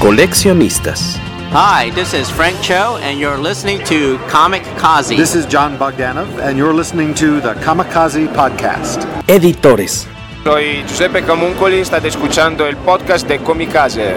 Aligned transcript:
Coleccionistas. 0.00 1.18
Hi, 1.50 1.90
this 1.90 2.14
is 2.14 2.30
Frank 2.30 2.62
Cho, 2.62 2.98
and 3.02 3.18
you're 3.18 3.36
listening 3.36 3.82
to 3.86 4.16
Comic 4.28 4.62
Kazi. 4.78 5.16
This 5.16 5.34
is 5.34 5.44
John 5.44 5.76
Bogdanov, 5.76 6.38
and 6.38 6.56
you're 6.56 6.72
listening 6.72 7.14
to 7.14 7.40
the 7.40 7.54
Kamikaze 7.54 8.28
Podcast. 8.28 9.02
Editores. 9.26 10.06
Soy 10.44 10.84
Giuseppe 10.86 11.22
Camuncoli, 11.22 11.80
state 11.84 12.06
escuchando 12.06 12.64
el 12.68 12.76
podcast 12.76 13.26
de 13.26 13.40
Comicase. 13.40 14.14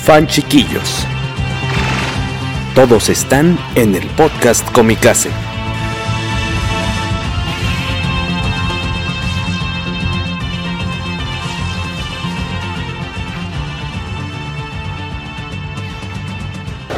Fan 0.00 0.26
chiquillos. 0.26 1.06
Todos 2.74 3.08
están 3.08 3.56
en 3.76 3.94
el 3.94 4.08
podcast 4.16 4.68
Comicase. 4.72 5.30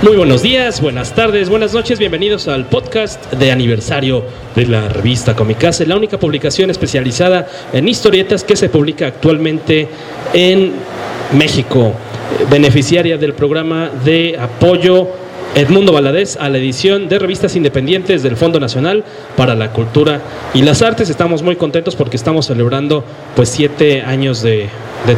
Muy 0.01 0.17
buenos 0.17 0.43
días, 0.43 0.81
buenas 0.81 1.13
tardes, 1.13 1.49
buenas 1.49 1.75
noches, 1.75 1.99
bienvenidos 1.99 2.47
al 2.47 2.67
podcast 2.67 3.33
de 3.33 3.51
aniversario 3.51 4.23
de 4.55 4.67
la 4.67 4.89
revista 4.89 5.35
Comicase, 5.35 5.87
la 5.87 5.97
única 5.97 6.19
publicación 6.19 6.71
especializada 6.71 7.49
en 7.73 7.89
historietas 7.89 8.45
que 8.45 8.55
se 8.55 8.69
publica 8.69 9.09
actualmente 9.09 9.89
en 10.33 10.73
México, 11.37 11.95
beneficiaria 12.49 13.19
del 13.19 13.35
programa 13.35 13.91
de 14.05 14.39
apoyo 14.39 15.09
Edmundo 15.55 15.93
Valadez 15.93 16.37
a 16.37 16.49
la 16.49 16.59
edición 16.59 17.09
de 17.09 17.19
revistas 17.19 17.57
independientes 17.57 18.23
del 18.23 18.37
Fondo 18.37 18.61
Nacional 18.61 19.05
para 19.37 19.55
la 19.55 19.73
Cultura 19.73 20.21
y 20.55 20.63
las 20.63 20.83
Artes. 20.83 21.11
Estamos 21.11 21.43
muy 21.43 21.57
contentos 21.57 21.97
porque 21.97 22.17
estamos 22.17 22.47
celebrando 22.47 23.03
pues 23.35 23.49
siete 23.49 24.03
años 24.03 24.43
de, 24.43 24.69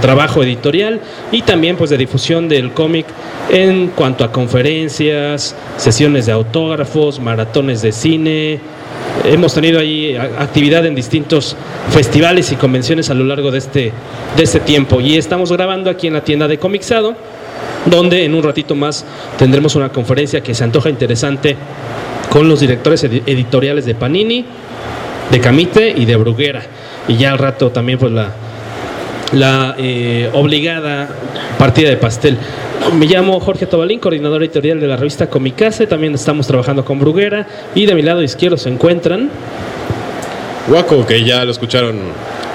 trabajo 0.00 0.42
editorial 0.42 1.00
y 1.32 1.42
también 1.42 1.76
pues 1.76 1.90
de 1.90 1.98
difusión 1.98 2.48
del 2.48 2.72
cómic 2.72 3.06
en 3.50 3.88
cuanto 3.88 4.24
a 4.24 4.30
conferencias, 4.30 5.56
sesiones 5.76 6.26
de 6.26 6.32
autógrafos, 6.32 7.18
maratones 7.18 7.82
de 7.82 7.92
cine. 7.92 8.60
Hemos 9.24 9.52
tenido 9.52 9.80
ahí 9.80 10.16
actividad 10.16 10.86
en 10.86 10.94
distintos 10.94 11.56
festivales 11.90 12.52
y 12.52 12.56
convenciones 12.56 13.10
a 13.10 13.14
lo 13.14 13.24
largo 13.24 13.50
de 13.50 13.58
este, 13.58 13.92
de 14.36 14.42
este 14.42 14.60
tiempo 14.60 15.00
y 15.00 15.16
estamos 15.16 15.52
grabando 15.52 15.90
aquí 15.90 16.06
en 16.06 16.14
la 16.14 16.24
tienda 16.24 16.46
de 16.48 16.58
Comixado 16.58 17.16
donde 17.86 18.24
en 18.24 18.34
un 18.34 18.42
ratito 18.42 18.74
más 18.74 19.04
tendremos 19.38 19.74
una 19.74 19.90
conferencia 19.90 20.42
que 20.42 20.54
se 20.54 20.64
antoja 20.64 20.90
interesante 20.90 21.56
con 22.30 22.48
los 22.48 22.60
directores 22.60 23.02
editoriales 23.04 23.84
de 23.84 23.94
Panini, 23.94 24.44
de 25.30 25.40
Camite 25.40 25.92
y 25.96 26.04
de 26.04 26.16
Bruguera. 26.16 26.62
Y 27.08 27.16
ya 27.16 27.32
al 27.32 27.38
rato 27.38 27.70
también 27.70 27.98
pues 27.98 28.12
la, 29.32 29.74
eh, 29.78 30.30
obligada 30.32 31.08
partida 31.58 31.90
de 31.90 31.96
pastel. 31.96 32.38
Me 32.94 33.06
llamo 33.06 33.38
Jorge 33.40 33.66
Tobalín, 33.66 33.98
coordinador 33.98 34.42
editorial 34.42 34.80
de 34.80 34.86
la 34.86 34.96
revista 34.96 35.28
Comicase. 35.28 35.86
También 35.86 36.14
estamos 36.14 36.46
trabajando 36.46 36.84
con 36.84 36.98
Bruguera. 36.98 37.46
Y 37.74 37.86
de 37.86 37.94
mi 37.94 38.02
lado 38.02 38.22
izquierdo 38.22 38.56
se 38.56 38.68
encuentran. 38.68 39.30
Waco, 40.68 41.04
que 41.06 41.24
ya 41.24 41.44
lo 41.44 41.50
escucharon, 41.50 41.98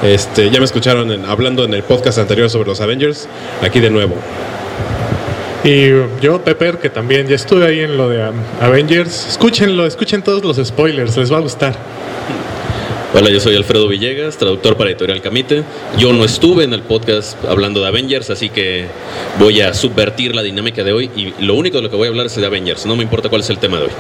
este, 0.04 0.50
ya 0.50 0.60
me 0.60 0.66
escucharon 0.66 1.26
hablando 1.26 1.66
en 1.66 1.74
el 1.74 1.84
podcast 1.84 2.18
anterior 2.18 2.50
sobre 2.50 2.70
los 2.70 2.80
Avengers. 2.82 3.28
Aquí 3.62 3.80
de 3.80 3.90
nuevo. 3.90 4.16
Y 5.66 5.90
yo, 6.22 6.44
Pepper, 6.44 6.78
que 6.78 6.92
también 6.92 7.26
ya 7.28 7.36
estuve 7.36 7.66
ahí 7.66 7.80
en 7.80 7.98
lo 7.98 8.08
de 8.08 8.22
Avengers. 8.62 9.30
Escúchenlo, 9.30 9.88
escuchen 9.88 10.22
todos 10.22 10.44
los 10.44 10.64
spoilers, 10.64 11.18
les 11.18 11.34
va 11.34 11.38
a 11.38 11.40
gustar. 11.40 11.76
Hola, 13.16 13.32
yo 13.32 13.40
soy 13.40 13.56
Alfredo 13.56 13.88
Villegas, 13.88 14.38
traductor 14.38 14.78
para 14.78 14.92
Editorial 14.92 15.24
Camite. 15.24 15.64
Yo 15.98 16.14
no 16.14 16.24
estuve 16.24 16.66
en 16.66 16.74
el 16.74 16.82
podcast 16.84 17.44
hablando 17.46 17.82
de 17.82 17.88
Avengers, 17.88 18.30
así 18.30 18.50
que 18.50 18.86
voy 19.40 19.62
a 19.62 19.74
subvertir 19.74 20.36
la 20.36 20.44
dinámica 20.44 20.84
de 20.84 20.94
hoy 20.94 21.10
y 21.16 21.34
lo 21.44 21.56
único 21.56 21.78
de 21.78 21.84
lo 21.84 21.90
que 21.90 21.96
voy 21.96 22.10
a 22.10 22.12
hablar 22.12 22.28
es 22.28 22.36
de 22.36 22.46
Avengers, 22.46 22.86
no 22.86 22.96
me 22.96 23.02
importa 23.02 23.30
cuál 23.30 23.42
es 23.42 23.50
el 23.50 23.58
tema 23.58 23.78
de 23.78 23.86
hoy. 23.86 23.92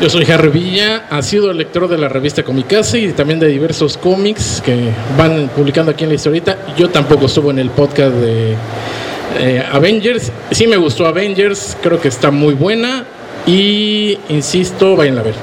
Yo 0.00 0.08
soy 0.08 0.24
Harry 0.30 0.50
Villa, 0.50 1.08
ha 1.10 1.22
sido 1.22 1.52
lector 1.52 1.88
de 1.88 1.98
la 1.98 2.08
revista 2.08 2.44
Comicase 2.44 3.00
y 3.00 3.12
también 3.12 3.40
de 3.40 3.48
diversos 3.48 3.96
cómics 3.96 4.62
que 4.64 4.90
van 5.16 5.48
publicando 5.48 5.90
aquí 5.90 6.04
en 6.04 6.10
la 6.10 6.14
historieta. 6.14 6.58
Yo 6.76 6.90
tampoco 6.90 7.26
estuve 7.26 7.50
en 7.50 7.58
el 7.58 7.70
podcast 7.70 8.14
de 8.14 8.54
eh, 9.38 9.62
Avengers, 9.70 10.32
sí 10.50 10.66
me 10.66 10.76
gustó 10.76 11.06
Avengers, 11.06 11.76
creo 11.82 12.00
que 12.00 12.08
está 12.08 12.30
muy 12.30 12.54
buena 12.54 13.04
y 13.46 14.18
insisto, 14.28 14.96
vayan 14.96 15.18
a 15.18 15.22
ver. 15.22 15.34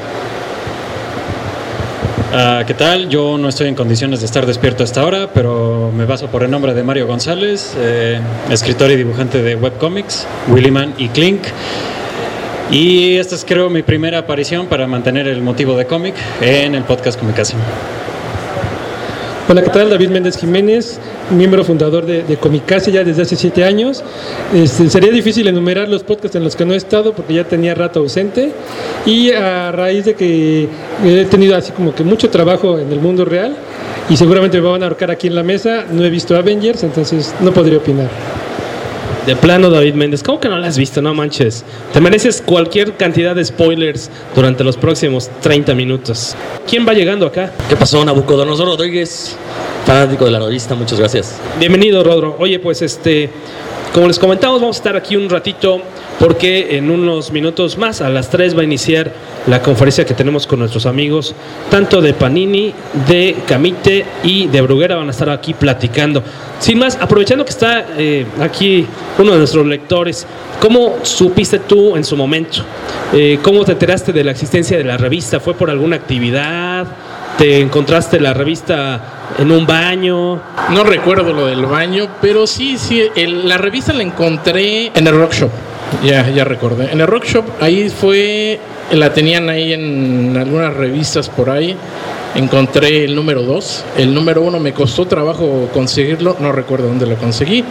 Uh, 2.36 2.66
¿Qué 2.66 2.74
tal? 2.74 3.08
Yo 3.08 3.38
no 3.38 3.48
estoy 3.48 3.70
en 3.70 3.76
condiciones 3.76 4.20
de 4.20 4.26
estar 4.26 4.46
despierto 4.46 4.84
hasta 4.84 5.00
ahora, 5.00 5.30
pero 5.34 5.90
me 5.96 6.04
baso 6.04 6.28
por 6.28 6.44
el 6.44 6.52
nombre 6.52 6.74
de 6.74 6.84
Mario 6.84 7.08
González, 7.08 7.74
eh, 7.78 8.20
escritor 8.50 8.92
y 8.92 8.98
dibujante 8.98 9.42
de 9.42 9.56
webcomics, 9.56 10.28
Willyman 10.50 10.96
y 10.98 11.08
Clink. 11.10 11.44
Y 12.72 13.16
esta 13.16 13.36
es 13.36 13.46
creo 13.46 13.70
mi 13.70 13.84
primera 13.84 14.18
aparición 14.18 14.68
para 14.68 14.86
mantener 14.86 15.30
el 15.30 15.42
motivo 15.42 15.78
de 15.78 15.86
cómic 15.86 16.16
en 16.42 16.76
el 16.76 16.84
podcast 16.84 17.18
Comicase. 17.18 17.56
Hola, 19.48 19.62
¿qué 19.62 19.70
tal? 19.70 19.90
David 19.90 20.10
Méndez 20.10 20.38
Jiménez, 20.38 21.00
miembro 21.32 21.64
fundador 21.64 22.06
de, 22.06 22.38
Comicase 22.38 22.92
ya 22.92 23.04
desde 23.04 23.24
hace 23.24 23.36
siete 23.36 23.64
años. 23.64 24.04
Este, 24.54 24.90
sería 24.90 25.12
difícil 25.12 25.48
enumerar 25.48 25.90
los 25.90 26.04
podcasts 26.04 26.36
en 26.36 26.44
los 26.44 26.56
que 26.56 26.66
no 26.66 26.74
he 26.74 26.78
estado 26.78 27.14
porque 27.14 27.34
ya 27.34 27.44
tenía 27.44 27.74
rato 27.76 28.00
ausente 28.00 28.52
y 29.06 29.32
a 29.32 29.72
raíz 29.72 30.06
de 30.06 30.16
que 30.16 30.68
he 31.04 31.26
tenido 31.26 31.56
así 31.56 31.72
como 31.72 31.94
que 31.94 32.04
mucho 32.04 32.30
trabajo 32.30 32.78
en 32.80 32.92
el 32.92 33.00
mundo 33.00 33.26
real 33.26 33.56
y 34.10 34.18
seguramente 34.18 34.62
me 34.62 34.68
van 34.68 34.84
a 34.84 34.88
ahorcar 34.88 35.12
aquí 35.12 35.28
en 35.28 35.36
la 35.36 35.44
mesa, 35.44 35.86
no 35.92 36.04
he 36.04 36.10
visto 36.10 36.36
Avengers, 36.36 36.84
entonces 36.84 37.34
no 37.42 37.52
podría 37.52 37.78
opinar. 37.78 38.35
De 39.26 39.36
plano, 39.36 39.72
David 39.72 39.96
Méndez, 39.96 40.22
¿cómo 40.22 40.40
que 40.40 40.48
no 40.48 40.60
la 40.60 40.68
has 40.68 40.78
visto? 40.78 41.02
No 41.02 41.16
manches. 41.16 41.66
Te 41.92 42.00
mereces 42.00 42.44
cualquier 42.46 42.96
cantidad 42.96 43.36
de 43.36 43.44
spoilers 43.44 44.12
durante 44.36 44.64
los 44.64 44.78
próximos 44.78 45.32
30 45.42 45.74
minutos. 45.74 46.36
¿Quién 46.70 46.88
va 46.88 46.94
llegando 46.94 47.26
acá? 47.26 47.52
¿Qué 47.68 47.76
pasó, 47.76 48.06
Nabucodonosor 48.06 48.68
Rodríguez? 48.68 49.36
Fanático 49.84 50.26
de 50.26 50.32
la 50.32 50.40
revista, 50.40 50.76
muchas 50.76 51.00
gracias. 51.00 51.40
Bienvenido, 51.60 52.04
Rodro. 52.04 52.36
Oye, 52.38 52.60
pues 52.60 52.84
este, 52.84 53.32
como 53.96 54.08
les 54.08 54.20
comentamos, 54.20 54.62
vamos 54.62 54.76
a 54.76 54.80
estar 54.80 54.96
aquí 54.96 55.16
un 55.16 55.28
ratito 55.28 55.82
porque 56.20 56.78
en 56.78 56.90
unos 56.90 57.32
minutos 57.32 57.78
más, 57.78 58.02
a 58.02 58.10
las 58.10 58.30
3, 58.30 58.56
va 58.58 58.62
a 58.62 58.64
iniciar 58.64 59.12
la 59.48 59.62
conferencia 59.62 60.06
que 60.06 60.14
tenemos 60.14 60.48
con 60.48 60.60
nuestros 60.60 60.86
amigos, 60.86 61.36
tanto 61.70 62.02
de 62.02 62.14
Panini, 62.14 62.74
de 63.08 63.38
Camite 63.48 64.06
y 64.24 64.48
de 64.48 64.62
Bruguera, 64.62 64.96
van 64.96 65.08
a 65.08 65.12
estar 65.12 65.30
aquí 65.30 65.54
platicando. 65.54 66.24
Sin 66.60 66.80
más, 66.80 66.98
aprovechando 67.00 67.44
que 67.44 67.52
está 67.52 67.86
eh, 67.98 68.26
aquí 68.42 68.88
uno 69.20 69.34
de 69.34 69.38
nuestros 69.40 69.66
lectores, 69.66 70.26
¿cómo 70.62 70.96
supiste 71.04 71.60
tú 71.60 71.96
en 71.96 72.04
su 72.04 72.16
momento? 72.16 72.60
Eh, 73.14 73.40
¿Cómo 73.42 73.64
te 73.66 73.74
enteraste 73.74 74.14
de 74.14 74.24
la 74.24 74.32
existencia 74.32 74.78
de 74.78 74.84
la 74.84 74.98
revista? 74.98 75.40
¿Fue 75.40 75.54
por 75.54 75.70
alguna 75.70 75.98
actividad? 75.98 76.88
¿Te 77.38 77.60
encontraste 77.60 78.20
la 78.22 78.34
revista 78.34 79.34
en 79.38 79.52
un 79.52 79.68
baño? 79.68 80.42
No 80.72 80.84
recuerdo 80.86 81.34
lo 81.34 81.48
del 81.48 81.66
baño, 81.66 82.08
pero 82.22 82.48
sí, 82.48 82.78
sí, 82.78 83.04
el, 83.16 83.48
la 83.48 83.58
revista 83.58 83.92
la 83.92 84.04
encontré 84.04 84.92
en 84.96 85.08
el 85.08 85.14
Rock 85.14 85.34
Shop. 85.34 85.52
Ya, 86.04 86.30
ya 86.30 86.44
recordé. 86.44 86.92
En 86.92 87.02
el 87.02 87.08
Rock 87.08 87.26
Shop, 87.26 87.46
ahí 87.62 87.90
fue, 87.90 88.60
la 88.92 89.14
tenían 89.14 89.50
ahí 89.50 89.74
en 89.74 90.36
algunas 90.38 90.74
revistas 90.74 91.30
por 91.30 91.50
ahí. 91.50 91.76
Encontré 92.36 93.06
el 93.06 93.16
número 93.16 93.44
2. 93.44 93.86
El 93.98 94.14
número 94.14 94.42
1 94.42 94.60
me 94.60 94.74
costó 94.74 95.06
trabajo 95.06 95.70
conseguirlo, 95.74 96.36
no 96.40 96.52
recuerdo 96.52 96.88
dónde 96.88 97.06
lo 97.06 97.16
conseguí. 97.16 97.64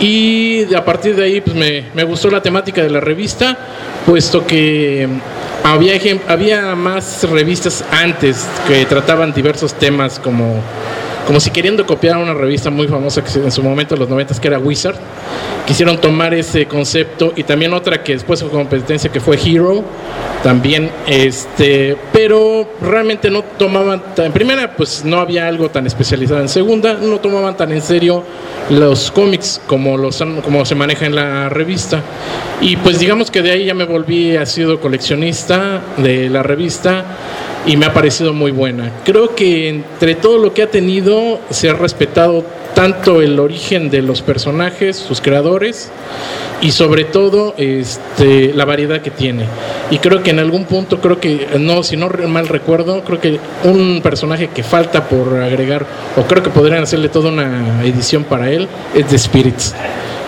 Y 0.00 0.74
a 0.74 0.84
partir 0.84 1.16
de 1.16 1.24
ahí 1.24 1.40
pues 1.40 1.56
me, 1.56 1.84
me 1.94 2.04
gustó 2.04 2.30
la 2.30 2.42
temática 2.42 2.82
de 2.82 2.90
la 2.90 3.00
revista, 3.00 3.56
puesto 4.04 4.46
que 4.46 5.08
había, 5.64 5.98
había 6.28 6.74
más 6.74 7.28
revistas 7.28 7.84
antes 7.90 8.46
que 8.68 8.84
trataban 8.84 9.32
diversos 9.32 9.74
temas 9.74 10.18
como 10.18 10.60
como 11.26 11.40
si 11.40 11.50
queriendo 11.50 11.84
copiar 11.84 12.16
una 12.18 12.34
revista 12.34 12.70
muy 12.70 12.86
famosa 12.86 13.22
que 13.22 13.38
en 13.38 13.50
su 13.50 13.62
momento 13.62 13.94
en 13.94 14.00
los 14.00 14.08
90 14.08 14.34
que 14.40 14.48
era 14.48 14.58
Wizard. 14.58 14.96
Quisieron 15.66 16.00
tomar 16.00 16.32
ese 16.32 16.66
concepto 16.66 17.32
y 17.34 17.42
también 17.42 17.74
otra 17.74 18.04
que 18.04 18.12
después 18.12 18.40
fue 18.40 18.50
competencia 18.50 19.10
que 19.10 19.18
fue 19.18 19.36
Hero, 19.36 19.82
también 20.44 20.90
este, 21.08 21.96
pero 22.12 22.68
realmente 22.80 23.30
no 23.30 23.42
tomaban 23.42 24.00
en 24.16 24.32
primera 24.32 24.76
pues 24.76 25.04
no 25.04 25.18
había 25.18 25.48
algo 25.48 25.68
tan 25.68 25.84
especializado, 25.86 26.40
en 26.40 26.48
segunda 26.48 26.94
no 26.94 27.18
tomaban 27.18 27.56
tan 27.56 27.72
en 27.72 27.82
serio 27.82 28.22
los 28.70 29.10
cómics 29.10 29.60
como 29.66 29.96
los 29.96 30.22
como 30.44 30.64
se 30.64 30.76
maneja 30.76 31.06
en 31.06 31.16
la 31.16 31.48
revista. 31.48 32.00
Y 32.60 32.76
pues 32.76 33.00
digamos 33.00 33.32
que 33.32 33.42
de 33.42 33.50
ahí 33.50 33.64
ya 33.64 33.74
me 33.74 33.84
volví 33.84 34.36
a 34.36 34.46
sido 34.46 34.80
coleccionista 34.80 35.82
de 35.96 36.30
la 36.30 36.44
revista 36.44 37.04
y 37.66 37.76
me 37.76 37.86
ha 37.86 37.92
parecido 37.92 38.32
muy 38.32 38.52
buena. 38.52 38.92
Creo 39.04 39.34
que 39.34 39.68
entre 39.68 40.14
todo 40.14 40.38
lo 40.38 40.54
que 40.54 40.62
ha 40.62 40.70
tenido 40.70 41.40
se 41.50 41.68
ha 41.68 41.74
respetado 41.74 42.44
tanto 42.74 43.22
el 43.22 43.40
origen 43.40 43.90
de 43.90 44.02
los 44.02 44.22
personajes, 44.22 44.96
sus 44.96 45.20
creadores 45.20 45.90
y 46.60 46.70
sobre 46.70 47.04
todo 47.04 47.54
este, 47.56 48.52
la 48.54 48.64
variedad 48.64 49.00
que 49.00 49.10
tiene. 49.10 49.46
Y 49.90 49.98
creo 49.98 50.22
que 50.22 50.30
en 50.30 50.38
algún 50.38 50.66
punto, 50.66 51.00
creo 51.00 51.18
que, 51.18 51.48
no, 51.58 51.82
si 51.82 51.96
no 51.96 52.08
mal 52.28 52.48
recuerdo, 52.48 53.02
creo 53.02 53.20
que 53.20 53.40
un 53.64 54.00
personaje 54.02 54.48
que 54.48 54.62
falta 54.62 55.08
por 55.08 55.42
agregar, 55.42 55.86
o 56.16 56.22
creo 56.22 56.42
que 56.42 56.50
podrían 56.50 56.82
hacerle 56.82 57.08
toda 57.08 57.30
una 57.30 57.82
edición 57.82 58.24
para 58.24 58.50
él, 58.50 58.68
es 58.94 59.06
The 59.06 59.18
Spirits 59.18 59.74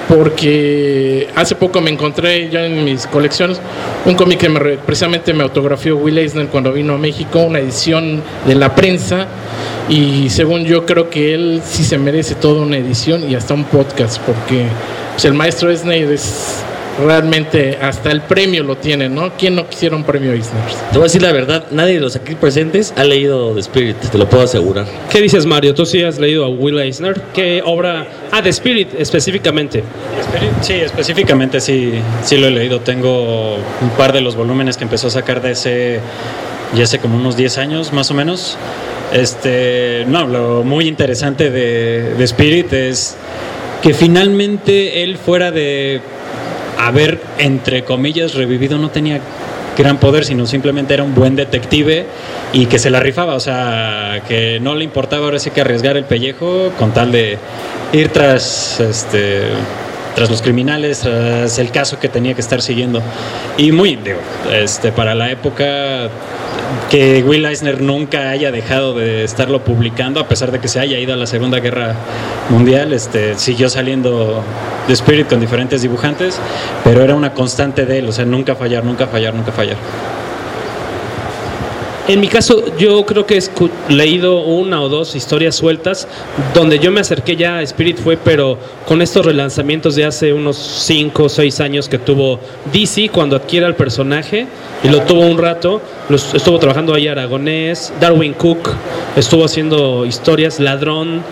porque 0.09 1.29
hace 1.35 1.55
poco 1.55 1.81
me 1.81 1.91
encontré 1.91 2.49
ya 2.49 2.65
en 2.65 2.85
mis 2.85 3.07
colecciones 3.07 3.61
un 4.07 4.15
cómic 4.15 4.39
que 4.39 4.49
me, 4.49 4.61
precisamente 4.79 5.35
me 5.35 5.43
autografió 5.43 5.97
Will 5.97 6.17
Eisner 6.17 6.47
cuando 6.49 6.73
vino 6.73 6.95
a 6.95 6.99
México, 6.99 7.41
una 7.41 7.59
edición 7.59 8.23
de 8.47 8.55
la 8.55 8.75
prensa 8.75 9.27
y 9.89 10.31
según 10.31 10.65
yo 10.65 10.87
creo 10.87 11.11
que 11.11 11.35
él 11.35 11.63
sí 11.65 11.85
se 11.85 11.99
merece 11.99 12.35
toda 12.35 12.63
una 12.63 12.79
edición 12.79 13.31
y 13.31 13.35
hasta 13.35 13.55
un 13.55 13.65
podcast 13.65 14.21
porque 14.23 14.67
pues, 15.13 15.25
el 15.27 15.35
maestro 15.35 15.71
Eisner 15.71 16.11
es 16.11 16.63
realmente 17.05 17.79
hasta 17.81 18.11
el 18.11 18.23
premio 18.23 18.63
lo 18.63 18.77
tiene, 18.77 19.09
¿no? 19.09 19.33
¿Quién 19.37 19.55
no 19.55 19.69
quisiera 19.69 19.97
un 19.97 20.05
premio 20.05 20.33
Eisner? 20.33 20.63
Te 20.91 20.99
voy 20.99 21.03
a 21.03 21.05
decir 21.05 21.23
la 21.23 21.33
verdad, 21.33 21.67
nadie 21.71 21.95
de 21.95 22.01
los 22.01 22.17
aquí 22.17 22.35
presentes 22.35 22.93
ha 22.97 23.05
leído 23.05 23.55
The 23.55 23.61
Spirit, 23.61 23.97
te 23.97 24.19
lo 24.19 24.29
puedo 24.29 24.45
asegurar. 24.45 24.87
¿Qué 25.11 25.21
dices, 25.21 25.47
Mario? 25.47 25.75
¿Tú 25.75 25.87
sí 25.87 26.03
has 26.03 26.19
leído 26.19 26.45
a 26.45 26.49
Will 26.49 26.79
Eisner? 26.79 27.21
¿Qué 27.33 27.63
obra? 27.65 28.07
Ah, 28.33 28.43
The 28.43 28.51
Spirit 28.51 28.89
específicamente. 28.99 29.83
Sí, 30.61 30.75
específicamente 30.75 31.61
sí, 31.61 31.95
sí 32.25 32.37
lo 32.37 32.49
he 32.49 32.51
leído. 32.51 32.81
Tengo 32.81 33.55
un 33.55 33.91
par 33.97 34.13
de 34.13 34.21
los 34.21 34.37
volúmenes 34.37 34.77
que 34.77 34.85
empezó 34.85 35.07
a 35.07 35.11
sacar 35.11 35.41
de 35.41 35.53
ese, 35.53 36.01
ya 36.75 36.85
hace 36.85 36.99
como 36.99 37.17
unos 37.17 37.37
10 37.37 37.59
años 37.59 37.93
más 37.93 38.11
o 38.11 38.15
menos. 38.15 38.57
Este, 39.13 40.05
no, 40.09 40.27
lo 40.27 40.65
muy 40.65 40.87
interesante 40.87 41.51
de, 41.51 42.15
de 42.15 42.25
Spirit 42.25 42.73
es 42.73 43.17
que 43.83 43.95
finalmente 43.95 45.05
él 45.05 45.17
fuera 45.17 45.51
de 45.51 46.01
haber, 46.79 47.21
entre 47.39 47.85
comillas, 47.85 48.35
revivido 48.35 48.79
no 48.79 48.91
tenía 48.91 49.21
gran 49.77 49.99
poder, 49.99 50.25
sino 50.25 50.47
simplemente 50.47 50.95
era 50.95 51.03
un 51.03 51.15
buen 51.15 51.37
detective 51.37 52.07
y 52.53 52.67
que 52.67 52.79
se 52.79 52.91
la 52.91 53.01
rifaba, 53.01 53.35
o 53.35 53.41
sea, 53.41 54.23
que 54.27 54.59
no 54.61 54.75
le 54.75 54.85
importaba 54.85 55.27
ahora 55.27 55.39
sí 55.39 55.51
que 55.51 55.61
arriesgar 55.61 55.97
el 55.97 56.05
pellejo 56.05 56.73
con 56.79 56.93
tal 56.93 57.13
de 57.13 57.39
ir 57.93 58.09
tras 58.09 58.81
este 58.81 59.43
tras 60.19 60.31
los 60.31 60.43
criminales, 60.43 60.99
tras 60.99 61.61
el 61.61 61.71
caso 61.71 62.01
que 62.01 62.09
tenía 62.09 62.35
que 62.35 62.41
estar 62.41 62.61
siguiendo. 62.61 63.01
Y 63.57 63.71
muy, 63.71 63.95
digo, 63.95 64.19
este, 64.53 64.91
para 64.91 65.15
la 65.15 65.31
época 65.31 66.09
que 66.91 67.23
Will 67.25 67.47
Eisner 67.47 67.81
nunca 67.81 68.31
haya 68.31 68.51
dejado 68.51 68.95
de 68.95 69.23
estarlo 69.23 69.63
publicando, 69.63 70.19
a 70.19 70.27
pesar 70.27 70.51
de 70.51 70.59
que 70.59 70.67
se 70.67 70.81
haya 70.81 70.99
ido 70.99 71.15
a 71.15 71.17
la 71.17 71.29
Segunda 71.29 71.61
Guerra 71.61 71.95
Mundial, 72.51 72.93
este, 72.93 73.39
siguió 73.39 73.69
saliendo 73.69 74.43
The 74.89 74.95
Spirit 74.95 75.29
con 75.29 75.39
diferentes 75.39 75.83
dibujantes, 75.83 76.41
pero 76.83 77.05
era 77.05 77.15
una 77.15 77.33
constante 77.33 77.87
de 77.87 78.01
él, 78.01 78.09
o 78.09 78.13
sea, 78.13 78.25
nunca 78.25 78.57
fallar, 78.57 78.83
nunca 78.83 79.07
fallar, 79.07 79.35
nunca 79.35 79.53
fallar. 79.53 79.77
En 82.09 82.21
mi 82.21 82.29
caso, 82.29 82.65
yo 82.79 83.05
creo 83.05 83.27
que 83.27 83.37
he 83.37 83.93
leído 83.93 84.41
una 84.41 84.81
o 84.81 84.89
dos 84.89 85.15
historias 85.15 85.57
sueltas 85.57 86.09
donde 86.55 86.79
yo 86.79 86.91
me 86.91 87.01
acerqué 87.01 87.37
ya 87.37 87.59
a 87.59 87.63
Spirit 87.63 87.99
fue, 87.99 88.17
pero 88.17 88.57
con 88.87 89.03
estos 89.03 89.27
relanzamientos 89.27 89.95
de 89.95 90.07
hace 90.07 90.33
unos 90.33 90.57
5 90.57 91.25
o 91.25 91.29
6 91.29 91.61
años 91.61 91.87
que 91.87 91.99
tuvo 91.99 92.41
DC 92.73 93.11
cuando 93.11 93.37
adquiere 93.37 93.67
al 93.67 93.77
personaje 93.77 94.47
y 94.83 94.89
lo 94.89 95.03
tuvo 95.03 95.21
un 95.21 95.37
rato. 95.37 95.83
estuvo 96.09 96.59
trabajando 96.59 96.95
ahí 96.95 97.09
Aragonés, 97.09 97.93
Darwin 98.01 98.33
Cook, 98.33 98.71
estuvo 99.15 99.45
haciendo 99.45 100.07
historias, 100.07 100.61
Ladrón, 100.61 101.23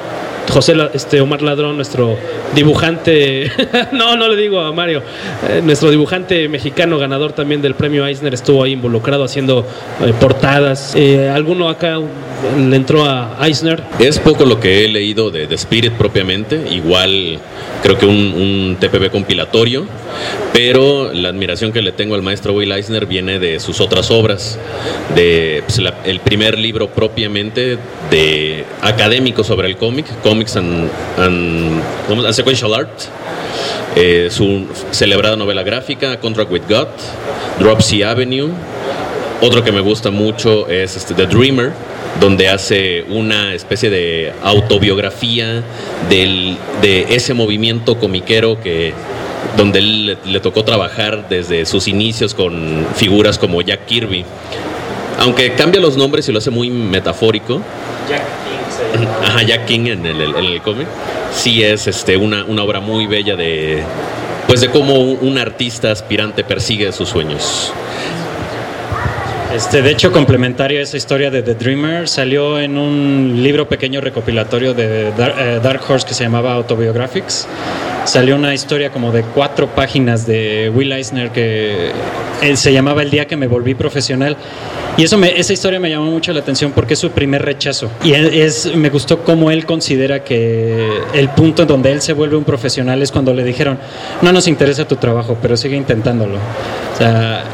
José 0.50 0.74
este, 0.94 1.20
Omar 1.20 1.42
Ladrón, 1.42 1.76
nuestro 1.76 2.16
dibujante, 2.54 3.50
no, 3.92 4.16
no 4.16 4.28
le 4.28 4.36
digo 4.36 4.60
a 4.60 4.72
Mario, 4.72 5.02
eh, 5.48 5.60
nuestro 5.62 5.90
dibujante 5.90 6.48
mexicano 6.48 6.98
ganador 6.98 7.32
también 7.32 7.62
del 7.62 7.74
premio 7.74 8.06
Eisner 8.06 8.34
estuvo 8.34 8.62
ahí 8.62 8.72
involucrado 8.72 9.24
haciendo 9.24 9.66
eh, 10.00 10.12
portadas. 10.18 10.94
Eh, 10.94 11.28
¿Alguno 11.28 11.68
acá 11.68 11.98
entró 12.72 13.04
a 13.04 13.36
Eisner? 13.42 13.82
Es 13.98 14.18
poco 14.18 14.44
lo 14.44 14.60
que 14.60 14.84
he 14.84 14.88
leído 14.88 15.30
de, 15.30 15.46
The 15.46 15.54
Spirit 15.54 15.92
propiamente, 15.92 16.68
igual 16.70 17.38
creo 17.82 17.98
que 17.98 18.06
un, 18.06 18.16
un 18.16 18.76
TPB 18.78 19.10
compilatorio, 19.10 19.86
pero 20.52 21.12
la 21.12 21.28
admiración 21.28 21.72
que 21.72 21.82
le 21.82 21.92
tengo 21.92 22.14
al 22.14 22.22
maestro 22.22 22.52
Will 22.52 22.72
Eisner 22.72 23.06
viene 23.06 23.38
de 23.38 23.60
sus 23.60 23.80
otras 23.80 24.10
obras, 24.10 24.58
de 25.14 25.62
pues, 25.66 25.80
el 26.04 26.20
primer 26.20 26.58
libro 26.58 26.88
propiamente 26.88 27.78
de 28.10 28.64
académico 28.82 29.44
sobre 29.44 29.68
el 29.68 29.76
cómic, 29.76 30.06
Comics 30.22 30.56
and, 30.56 30.90
Sequential 32.32 32.74
Art, 32.74 33.00
eh, 33.96 34.28
su 34.30 34.66
celebrada 34.90 35.36
novela 35.36 35.62
gráfica, 35.62 36.20
Contract 36.20 36.50
with 36.50 36.62
God, 36.68 36.88
Dropsy 37.58 38.02
Avenue, 38.02 38.50
otro 39.40 39.62
que 39.62 39.72
me 39.72 39.80
gusta 39.80 40.10
mucho 40.10 40.66
es 40.68 40.96
este, 40.96 41.14
The 41.14 41.26
Dreamer, 41.26 41.72
donde 42.20 42.48
hace 42.48 43.04
una 43.08 43.54
especie 43.54 43.90
de 43.90 44.32
autobiografía 44.42 45.62
del, 46.08 46.56
de 46.82 47.14
ese 47.14 47.34
movimiento 47.34 47.98
comiquero 47.98 48.60
que 48.60 48.94
donde 49.56 49.78
él 49.78 50.18
le, 50.24 50.40
tocó 50.40 50.64
trabajar 50.64 51.28
desde 51.28 51.66
sus 51.66 51.88
inicios 51.88 52.34
con 52.34 52.86
figuras 52.94 53.38
como 53.38 53.60
Jack 53.62 53.86
Kirby. 53.86 54.24
Aunque 55.18 55.52
cambia 55.52 55.80
los 55.80 55.96
nombres 55.96 56.28
y 56.28 56.32
lo 56.32 56.38
hace 56.38 56.50
muy 56.50 56.68
metafórico. 56.70 57.62
Jack 58.08 58.22
King. 58.44 59.06
Ajá, 59.22 59.42
Jack 59.42 59.66
King 59.66 59.86
en 59.86 60.06
el, 60.06 60.20
en 60.20 60.44
el 60.44 60.62
cómic. 60.62 60.86
Sí 61.32 61.62
es 61.62 61.86
este, 61.86 62.16
una, 62.16 62.44
una 62.44 62.62
obra 62.62 62.80
muy 62.80 63.06
bella 63.06 63.36
de, 63.36 63.82
pues 64.46 64.60
de 64.60 64.68
cómo 64.68 64.94
un 64.94 65.38
artista 65.38 65.90
aspirante 65.90 66.44
persigue 66.44 66.92
sus 66.92 67.08
sueños. 67.08 67.72
Este, 69.54 69.80
de 69.80 69.90
hecho, 69.90 70.12
complementario 70.12 70.80
a 70.80 70.82
esa 70.82 70.96
historia 70.96 71.30
de 71.30 71.42
The 71.42 71.54
Dreamer, 71.54 72.08
salió 72.08 72.58
en 72.58 72.76
un 72.76 73.42
libro 73.42 73.68
pequeño 73.68 74.00
recopilatorio 74.00 74.74
de 74.74 75.08
eh, 75.08 75.60
Dark, 75.62 75.80
Horse 75.88 76.06
que 76.06 76.14
se 76.14 76.24
llamaba 76.24 76.52
Autobiographics. 76.54 77.46
Salió 78.04 78.36
una 78.36 78.52
historia 78.54 78.90
como 78.90 79.12
de 79.12 79.22
cuatro 79.22 79.68
páginas 79.68 80.26
de 80.26 80.70
Will 80.74 80.92
Eisner 80.92 81.30
que 81.30 81.90
eh, 82.42 82.56
se 82.56 82.72
llamaba 82.72 83.02
El 83.02 83.10
día 83.10 83.26
que 83.26 83.36
me 83.36 83.46
volví 83.46 83.74
profesional. 83.74 84.36
Y 84.96 85.04
eso 85.04 85.18
me, 85.18 85.38
esa 85.38 85.52
historia 85.52 85.78
me 85.78 85.90
llamó 85.90 86.06
mucho 86.06 86.32
la 86.32 86.40
atención 86.40 86.72
porque 86.72 86.94
es 86.94 87.00
su 87.00 87.10
primer 87.10 87.42
rechazo. 87.42 87.90
Y 88.02 88.12
es, 88.12 88.74
me 88.74 88.88
gustó 88.88 89.18
cómo 89.18 89.50
él 89.50 89.66
considera 89.66 90.24
que 90.24 90.88
el 91.12 91.28
punto 91.30 91.62
en 91.62 91.68
donde 91.68 91.92
él 91.92 92.00
se 92.00 92.12
vuelve 92.14 92.36
un 92.36 92.44
profesional 92.44 93.02
es 93.02 93.12
cuando 93.12 93.34
le 93.34 93.44
dijeron, 93.44 93.78
no 94.22 94.32
nos 94.32 94.48
interesa 94.48 94.88
tu 94.88 94.96
trabajo, 94.96 95.36
pero 95.40 95.56
sigue 95.56 95.76
intentándolo. 95.76 96.38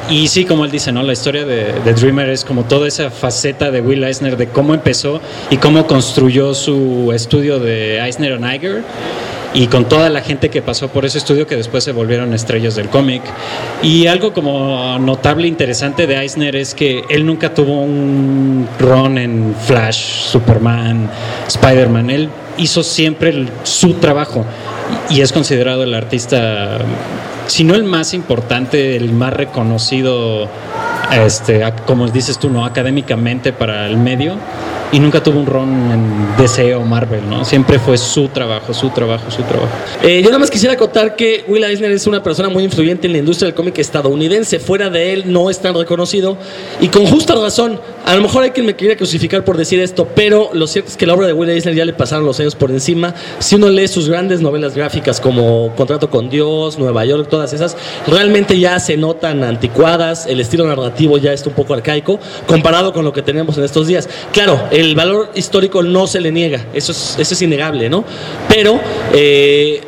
y 0.09 0.29
sí, 0.29 0.45
como 0.45 0.65
él 0.65 0.71
dice, 0.71 0.93
¿no? 0.93 1.03
la 1.03 1.13
historia 1.13 1.45
de, 1.45 1.73
de, 1.85 1.95
Dreamer 1.95 2.29
es 2.29 2.45
como 2.45 2.65
toda 2.65 2.87
esa 2.87 3.11
faceta 3.11 3.71
de 3.71 3.81
Will 3.81 4.05
Eisner, 4.05 4.37
de 4.37 4.49
cómo 4.49 4.75
empezó 4.75 5.21
y 5.51 5.57
cómo 5.57 5.87
construyó 5.87 6.55
su 6.55 7.11
estudio 7.13 7.59
de 7.59 7.99
Eisner 7.99 8.35
and 8.35 8.55
Iger 8.55 8.83
y 9.55 9.67
con 9.67 9.89
toda 9.89 10.09
la 10.09 10.21
gente 10.23 10.49
que 10.49 10.63
pasó 10.63 10.89
por 10.89 11.05
ese 11.05 11.19
estudio 11.19 11.47
que 11.47 11.57
después 11.57 11.85
se 11.85 11.93
volvieron 11.93 12.33
estrellas 12.33 12.75
del 12.75 12.89
cómic. 12.89 13.23
Y 13.83 14.07
algo 14.07 14.33
como 14.33 14.99
notable 14.99 15.47
interesante 15.47 16.07
de 16.07 16.17
Eisner 16.17 16.57
es 16.57 16.75
que 16.75 17.05
él 17.11 17.27
nunca 17.27 17.53
tuvo 17.53 17.83
un 17.83 18.69
run 18.79 19.19
en 19.19 19.55
Flash, 19.67 20.25
Superman, 20.31 21.11
Spider-Man. 21.49 22.11
Él 22.11 22.29
hizo 22.57 22.83
siempre 22.83 23.47
su 23.63 23.95
trabajo 23.95 24.45
y 25.11 25.21
es 25.21 25.33
considerado 25.33 25.83
el 25.85 25.95
artista 25.95 26.79
si 27.47 27.65
no 27.65 27.75
el 27.75 27.85
más 27.85 28.15
importante, 28.15 28.97
el 28.97 29.13
más 29.13 29.33
reconocido, 29.33 30.49
este, 31.13 31.63
como 31.87 32.09
dices 32.09 32.39
tú, 32.39 32.51
¿no? 32.51 32.65
Académicamente 32.65 33.53
para 33.53 33.87
el 33.87 33.97
medio 33.97 34.37
y 34.93 35.01
nunca 35.01 35.23
tuvo 35.23 35.41
un 35.41 35.47
ron 35.47 35.91
en 35.91 36.37
DC 36.37 36.77
Marvel, 36.81 37.29
¿no? 37.29 37.47
Siempre 37.47 37.79
fue 37.79 37.97
su 37.97 38.29
trabajo, 38.29 38.75
su 38.75 38.91
trabajo, 38.91 39.31
su 39.31 39.43
trabajo. 39.43 39.71
Eh, 40.03 40.21
yo 40.23 40.29
nada 40.29 40.39
más 40.39 40.51
quisiera 40.51 40.75
acotar 40.75 41.17
que 41.17 41.45
Will 41.49 41.65
Eisner 41.65 41.91
es 41.93 42.07
una 42.07 42.23
persona 42.23 42.51
muy 42.51 42.63
influyente 42.63 43.07
en 43.07 43.15
la 43.15 43.19
industria 43.19 43.47
del 43.47 43.55
cómic 43.55 43.79
estadounidense. 43.79 44.59
Fuera 44.59 44.91
de 44.91 45.15
él 45.15 45.33
no 45.33 45.49
es 45.49 45.61
tan 45.61 45.75
reconocido 45.75 46.37
y 46.79 46.89
con 46.89 47.07
justa 47.07 47.35
razón. 47.35 47.81
A 48.05 48.15
lo 48.15 48.21
mejor 48.21 48.43
hay 48.43 48.51
quien 48.51 48.67
me 48.67 48.77
quiera 48.77 48.95
crucificar 48.97 49.45
por 49.45 49.57
decir 49.57 49.81
esto, 49.81 50.07
pero 50.15 50.51
lo 50.53 50.67
cierto 50.67 50.91
es 50.91 50.99
que 50.99 51.07
la 51.07 51.15
obra 51.15 51.27
de 51.27 51.33
Will 51.33 51.49
Eisner 51.49 51.75
ya 51.75 51.87
le 51.87 51.95
pasaron 51.95 52.27
los 52.27 52.39
años 52.41 52.55
por 52.55 52.71
encima. 52.71 53.15
Si 53.39 53.55
uno 53.55 53.71
lee 53.71 53.89
sus 53.89 54.11
grandes 54.11 54.43
novelas 54.43 54.75
gráficas 54.77 55.21
como 55.21 55.75
Contrato 55.75 56.11
con 56.11 56.29
Dios, 56.29 56.79
Nueva 56.79 57.07
York, 57.07 57.29
todas 57.33 57.55
esas, 57.55 57.79
realmente 58.07 58.59
ya 58.59 58.79
se 58.79 58.99
notan 58.99 59.43
anticuadas, 59.43 60.27
el 60.27 60.39
estilo 60.39 60.67
narrativo 60.67 61.17
ya 61.17 61.33
está 61.33 61.49
un 61.49 61.55
poco 61.55 61.73
arcaico 61.73 62.21
comparado 62.47 62.93
con 62.93 63.07
lo 63.07 63.13
que 63.15 63.23
tenemos 63.23 63.57
en 63.57 63.65
estos 63.65 63.87
días. 63.87 64.07
Claro, 64.35 64.69
el 64.71 64.95
valor 64.95 65.31
histórico 65.35 65.83
no 65.83 66.07
se 66.07 66.21
le 66.21 66.31
niega, 66.31 66.67
eso 66.75 66.93
es, 66.93 67.17
eso 67.19 67.33
es 67.33 67.41
innegable, 67.41 67.89
¿no? 67.89 68.05
Pero 68.51 68.79
eh, 69.15 69.81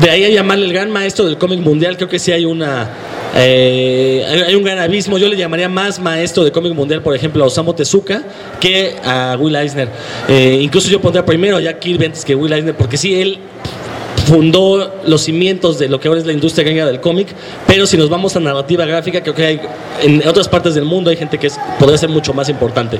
de 0.00 0.08
ahí 0.08 0.22
a 0.22 0.28
llamarle 0.28 0.66
el 0.66 0.72
gran 0.72 0.88
maestro 0.88 1.24
del 1.24 1.36
cómic 1.36 1.58
mundial, 1.58 1.96
creo 1.96 2.08
que 2.08 2.20
sí 2.20 2.30
hay 2.30 2.44
una... 2.44 2.88
Eh, 3.36 4.24
hay 4.46 4.54
un 4.54 4.62
gran 4.62 4.78
abismo, 4.78 5.18
yo 5.18 5.28
le 5.28 5.36
llamaría 5.36 5.68
más 5.68 5.98
maestro 5.98 6.44
de 6.44 6.52
cómic 6.52 6.72
mundial, 6.72 7.02
por 7.02 7.16
ejemplo, 7.16 7.42
a 7.42 7.48
Osamu 7.48 7.72
Tezuka 7.74 8.22
que 8.60 8.94
a 9.02 9.36
Will 9.40 9.56
Eisner. 9.56 9.88
Eh, 10.28 10.60
incluso 10.62 10.88
yo 10.88 11.00
pondría 11.00 11.26
primero 11.26 11.56
a 11.56 11.60
Jack 11.60 11.80
Kirby 11.80 12.04
antes 12.04 12.24
que 12.24 12.36
Will 12.36 12.52
Eisner, 12.52 12.76
porque 12.76 12.96
sí, 12.96 13.20
él 13.20 13.40
fundó 14.24 15.00
los 15.06 15.22
cimientos 15.22 15.78
de 15.78 15.88
lo 15.88 16.00
que 16.00 16.08
ahora 16.08 16.20
es 16.20 16.26
la 16.26 16.32
industria 16.32 16.64
gringa 16.64 16.86
del 16.86 17.00
cómic, 17.00 17.28
pero 17.66 17.86
si 17.86 17.96
nos 17.96 18.08
vamos 18.08 18.34
a 18.36 18.40
narrativa 18.40 18.84
gráfica, 18.84 19.22
creo 19.22 19.34
que 19.34 19.44
hay, 19.44 19.60
en 20.02 20.26
otras 20.26 20.48
partes 20.48 20.74
del 20.74 20.84
mundo 20.84 21.10
hay 21.10 21.16
gente 21.16 21.38
que 21.38 21.48
podría 21.78 21.98
ser 21.98 22.08
mucho 22.08 22.32
más 22.32 22.48
importante. 22.48 22.98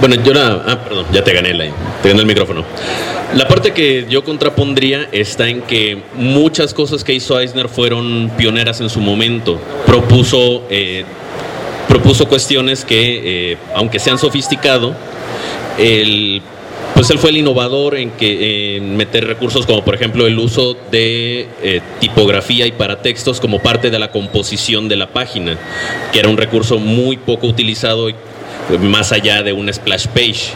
Bueno, 0.00 0.16
yo 0.24 0.32
la. 0.32 0.62
Ah, 0.66 0.78
perdón, 0.82 1.04
ya 1.12 1.22
te 1.22 1.32
gané, 1.34 1.52
la, 1.52 1.66
te 2.02 2.08
gané 2.08 2.22
el 2.22 2.26
micrófono. 2.26 2.64
La 3.34 3.46
parte 3.46 3.72
que 3.72 4.06
yo 4.08 4.24
contrapondría 4.24 5.08
está 5.12 5.48
en 5.48 5.60
que 5.62 6.02
muchas 6.14 6.72
cosas 6.72 7.04
que 7.04 7.12
hizo 7.12 7.38
Eisner 7.38 7.68
fueron 7.68 8.30
pioneras 8.36 8.80
en 8.80 8.88
su 8.88 9.00
momento. 9.00 9.60
Propuso, 9.84 10.62
eh, 10.70 11.04
propuso 11.86 12.26
cuestiones 12.26 12.84
que, 12.84 13.52
eh, 13.52 13.58
aunque 13.74 13.98
se 13.98 14.10
han 14.10 14.18
sofisticado, 14.18 14.94
el 15.78 16.40
pues 17.00 17.08
él 17.08 17.18
fue 17.18 17.30
el 17.30 17.38
innovador 17.38 17.96
en 17.96 18.10
que 18.10 18.76
en 18.76 18.94
meter 18.94 19.26
recursos 19.26 19.64
como 19.64 19.82
por 19.82 19.94
ejemplo 19.94 20.26
el 20.26 20.38
uso 20.38 20.76
de 20.90 21.48
eh, 21.62 21.80
tipografía 21.98 22.66
y 22.66 22.72
paratextos 22.72 23.40
como 23.40 23.60
parte 23.60 23.88
de 23.88 23.98
la 23.98 24.10
composición 24.10 24.86
de 24.86 24.96
la 24.96 25.06
página, 25.06 25.56
que 26.12 26.18
era 26.18 26.28
un 26.28 26.36
recurso 26.36 26.78
muy 26.78 27.16
poco 27.16 27.46
utilizado 27.46 28.10
más 28.82 29.12
allá 29.12 29.42
de 29.42 29.54
un 29.54 29.72
splash 29.72 30.08
page 30.08 30.50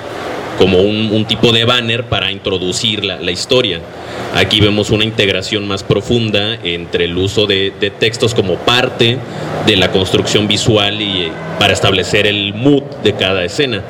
como 0.58 0.82
un, 0.82 1.24
tipo 1.24 1.50
de 1.50 1.64
banner 1.64 2.04
para 2.04 2.30
introducir 2.30 3.06
la, 3.06 3.30
historia. 3.30 3.80
Aquí 4.34 4.60
vemos 4.60 4.90
una 4.90 5.04
integración 5.04 5.66
más 5.66 5.82
profunda 5.82 6.58
entre 6.62 7.06
el 7.06 7.16
uso 7.16 7.46
de, 7.46 7.72
de, 7.80 7.88
textos 7.88 8.34
como 8.34 8.56
parte 8.56 9.16
de 9.66 9.76
la 9.76 9.90
construcción 9.90 10.46
visual 10.46 11.00
y 11.00 11.32
para 11.58 11.72
establecer 11.72 12.26
el 12.26 12.52
mood 12.52 12.82
de 13.02 13.14
cada 13.14 13.42
escena. 13.46 13.82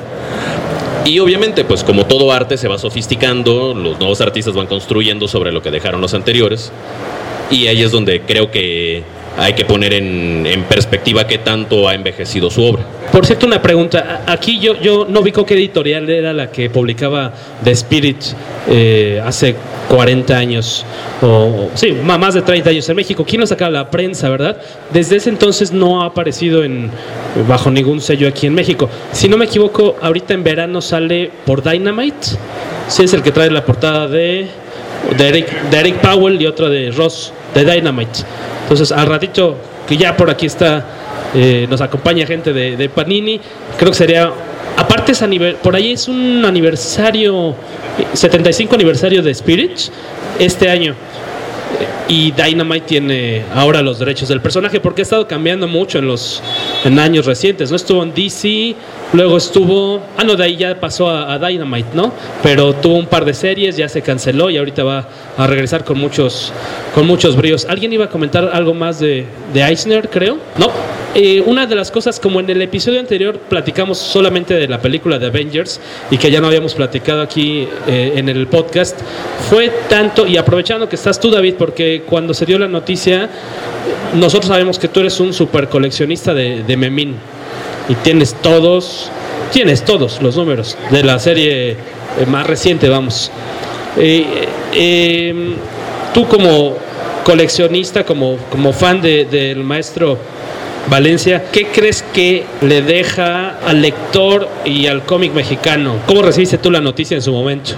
Y 1.05 1.19
obviamente, 1.19 1.63
pues 1.65 1.83
como 1.83 2.07
todo 2.07 2.31
arte 2.31 2.57
se 2.57 2.67
va 2.67 2.79
sofisticando, 2.79 3.75
los 3.75 3.99
nuevos 3.99 4.21
artistas 4.21 4.55
van 4.55 4.65
construyendo 4.65 5.27
sobre 5.27 5.51
lo 5.51 5.61
que 5.61 5.69
dejaron 5.69 6.01
los 6.01 6.15
anteriores. 6.15 6.71
Y 7.51 7.67
ahí 7.67 7.83
es 7.83 7.91
donde 7.91 8.21
creo 8.21 8.49
que 8.49 9.03
hay 9.37 9.53
que 9.53 9.65
poner 9.65 9.93
en, 9.93 10.63
perspectiva 10.69 11.27
qué 11.27 11.37
tanto 11.37 11.87
ha 11.87 11.93
envejecido 11.93 12.49
su 12.49 12.63
obra. 12.63 12.83
Por 13.11 13.25
cierto, 13.25 13.45
una 13.45 13.61
pregunta. 13.61 14.23
Aquí 14.25 14.59
yo, 14.59 14.79
yo 14.79 15.05
no 15.09 15.21
vi 15.21 15.31
qué 15.31 15.53
editorial 15.53 16.09
era 16.09 16.33
la 16.33 16.51
que 16.51 16.69
publicaba 16.69 17.33
The 17.63 17.71
Spirit 17.71 18.17
eh, 18.69 19.21
hace 19.23 19.55
40 19.89 20.35
años, 20.35 20.85
o 21.21 21.69
sí, 21.73 21.91
más 21.91 22.33
de 22.33 22.41
30 22.41 22.69
años 22.69 22.89
en 22.89 22.95
México. 22.95 23.25
¿Quién 23.27 23.41
lo 23.41 23.47
sacaba? 23.47 23.71
La 23.71 23.89
prensa, 23.89 24.29
¿verdad? 24.29 24.57
Desde 24.91 25.17
ese 25.17 25.29
entonces 25.29 25.71
no 25.71 26.01
ha 26.01 26.07
aparecido 26.07 26.63
en, 26.63 26.89
bajo 27.47 27.69
ningún 27.69 28.01
sello 28.01 28.27
aquí 28.27 28.47
en 28.47 28.53
México. 28.53 28.89
Si 29.11 29.27
no 29.27 29.37
me 29.37 29.45
equivoco, 29.45 29.95
ahorita 30.01 30.33
en 30.33 30.43
verano 30.43 30.81
sale 30.81 31.31
por 31.45 31.61
Dynamite. 31.61 32.27
Sí, 32.87 33.03
es 33.03 33.13
el 33.13 33.21
que 33.21 33.31
trae 33.31 33.49
la 33.51 33.65
portada 33.65 34.07
de, 34.07 34.47
de, 35.17 35.27
Eric, 35.27 35.69
de 35.69 35.77
Eric 35.77 35.95
Powell 35.97 36.41
y 36.41 36.47
otra 36.47 36.69
de 36.69 36.91
Ross, 36.91 37.31
de 37.53 37.65
Dynamite. 37.65 38.19
Entonces, 38.65 38.91
al 38.91 39.05
ratito 39.05 39.55
que 39.87 39.95
ya 39.95 40.17
por 40.17 40.29
aquí 40.29 40.47
está, 40.47 40.83
eh, 41.35 41.67
nos 41.69 41.81
acompaña 41.81 42.25
gente 42.25 42.51
de, 42.51 42.89
Panini, 42.89 43.39
creo 43.77 43.91
que 43.91 43.97
sería, 43.97 44.31
aparte 44.75 45.11
es 45.11 45.23
por 45.61 45.75
ahí 45.75 45.93
es 45.93 46.07
un 46.07 46.43
aniversario, 46.43 47.55
75 48.13 48.73
aniversario 48.73 49.21
de 49.21 49.31
Spirit 49.31 49.77
este 50.39 50.69
año 50.69 50.95
y 52.07 52.31
Dynamite 52.31 52.85
tiene 52.85 53.43
ahora 53.53 53.81
los 53.81 53.99
derechos 53.99 54.29
del 54.29 54.41
personaje 54.41 54.79
porque 54.79 55.01
ha 55.01 55.03
estado 55.03 55.27
cambiando 55.27 55.67
mucho 55.67 55.99
en 55.99 56.07
los 56.07 56.41
en 56.83 56.99
años 56.99 57.25
recientes 57.25 57.69
no 57.69 57.75
estuvo 57.75 58.03
en 58.03 58.13
DC 58.13 58.75
luego 59.13 59.37
estuvo 59.37 60.01
ah 60.17 60.23
no 60.23 60.35
de 60.35 60.43
ahí 60.43 60.57
ya 60.57 60.79
pasó 60.79 61.09
a, 61.09 61.37
Dynamite 61.39 61.89
no 61.93 62.13
pero 62.43 62.73
tuvo 62.73 62.95
un 62.95 63.07
par 63.07 63.25
de 63.25 63.33
series 63.33 63.77
ya 63.77 63.89
se 63.89 64.01
canceló 64.01 64.49
y 64.49 64.57
ahorita 64.57 64.83
va 64.83 65.07
a 65.37 65.47
regresar 65.47 65.83
con 65.83 65.97
muchos 65.99 66.51
con 66.93 67.05
muchos 67.05 67.35
bríos. 67.35 67.65
Alguien 67.65 67.91
iba 67.91 68.05
a 68.05 68.09
comentar 68.09 68.49
algo 68.53 68.73
más 68.73 68.99
de, 68.99 69.25
de 69.53 69.61
Eisner 69.61 70.09
creo 70.09 70.37
no 70.57 70.94
eh, 71.17 71.41
una 71.45 71.65
de 71.65 71.75
las 71.75 71.91
cosas, 71.91 72.19
como 72.19 72.41
en 72.41 72.49
el 72.49 72.61
episodio 72.61 72.99
anterior 72.99 73.39
platicamos 73.39 73.97
solamente 73.97 74.53
de 74.53 74.67
la 74.67 74.81
película 74.81 75.17
de 75.17 75.27
Avengers 75.27 75.79
y 76.11 76.17
que 76.17 76.29
ya 76.29 76.41
no 76.41 76.47
habíamos 76.47 76.73
platicado 76.73 77.21
aquí 77.21 77.69
eh, 77.87 78.13
en 78.17 78.27
el 78.27 78.47
podcast, 78.47 78.99
fue 79.49 79.71
tanto, 79.87 80.27
y 80.27 80.35
aprovechando 80.35 80.89
que 80.89 80.97
estás 80.97 81.17
tú 81.17 81.31
David, 81.31 81.55
porque 81.57 82.03
cuando 82.05 82.33
se 82.33 82.45
dio 82.45 82.59
la 82.59 82.67
noticia, 82.67 83.29
nosotros 84.13 84.49
sabemos 84.49 84.77
que 84.77 84.89
tú 84.89 84.99
eres 84.99 85.17
un 85.21 85.33
super 85.33 85.69
coleccionista 85.69 86.33
de, 86.33 86.63
de 86.63 86.75
Memín 86.75 87.15
y 87.87 87.95
tienes 87.95 88.33
todos, 88.41 89.09
tienes 89.53 89.85
todos 89.85 90.21
los 90.21 90.35
números 90.35 90.77
de 90.91 91.01
la 91.01 91.17
serie 91.19 91.71
eh, 91.71 91.77
más 92.27 92.45
reciente, 92.45 92.89
vamos. 92.89 93.31
tú 96.13 96.27
como 96.27 96.75
coleccionista, 97.23 98.03
como, 98.05 98.35
como 98.51 98.73
fan 98.73 99.01
del 99.01 99.63
maestro 99.63 100.34
Valencia, 100.89 101.45
¿qué 101.51 101.67
crees 101.67 102.03
que 102.13 102.45
le 102.61 102.81
deja 102.81 103.57
al 103.65 103.81
lector 103.81 104.47
y 104.65 104.85
al 104.87 105.03
cómic 105.03 105.33
mexicano? 105.33 105.95
¿Cómo 106.05 106.21
recibiste 106.21 106.57
tú 106.59 106.69
la 106.69 106.79
noticia 106.79 107.15
en 107.15 107.21
su 107.21 107.31
momento? 107.31 107.71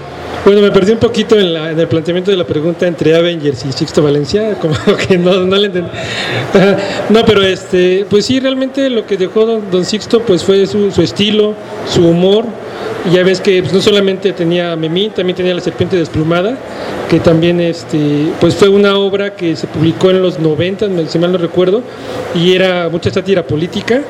Bueno, 0.43 0.61
me 0.61 0.71
perdí 0.71 0.91
un 0.91 0.99
poquito 0.99 1.39
en, 1.39 1.55
el 1.55 1.87
planteamiento 1.87 2.31
de 2.31 2.37
la 2.37 2.43
pregunta 2.43 2.85
entre 2.85 3.15
Avengers 3.15 3.65
y 3.65 3.71
Sixto 3.71 4.03
Valencia, 4.03 4.55
como 4.61 4.75
que 4.95 5.17
no, 5.17 5.45
le 5.45 5.67
entendí. 5.67 5.89
No, 7.09 7.23
pero 7.25 7.43
este, 7.43 8.05
pues 8.09 8.25
sí, 8.25 8.39
realmente 8.39 8.89
lo 8.89 9.05
que 9.05 9.15
dejó 9.15 9.45
Don, 9.45 9.85
Sixto 9.85 10.21
pues 10.21 10.43
fue 10.43 10.67
su 10.67 11.01
estilo, 11.01 11.53
su 11.87 12.05
humor, 12.07 12.45
ya 13.11 13.23
ves 13.23 13.39
que 13.39 13.61
pues, 13.61 13.73
no 13.73 13.81
solamente 13.81 14.33
tenía 14.33 14.75
Memín, 14.75 15.11
también 15.11 15.35
tenía 15.35 15.53
La 15.53 15.61
Serpiente 15.61 15.95
Desplumada, 15.95 16.57
que 17.09 17.19
también 17.19 17.59
este, 17.61 18.27
pues 18.39 18.55
fue 18.55 18.69
una 18.69 18.97
obra 18.97 19.35
que 19.35 19.55
se 19.55 19.67
publicó 19.67 20.09
en 20.11 20.21
los 20.21 20.39
90, 20.39 20.87
si 21.07 21.19
mal 21.19 21.31
no 21.31 21.37
recuerdo, 21.37 21.83
y 22.35 22.53
era 22.53 22.89
mucha 22.89 23.09
sátira 23.09 23.43
política. 23.43 24.01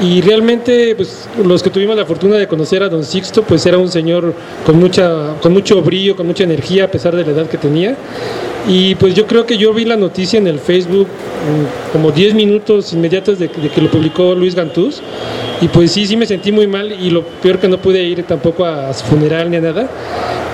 Y 0.00 0.20
realmente, 0.20 0.94
pues, 0.94 1.28
los 1.44 1.60
que 1.60 1.70
tuvimos 1.70 1.96
la 1.96 2.06
fortuna 2.06 2.36
de 2.36 2.46
conocer 2.46 2.84
a 2.84 2.88
don 2.88 3.02
Sixto, 3.02 3.42
pues 3.42 3.66
era 3.66 3.78
un 3.78 3.88
señor 3.88 4.32
con, 4.64 4.78
mucha, 4.78 5.34
con 5.42 5.52
mucho 5.52 5.82
brillo, 5.82 6.14
con 6.14 6.24
mucha 6.24 6.44
energía, 6.44 6.84
a 6.84 6.88
pesar 6.88 7.16
de 7.16 7.24
la 7.24 7.32
edad 7.32 7.48
que 7.48 7.58
tenía. 7.58 7.96
Y 8.68 8.94
pues 8.96 9.14
yo 9.14 9.26
creo 9.26 9.46
que 9.46 9.56
yo 9.56 9.72
vi 9.72 9.86
la 9.86 9.96
noticia 9.96 10.38
en 10.38 10.46
el 10.46 10.58
Facebook 10.58 11.06
mm, 11.06 11.92
como 11.92 12.12
10 12.12 12.34
minutos 12.34 12.92
inmediatos 12.92 13.38
de, 13.38 13.48
que 13.48 13.80
lo 13.80 13.90
publicó 13.90 14.34
Luis 14.34 14.54
Gantús. 14.54 15.00
Y 15.62 15.68
pues 15.68 15.90
sí, 15.90 16.06
sí 16.06 16.16
me 16.16 16.26
sentí 16.26 16.52
muy 16.52 16.66
mal 16.66 16.92
y 16.92 17.10
lo 17.10 17.22
peor 17.24 17.58
que 17.58 17.66
no 17.66 17.78
pude 17.78 18.02
ir 18.02 18.22
tampoco 18.24 18.66
a, 18.66 18.92
su 18.92 19.06
funeral 19.06 19.50
ni 19.50 19.56
a 19.56 19.60
nada. 19.62 19.88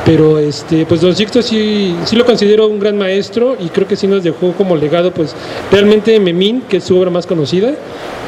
Pero 0.06 0.38
este, 0.38 0.86
pues 0.86 1.00
Don 1.00 1.16
Sixto 1.16 1.42
sí, 1.42 1.96
sí 2.04 2.14
lo 2.14 2.24
considero 2.24 2.68
un 2.68 2.78
gran 2.78 2.96
maestro 2.96 3.56
y 3.58 3.68
creo 3.68 3.88
que 3.88 3.96
sí 3.96 4.06
nos 4.06 4.22
dejó 4.22 4.52
como 4.52 4.76
legado 4.76 5.12
pues 5.12 5.34
realmente 5.72 6.20
Memín, 6.20 6.62
que 6.68 6.76
es 6.76 6.84
su 6.84 6.96
obra 6.96 7.10
más 7.10 7.26
conocida, 7.26 7.74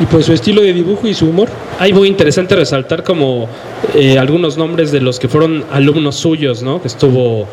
y 0.00 0.06
pues 0.06 0.26
su 0.26 0.32
estilo 0.32 0.62
de 0.62 0.72
dibujo 0.72 1.06
y 1.06 1.14
su 1.14 1.28
humor. 1.28 1.48
Hay 1.78 1.92
muy 1.92 2.08
interesante 2.08 2.56
resaltar 2.56 3.04
como 3.04 3.46
eh, 3.94 4.18
algunos 4.18 4.56
nombres 4.56 4.90
de 4.90 5.00
los 5.00 5.20
que 5.20 5.28
fueron 5.28 5.64
alumnos 5.70 6.16
suyos, 6.16 6.62
¿no? 6.62 6.80
Que 6.80 6.88
estuvo 6.88 7.46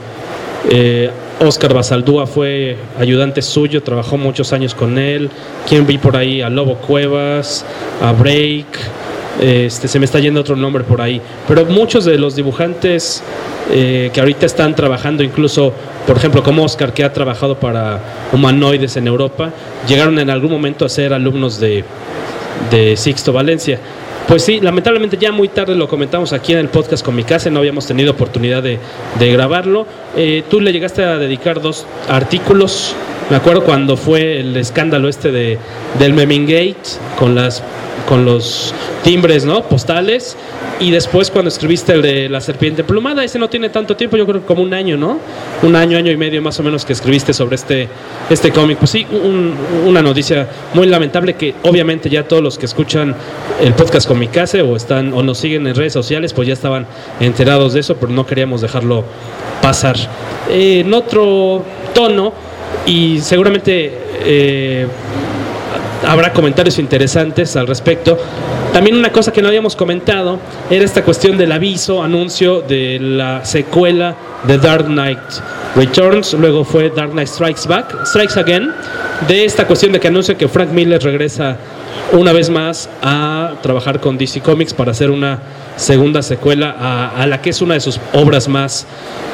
eh, 0.70 1.10
Oscar 1.40 1.74
Basaldúa 1.74 2.26
fue 2.26 2.78
ayudante 2.98 3.42
suyo, 3.42 3.84
trabajó 3.84 4.18
muchos 4.18 4.54
años 4.54 4.74
con 4.74 4.98
él. 4.98 5.30
¿Quién 5.68 5.86
vi 5.86 5.98
por 5.98 6.16
ahí? 6.16 6.42
A 6.42 6.50
Lobo 6.50 6.76
Cuevas, 6.76 7.66
a 8.02 8.12
Break, 8.14 8.66
Este, 9.42 9.88
se 9.88 9.98
me 9.98 10.06
está 10.06 10.20
yendo 10.20 10.42
otro 10.42 10.56
nombre 10.56 10.84
por 10.84 11.02
ahí. 11.02 11.20
Pero 11.48 11.66
muchos 11.66 12.06
de 12.06 12.18
los 12.18 12.36
dibujantes 12.36 13.24
eh, 13.72 14.12
que 14.14 14.20
ahorita 14.20 14.46
están 14.46 14.76
trabajando, 14.76 15.24
incluso, 15.24 15.74
por 16.06 16.18
ejemplo, 16.18 16.44
como 16.44 16.64
Oscar, 16.64 16.94
que 16.94 17.04
ha 17.04 17.12
trabajado 17.12 17.60
para 17.60 18.00
humanoides 18.32 18.96
en 18.98 19.08
Europa, 19.08 19.52
llegaron 19.88 20.20
en 20.20 20.30
algún 20.30 20.52
momento 20.52 20.86
a 20.86 20.90
ser 20.90 21.14
alumnos 21.14 21.60
de, 21.60 21.84
Sixto 22.96 23.34
Valencia. 23.34 23.80
Pues 24.28 24.44
sí, 24.44 24.62
lamentablemente 24.62 25.18
ya 25.18 25.32
muy 25.32 25.50
tarde 25.50 25.76
lo 25.76 25.88
comentamos 25.88 26.32
aquí 26.32 26.54
en 26.54 26.60
el 26.60 26.70
podcast 26.70 27.04
con 27.04 27.16
mi 27.16 27.24
casa, 27.24 27.50
no 27.50 27.60
habíamos 27.60 27.86
tenido 27.88 28.12
oportunidad 28.12 28.64
de 28.64 28.80
grabarlo. 29.20 29.86
Eh, 30.16 30.44
tú 30.50 30.60
le 30.62 30.72
llegaste 30.72 31.04
a 31.04 31.18
dedicar 31.18 31.62
dos 31.62 31.86
artículos, 32.08 32.94
me 33.30 33.36
acuerdo 33.38 33.64
cuando 33.64 33.98
fue 33.98 34.40
el 34.42 34.56
escándalo 34.58 35.10
este 35.10 35.32
de, 35.32 35.58
del 35.98 36.14
Memingate 36.14 36.78
con 37.18 37.34
las 37.36 37.64
con 38.08 38.26
los 38.26 38.74
timbres 39.04 39.46
¿no? 39.46 39.64
postales 39.64 40.36
y 40.82 40.92
después 40.92 41.32
cuando 41.32 41.48
escribiste 41.48 41.94
el 41.94 42.02
de 42.02 42.28
la 42.28 42.42
serpiente 42.42 42.84
plumada, 42.84 43.24
ese 43.24 43.40
no 43.40 43.50
tiene 43.50 43.70
tanto 43.70 43.96
tiempo, 43.96 44.18
yo 44.18 44.26
creo 44.26 44.42
que 44.42 44.46
como 44.46 44.62
un 44.62 44.74
año, 44.74 44.98
¿no? 44.98 45.20
Un 45.62 45.76
año, 45.78 45.98
año 45.98 46.12
y 46.12 46.18
medio 46.18 46.42
más 46.42 46.60
o 46.60 46.64
menos 46.64 46.84
que 46.84 46.92
escribiste 46.92 47.32
sobre 47.34 47.56
este, 47.56 47.88
este 48.30 48.52
cómic. 48.52 48.78
Pues 48.78 48.92
sí, 48.92 49.08
un- 49.10 49.56
una 49.86 50.02
noticia 50.02 50.50
muy 50.74 50.88
lamentable 50.88 51.36
que 51.36 51.56
obviamente 51.64 52.10
ya 52.10 52.28
todos 52.28 52.44
los 52.44 52.58
que 52.58 52.66
escuchan 52.66 53.16
el 53.62 53.74
podcast 53.74 54.06
con 54.06 54.20
mi 54.20 54.28
o 54.28 54.76
están 54.76 55.14
o 55.14 55.24
nos 55.24 55.38
siguen 55.38 55.66
en 55.68 55.74
redes 55.76 55.94
sociales, 55.94 56.34
pues 56.34 56.48
ya 56.50 56.54
estaban 56.54 56.86
enterados 57.22 57.74
de 57.74 57.80
eso, 57.80 57.96
pero 57.96 58.12
no 58.12 58.26
queríamos 58.26 58.60
dejarlo 58.60 59.06
pasar. 59.62 59.96
Eh, 60.50 60.82
en 60.86 60.94
otro 60.94 61.64
tono, 61.94 62.34
y 62.86 63.20
seguramente 63.20 63.92
eh, 64.26 64.88
habrá 66.06 66.34
comentarios 66.34 66.80
interesantes 66.80 67.56
al 67.56 67.68
respecto. 67.68 68.18
También 68.74 68.98
una 68.98 69.12
cosa 69.12 69.32
que 69.32 69.42
no 69.42 69.48
habíamos 69.50 69.76
comentado 69.76 70.40
era 70.70 70.84
esta 70.84 71.04
cuestión 71.04 71.38
del 71.38 71.52
aviso, 71.52 72.02
anuncio 72.02 72.62
de 72.62 73.00
la 73.00 73.46
secuela 73.46 74.16
de 74.48 74.58
Dark 74.58 74.86
Knight 74.86 75.20
Returns, 75.76 76.34
luego 76.34 76.64
fue 76.66 76.90
Dark 76.90 77.12
Knight 77.12 77.28
Strikes 77.28 77.68
Back, 77.68 78.06
Strikes 78.06 78.40
Again, 78.40 78.72
de 79.28 79.46
esta 79.46 79.68
cuestión 79.68 79.92
de 79.92 80.00
que 80.00 80.08
anuncia 80.08 80.36
que 80.36 80.48
Frank 80.48 80.70
Miller 80.72 81.02
regresa 81.04 81.58
una 82.12 82.34
vez 82.34 82.50
más 82.50 82.90
a 83.02 83.54
trabajar 83.62 84.00
con 84.00 84.18
DC 84.18 84.42
Comics 84.42 84.74
para 84.74 84.92
hacer 84.92 85.12
una 85.12 85.40
segunda 85.76 86.22
secuela 86.22 86.76
a, 86.78 87.22
a 87.22 87.28
la 87.28 87.42
que 87.42 87.50
es 87.50 87.62
una 87.62 87.74
de 87.74 87.80
sus 87.80 88.00
obras 88.14 88.48
más, 88.48 88.86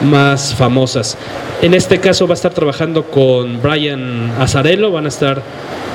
más 0.01 0.53
famosas. 0.55 1.17
En 1.61 1.73
este 1.73 1.99
caso 1.99 2.27
va 2.27 2.33
a 2.33 2.35
estar 2.35 2.53
trabajando 2.53 3.03
con 3.03 3.61
Brian 3.61 4.31
Azarello, 4.39 4.91
van 4.91 5.05
a 5.05 5.09
estar 5.09 5.41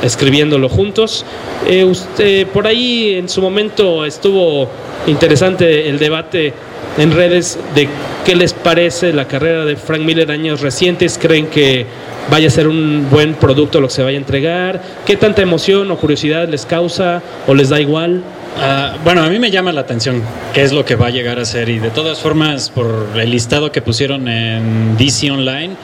escribiéndolo 0.03 0.69
juntos. 0.69 1.25
Eh, 1.67 1.85
usted, 1.85 2.47
por 2.49 2.67
ahí 2.67 3.15
en 3.15 3.29
su 3.29 3.41
momento 3.41 4.05
estuvo 4.05 4.69
interesante 5.07 5.89
el 5.89 5.99
debate 5.99 6.53
en 6.99 7.13
redes 7.13 7.59
de 7.75 7.89
qué 8.25 8.37
les 8.37 8.53
parece 8.53 9.13
la 9.13 9.27
carrera 9.27 9.65
de 9.65 9.77
Frank 9.77 10.03
Miller 10.03 10.31
años 10.31 10.61
recientes. 10.61 11.19
¿Creen 11.21 11.47
que 11.47 11.87
vaya 12.31 12.49
a 12.49 12.51
ser 12.51 12.69
un 12.69 13.09
buen 13.11 13.35
producto 13.35 13.81
lo 13.81 13.89
que 13.89 13.95
se 13.95 14.03
vaya 14.03 14.19
a 14.19 14.21
entregar? 14.21 14.83
¿Qué 15.07 15.17
tanta 15.17 15.43
emoción 15.43 15.91
o 15.91 15.97
curiosidad 15.97 16.49
les 16.49 16.67
causa 16.67 17.23
o 17.47 17.55
les 17.55 17.71
da 17.71 17.81
igual? 17.81 18.23
Ah, 18.57 18.97
bueno, 19.03 19.23
a 19.23 19.29
mí 19.29 19.39
me 19.39 19.51
llama 19.51 19.73
la 19.73 19.81
atención 19.81 20.23
qué 20.53 20.63
es 20.63 20.73
lo 20.73 20.85
que 20.85 20.95
va 20.95 21.09
a 21.09 21.11
llegar 21.11 21.39
a 21.39 21.45
ser 21.45 21.69
y 21.69 21.79
de 21.79 21.91
todas 21.91 22.21
formas 22.21 22.71
por 22.71 23.09
el 23.17 23.31
listado 23.31 23.73
que 23.73 23.83
pusieron 23.83 24.29
en 24.29 24.97
DC 24.97 25.31
Online, 25.31 25.75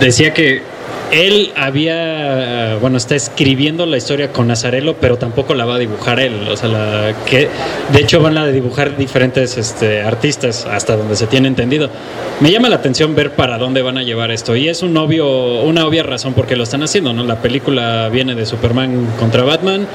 decía 0.00 0.32
que 0.32 0.62
él 1.10 1.52
había, 1.56 2.76
bueno, 2.80 2.96
está 2.96 3.16
escribiendo 3.16 3.84
la 3.86 3.96
historia 3.96 4.32
con 4.32 4.46
Nazarelo, 4.46 4.96
pero 5.00 5.18
tampoco 5.18 5.54
la 5.54 5.64
va 5.64 5.74
a 5.74 5.78
dibujar 5.78 6.20
él, 6.20 6.48
o 6.48 6.56
sea, 6.56 7.14
que 7.26 7.48
de 7.92 8.00
hecho 8.00 8.20
van 8.20 8.38
a 8.38 8.46
dibujar 8.46 8.96
diferentes 8.96 9.58
este, 9.58 10.02
artistas 10.02 10.66
hasta 10.66 10.96
donde 10.96 11.16
se 11.16 11.26
tiene 11.26 11.48
entendido. 11.48 11.90
Me 12.38 12.52
llama 12.52 12.68
la 12.68 12.76
atención 12.76 13.16
ver 13.16 13.32
para 13.32 13.58
dónde 13.58 13.82
van 13.82 13.98
a 13.98 14.04
llevar 14.04 14.30
esto 14.30 14.54
y 14.54 14.68
es 14.68 14.82
un 14.82 14.96
obvio, 14.96 15.62
una 15.62 15.84
obvia 15.84 16.04
razón 16.04 16.34
por 16.34 16.46
qué 16.46 16.54
lo 16.54 16.62
están 16.62 16.84
haciendo, 16.84 17.12
¿no? 17.12 17.24
La 17.24 17.42
película 17.42 18.08
viene 18.08 18.36
de 18.36 18.46
Superman 18.46 19.08
contra 19.18 19.42
Batman 19.42 19.88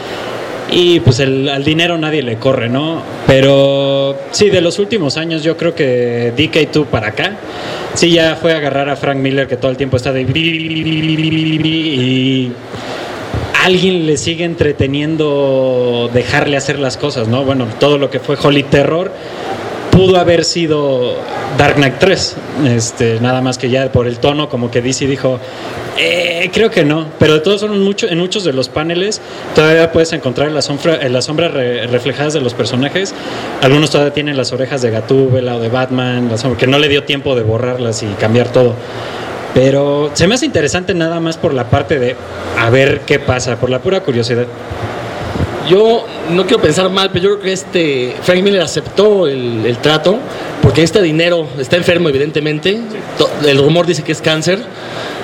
y 0.72 1.00
pues 1.00 1.20
el, 1.20 1.50
al 1.50 1.64
dinero 1.64 1.98
nadie 1.98 2.24
le 2.24 2.38
corre, 2.38 2.70
¿no? 2.70 3.02
Pero 3.28 4.18
sí, 4.32 4.50
de 4.50 4.62
los 4.62 4.80
últimos 4.80 5.18
años 5.18 5.44
yo 5.44 5.58
creo 5.58 5.76
que 5.76 6.34
DK2 6.36 6.86
para 6.86 7.10
acá, 7.10 7.38
sí 7.94 8.12
ya 8.12 8.36
fue 8.36 8.54
a 8.54 8.58
agarrar 8.58 8.90
a 8.90 8.96
Frank 8.96 9.18
Miller 9.18 9.48
que 9.48 9.58
todo 9.58 9.72
el 9.72 9.78
tiempo 9.78 9.98
está 9.98 10.12
de... 10.12 10.22
Y 10.22 12.52
alguien 13.64 14.06
le 14.06 14.18
sigue 14.18 14.44
entreteniendo 14.44 16.10
dejarle 16.14 16.58
hacer 16.58 16.80
las 16.80 16.98
cosas, 16.98 17.28
¿no? 17.28 17.44
Bueno, 17.44 17.68
todo 17.80 17.98
lo 17.98 18.10
que 18.10 18.20
fue 18.20 18.38
Holy 18.42 18.64
Terror 18.64 19.12
pudo 19.96 20.18
haber 20.18 20.44
sido 20.44 21.16
Dark 21.58 21.76
Knight 21.76 21.96
3, 22.00 22.36
este, 22.68 23.20
nada 23.22 23.42
más 23.42 23.58
que 23.58 23.70
ya 23.70 23.90
por 23.92 24.08
el 24.08 24.20
tono, 24.20 24.50
como 24.50 24.70
que 24.70 24.82
DC 24.82 25.08
dijo, 25.08 25.40
eh, 25.98 26.50
creo 26.54 26.70
que 26.70 26.84
no, 26.84 27.06
pero 27.18 27.36
de 27.36 27.40
todos 27.40 27.62
son 27.62 27.82
mucho, 27.82 28.06
en 28.10 28.20
muchos 28.20 28.44
de 28.44 28.52
los 28.52 28.68
paneles 28.68 29.22
todavía 29.56 29.94
puedes 29.94 30.12
encontrar 30.12 30.50
en 30.50 30.54
la 30.56 30.62
sombra, 30.62 30.98
en 31.02 31.14
las 31.14 31.26
sombras 31.26 31.52
re- 31.54 31.88
reflejadas 31.88 32.34
de 32.34 32.42
los 32.42 32.54
personajes. 32.54 33.14
Algunos 33.62 33.90
todavía 33.92 34.14
tienen 34.14 34.36
las 34.36 34.52
orejas 34.52 34.82
de 34.82 34.92
Gatúbela 34.92 35.56
o 35.56 35.60
de 35.62 35.70
Batman, 35.70 36.28
la 36.30 36.38
sombra- 36.38 36.58
que 36.60 36.68
no 36.68 36.78
le 36.78 36.90
dio 36.90 37.04
tiempo 37.06 37.34
de 37.36 37.44
borrarlas 37.44 38.04
y 38.04 38.08
cambiar 38.20 38.50
todo. 38.50 38.74
Pero 39.54 40.12
se 40.14 40.28
me 40.28 40.36
hace 40.36 40.46
interesante 40.46 40.94
nada 40.94 41.22
más 41.22 41.38
por 41.38 41.54
la 41.54 41.70
parte 41.70 41.98
de 42.00 42.18
a 42.60 42.70
ver 42.70 43.00
qué 43.06 43.20
pasa, 43.20 43.56
por 43.56 43.70
la 43.70 43.80
pura 43.80 44.02
curiosidad. 44.02 44.46
Yo 45.70 46.06
no 46.32 46.44
quiero 46.44 46.62
pensar 46.62 46.90
mal, 46.90 47.10
pero 47.12 47.24
yo 47.24 47.30
creo 47.32 47.42
que 47.42 47.54
este 47.54 48.16
Frank 48.22 48.44
Miller 48.44 48.62
aceptó 48.62 49.28
el, 49.28 49.78
trato 49.82 50.20
porque 50.62 50.84
este 50.84 51.02
dinero 51.02 51.48
está 51.60 51.76
enfermo, 51.76 52.10
evidentemente. 52.10 52.80
El 53.46 53.58
rumor 53.58 53.88
dice 53.88 54.04
que 54.04 54.12
es 54.12 54.22
cáncer. 54.22 54.60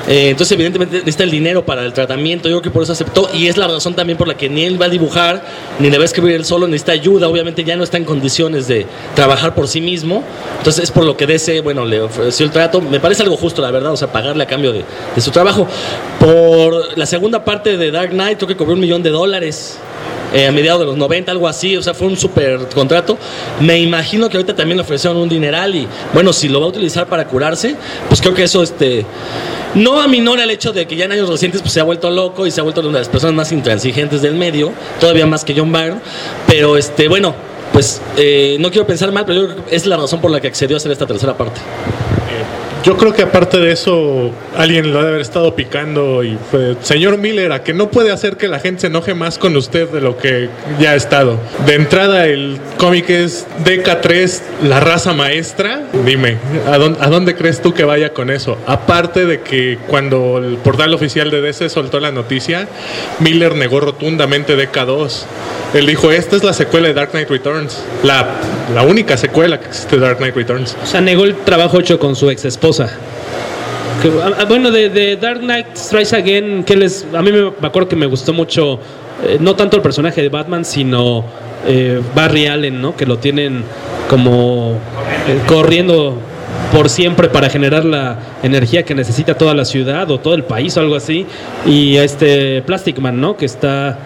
Eh, 0.08 0.30
entonces, 0.30 0.54
evidentemente, 0.54 0.97
necesita 0.97 1.23
el 1.23 1.32
dinero 1.32 1.63
para 1.63 1.84
el 1.86 1.93
tratamiento. 1.93 2.49
Yo 2.49 2.56
creo 2.56 2.62
que 2.63 2.71
por 2.71 2.84
eso 2.84 2.91
aceptó. 2.91 3.30
Y 3.34 3.47
es 3.47 3.58
la 3.58 3.67
razón 3.67 3.93
también 3.93 4.17
por 4.17 4.27
la 4.27 4.36
que 4.36 4.49
ni 4.49 4.63
él 4.65 4.82
va 4.82 4.88
a 4.88 4.89
dibujar, 4.89 5.43
ni 5.80 5.91
le 5.91 5.97
va 5.97 6.04
a 6.04 6.06
escribir 6.06 6.34
él 6.34 6.45
solo. 6.45 6.67
Necesita 6.67 6.93
ayuda. 6.93 7.27
Obviamente, 7.27 7.63
ya 7.63 7.75
no 7.75 7.84
está 7.84 7.97
en 7.97 8.06
condiciones 8.06 8.67
de 8.67 8.88
trabajar 9.15 9.54
por 9.54 9.67
sí 9.67 9.80
mismo. 9.80 10.23
Entonces, 10.58 10.86
es 10.86 10.91
por 10.91 11.06
lo 11.06 11.17
que 11.17 11.27
DC, 11.27 11.62
bueno, 11.62 11.86
le 11.86 12.01
ofreció 12.01 12.45
el 12.45 12.51
trato. 12.51 12.82
Me 12.82 12.99
parece 12.99 13.21
algo 13.21 13.38
justo, 13.38 13.62
la 13.62 13.69
verdad. 13.69 13.91
O 13.91 13.97
sea, 13.97 14.12
pagarle 14.12 14.43
a 14.43 14.47
cambio 14.47 14.73
de, 14.73 14.84
de 15.15 15.21
su 15.21 15.30
trabajo. 15.30 15.67
Por 16.19 16.97
la 16.97 17.06
segunda 17.06 17.45
parte 17.45 17.77
de 17.77 17.91
Dark 17.91 18.10
Knight, 18.10 18.38
creo 18.38 18.47
que 18.47 18.58
cobró 18.58 18.73
un 18.73 18.80
millón 18.80 19.04
de 19.04 19.12
dólares 19.12 19.77
eh, 20.33 20.47
a 20.47 20.51
mediados 20.51 20.79
de 20.81 20.85
los 20.85 20.97
90, 20.97 21.31
algo 21.31 21.47
así, 21.47 21.75
o 21.75 21.81
sea, 21.81 21.93
fue 21.93 22.07
un 22.07 22.17
super 22.17 22.67
contrato. 22.73 23.17
Me 23.59 23.79
imagino 23.79 24.29
que 24.29 24.37
ahorita 24.37 24.55
también 24.55 24.77
le 24.77 24.83
ofrecieron 24.83 25.17
un 25.17 25.29
dineral 25.29 25.75
y 25.75 25.87
bueno, 26.13 26.33
si 26.33 26.47
lo 26.49 26.59
va 26.59 26.67
a 26.67 26.69
utilizar 26.69 27.07
para 27.07 27.27
curarse, 27.27 27.75
pues 28.07 28.21
creo 28.21 28.33
que 28.33 28.43
eso 28.43 28.63
este 28.63 29.05
no 29.75 30.01
aminora 30.01 30.43
el 30.43 30.51
hecho 30.51 30.73
de 30.73 30.85
que 30.85 30.95
ya 30.95 31.05
en 31.05 31.13
años 31.13 31.29
recientes 31.29 31.61
pues, 31.61 31.73
se 31.73 31.79
ha 31.79 31.83
vuelto 31.83 32.09
loco 32.09 32.45
y 32.45 32.51
se 32.51 32.59
ha 32.59 32.63
vuelto 32.63 32.81
una 32.81 32.93
de 32.93 32.99
las 32.99 33.09
personas 33.09 33.35
más 33.35 33.51
intransigentes 33.51 34.21
del 34.21 34.35
medio, 34.35 34.73
todavía 34.99 35.25
más 35.25 35.45
que 35.45 35.53
John 35.57 35.71
Byrne, 35.71 36.01
pero 36.47 36.77
este 36.77 37.07
bueno, 37.07 37.33
pues 37.71 38.01
eh, 38.17 38.57
no 38.59 38.69
quiero 38.69 38.85
pensar 38.85 39.11
mal, 39.11 39.25
pero 39.25 39.47
es 39.69 39.85
la 39.85 39.97
razón 39.97 40.19
por 40.19 40.31
la 40.31 40.41
que 40.41 40.47
accedió 40.47 40.75
a 40.75 40.77
hacer 40.77 40.91
esta 40.91 41.05
tercera 41.05 41.37
parte. 41.37 41.61
Yo 42.83 42.97
creo 42.97 43.13
que 43.13 43.21
aparte 43.21 43.59
de 43.59 43.71
eso, 43.71 44.31
alguien 44.57 44.91
lo 44.91 44.99
ha 44.99 45.03
de 45.03 45.09
haber 45.09 45.21
estado 45.21 45.55
picando 45.55 46.23
y 46.23 46.35
fue, 46.49 46.75
señor 46.81 47.19
Miller, 47.19 47.51
a 47.51 47.63
que 47.63 47.73
no 47.73 47.91
puede 47.91 48.11
hacer 48.11 48.37
que 48.37 48.47
la 48.47 48.59
gente 48.59 48.81
se 48.81 48.87
enoje 48.87 49.13
más 49.13 49.37
con 49.37 49.55
usted 49.55 49.87
de 49.89 50.01
lo 50.01 50.17
que 50.17 50.49
ya 50.79 50.91
ha 50.91 50.95
estado. 50.95 51.37
De 51.67 51.75
entrada, 51.75 52.25
el 52.25 52.59
cómic 52.77 53.07
es 53.11 53.45
DK3, 53.63 54.41
la 54.63 54.79
raza 54.79 55.13
maestra. 55.13 55.83
Dime, 56.05 56.37
¿a 56.67 56.79
dónde, 56.79 56.99
a 57.01 57.09
dónde 57.09 57.35
crees 57.35 57.61
tú 57.61 57.71
que 57.73 57.83
vaya 57.83 58.13
con 58.13 58.31
eso? 58.31 58.57
Aparte 58.65 59.27
de 59.27 59.41
que 59.41 59.77
cuando 59.87 60.39
el 60.39 60.57
portal 60.57 60.91
oficial 60.95 61.29
de 61.29 61.41
DC 61.41 61.69
soltó 61.69 61.99
la 61.99 62.11
noticia, 62.11 62.67
Miller 63.19 63.55
negó 63.55 63.79
rotundamente 63.79 64.57
DK2. 64.57 65.25
Él 65.75 65.85
dijo, 65.85 66.11
esta 66.11 66.35
es 66.35 66.43
la 66.43 66.53
secuela 66.53 66.87
de 66.87 66.95
Dark 66.95 67.11
Knight 67.11 67.29
Returns, 67.29 67.77
la, 68.03 68.27
la 68.73 68.81
única 68.81 69.17
secuela 69.17 69.59
que 69.59 69.67
existe 69.67 69.97
de 69.97 70.01
Dark 70.01 70.17
Knight 70.17 70.35
Returns. 70.35 70.75
O 70.83 70.85
sea, 70.87 70.99
negó 70.99 71.25
el 71.25 71.35
trabajo 71.35 71.79
hecho 71.79 71.99
con 71.99 72.15
su 72.15 72.29
ex 72.29 72.43
esposa. 72.43 72.70
Que, 72.79 74.10
ah, 74.10 74.45
bueno, 74.47 74.71
de, 74.71 75.17
Dark 75.17 75.41
Knight 75.41 75.75
Strikes 75.75 76.15
Again, 76.15 76.63
que 76.63 76.75
les, 76.75 77.05
a 77.13 77.21
mí 77.21 77.31
me, 77.31 77.51
acuerdo 77.67 77.88
que 77.88 77.95
me 77.95 78.07
gustó 78.07 78.34
mucho, 78.34 78.79
eh, 79.23 79.38
no 79.39 79.55
tanto 79.55 79.77
el 79.77 79.84
personaje 79.84 80.21
de 80.21 80.29
Batman, 80.29 80.65
sino 80.65 81.25
eh, 81.67 82.01
Barry 82.15 82.47
Allen, 82.47 82.81
¿no? 82.81 82.95
Que 82.95 83.05
lo 83.05 83.19
tienen 83.19 83.63
como 84.10 84.77
eh, 85.27 85.39
corriendo 85.47 86.17
por 86.71 86.89
siempre 86.89 87.29
para 87.29 87.49
generar 87.49 87.86
la 87.86 88.17
energía 88.43 88.84
que 88.84 88.95
necesita 88.95 89.36
toda 89.36 89.53
la 89.53 89.65
ciudad 89.65 90.10
o 90.10 90.19
todo 90.19 90.34
el 90.34 90.43
país 90.43 90.75
o 90.77 90.79
algo 90.79 90.95
así. 90.95 91.25
Y 91.65 91.97
este 91.97 92.62
Plastic 92.63 92.99
Man, 92.99 93.21
¿no? 93.21 93.38
Que 93.38 93.45
está 93.45 93.99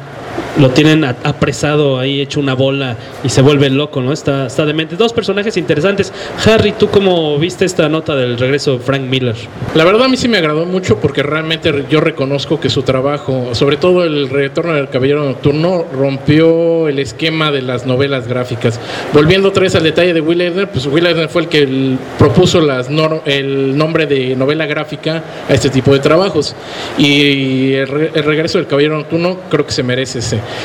lo 0.60 0.70
tienen 0.72 1.04
apresado 1.04 2.00
ahí, 2.00 2.22
hecho 2.22 2.40
una 2.40 2.54
bola 2.56 2.98
y 3.24 3.30
se 3.30 3.42
vuelve 3.42 3.70
loco, 3.70 4.02
¿no? 4.02 4.12
Está, 4.12 4.48
está 4.48 4.66
demente. 4.66 4.96
Dos 4.96 5.14
personajes 5.14 5.58
interesantes. 5.58 6.12
Harry, 6.46 6.72
¿tú 6.74 6.90
cómo 6.90 7.38
viste 7.38 7.66
esta 7.66 7.90
nota 7.90 8.16
del 8.16 8.38
regreso 8.38 8.74
de 8.74 8.80
Frank 8.80 9.02
Miller? 9.02 9.36
La 9.76 9.84
verdad 9.84 10.06
a 10.06 10.08
mí 10.08 10.18
sí 10.18 10.28
me 10.28 10.38
agradó 10.38 10.66
mucho 10.66 11.00
porque 11.00 11.24
realmente 11.24 11.86
yo 11.90 12.02
reconozco 12.02 12.60
que 12.60 12.70
su 12.70 12.84
trabajo, 12.84 13.54
sobre 13.54 13.78
todo 13.78 14.04
el 14.04 14.30
retorno 14.30 14.74
del 14.74 14.90
Caballero 14.90 15.24
Nocturno, 15.24 15.86
rompió 15.94 16.88
el 16.88 17.00
esquema 17.00 17.52
de 17.52 17.62
las 17.62 17.86
novelas 17.86 18.28
gráficas. 18.28 18.80
Volviendo 19.14 19.50
otra 19.50 19.64
vez 19.64 19.76
al 19.76 19.84
detalle 19.84 20.14
de 20.14 20.22
Will 20.22 20.42
Eisner, 20.42 20.70
pues 20.70 20.86
Will 20.88 21.06
Eisner 21.06 21.30
fue 21.30 21.44
el 21.44 21.50
que 21.50 21.98
propuso 22.18 22.62
las 22.62 22.90
el 23.26 23.78
nombre 23.78 24.06
de 24.06 24.36
novela 24.36 24.66
gráfica 24.66 25.24
a 25.48 25.54
este 25.54 25.70
tipo 25.70 25.94
de 25.94 26.00
trabajos. 26.00 26.56
Y 26.98 27.74
el, 27.74 27.88
regreso 27.88 28.58
del 28.58 28.68
Caballero 28.68 28.98
Nocturno 28.98 29.38
creo 29.50 29.66
que 29.66 29.72
se 29.72 29.84
merece 29.84 30.22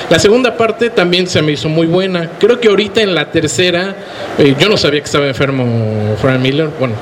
La 0.08 0.18
segunda 0.18 0.56
parte 0.56 0.90
también 0.90 1.26
se 1.26 1.42
me 1.42 1.52
hizo 1.52 1.68
muy 1.68 1.86
buena. 1.86 2.30
Creo 2.38 2.60
que 2.60 2.68
ahorita 2.68 3.00
en 3.02 3.14
la 3.14 3.30
tercera, 3.30 3.94
eh, 4.38 4.54
yo 4.58 4.68
no 4.68 4.76
sabía 4.76 5.00
que 5.00 5.06
estaba 5.06 5.26
enfermo 5.26 6.16
Frank 6.20 6.40
Miller, 6.40 6.68
bueno, 6.78 6.94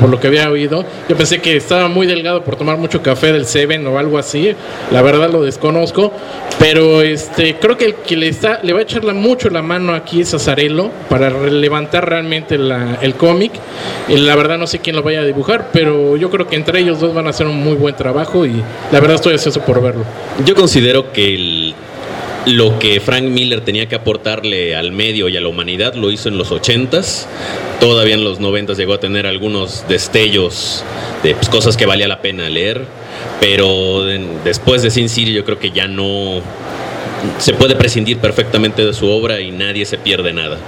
por 0.00 0.08
lo 0.08 0.20
que 0.20 0.28
había 0.28 0.50
oído. 0.50 0.84
Yo 1.08 1.16
pensé 1.16 1.40
que 1.40 1.56
estaba 1.56 1.88
muy 1.88 2.06
delgado 2.06 2.42
por 2.44 2.56
tomar 2.56 2.76
mucho 2.76 3.02
café 3.02 3.32
del 3.32 3.46
Seven 3.46 3.86
o 3.86 3.98
algo 3.98 4.18
así. 4.18 4.54
La 4.90 5.02
verdad 5.02 5.30
lo 5.30 5.42
desconozco. 5.42 6.12
Pero 6.58 7.02
este 7.02 7.56
creo 7.56 7.76
que 7.76 7.84
el 7.84 7.94
que 7.96 8.16
le 8.16 8.28
está 8.28 8.60
le 8.62 8.72
va 8.72 8.78
a 8.78 8.82
echar 8.82 9.02
mucho 9.14 9.50
la 9.50 9.60
mano 9.60 9.94
aquí 9.94 10.22
es 10.22 10.32
Azarelo 10.32 10.90
para 11.08 11.30
levantar 11.30 12.08
realmente 12.08 12.54
el 12.54 13.14
cómic. 13.14 13.52
La 14.08 14.34
verdad 14.36 14.56
no 14.56 14.66
sé 14.66 14.78
quién 14.78 14.96
lo 14.96 15.02
vaya 15.02 15.20
a 15.20 15.24
dibujar, 15.24 15.68
pero 15.72 16.16
yo 16.16 16.30
creo 16.30 16.48
que 16.48 16.56
entre 16.56 16.80
ellos 16.80 17.00
dos 17.00 17.14
van 17.14 17.26
a 17.26 17.30
hacer 17.30 17.46
un 17.46 17.62
muy 17.62 17.74
buen 17.74 17.94
trabajo 17.94 18.46
y 18.46 18.62
la 18.90 19.00
verdad 19.00 19.16
estoy 19.16 19.34
ansioso 19.34 19.60
por 19.60 19.82
verlo. 19.82 20.04
Yo 20.44 20.54
considero 20.54 21.12
que 21.12 21.34
el 21.34 21.55
lo 22.46 22.78
que 22.78 23.00
Frank 23.00 23.24
Miller 23.24 23.60
tenía 23.60 23.88
que 23.88 23.96
aportarle 23.96 24.76
al 24.76 24.92
medio 24.92 25.28
y 25.28 25.36
a 25.36 25.40
la 25.40 25.48
humanidad 25.48 25.94
lo 25.94 26.10
hizo 26.12 26.28
en 26.28 26.38
los 26.38 26.52
80s. 26.52 27.26
Todavía 27.80 28.14
en 28.14 28.24
los 28.24 28.38
90 28.38 28.74
llegó 28.74 28.94
a 28.94 29.00
tener 29.00 29.26
algunos 29.26 29.84
destellos 29.88 30.84
de 31.24 31.34
pues, 31.34 31.48
cosas 31.48 31.76
que 31.76 31.86
valía 31.86 32.06
la 32.06 32.22
pena 32.22 32.48
leer. 32.48 32.84
Pero 33.40 34.04
después 34.44 34.82
de 34.82 34.90
Sin 34.90 35.08
City 35.08 35.32
yo 35.32 35.44
creo 35.44 35.58
que 35.58 35.72
ya 35.72 35.88
no, 35.88 36.40
se 37.38 37.52
puede 37.52 37.74
prescindir 37.76 38.18
perfectamente 38.18 38.84
de 38.84 38.92
su 38.92 39.08
obra 39.08 39.40
y 39.40 39.50
nadie 39.50 39.84
se 39.84 39.98
pierde 39.98 40.32
nada. 40.32 40.58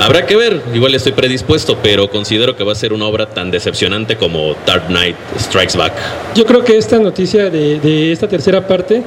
Habrá 0.00 0.26
que 0.26 0.36
ver, 0.36 0.60
igual 0.74 0.94
estoy 0.94 1.12
predispuesto, 1.12 1.78
pero 1.82 2.10
considero 2.10 2.56
que 2.56 2.64
va 2.64 2.72
a 2.72 2.74
ser 2.74 2.92
una 2.92 3.06
obra 3.06 3.26
tan 3.26 3.50
decepcionante 3.50 4.16
como 4.16 4.54
Dark 4.66 4.86
Knight 4.88 5.16
Strikes 5.38 5.76
Back. 5.76 5.92
Yo 6.34 6.44
creo 6.44 6.64
que 6.64 6.76
esta 6.76 6.98
noticia 6.98 7.50
de, 7.50 8.12
esta 8.12 8.28
tercera 8.28 8.66
parte 8.66 9.02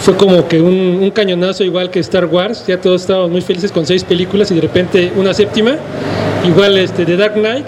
fue 0.00 0.16
como 0.16 0.46
que 0.48 0.60
un, 0.60 1.10
cañonazo 1.10 1.64
igual 1.64 1.90
que 1.90 2.00
Star 2.00 2.26
Wars, 2.26 2.64
ya 2.66 2.80
todos 2.80 3.02
estábamos 3.02 3.30
muy 3.30 3.40
felices 3.40 3.72
con 3.72 3.86
seis 3.86 4.04
películas 4.04 4.50
y 4.50 4.54
de 4.54 4.60
repente 4.60 5.12
una 5.16 5.32
séptima, 5.32 5.76
igual 6.46 6.76
este 6.78 7.04
de 7.04 7.16
Dark 7.16 7.34
Knight. 7.34 7.64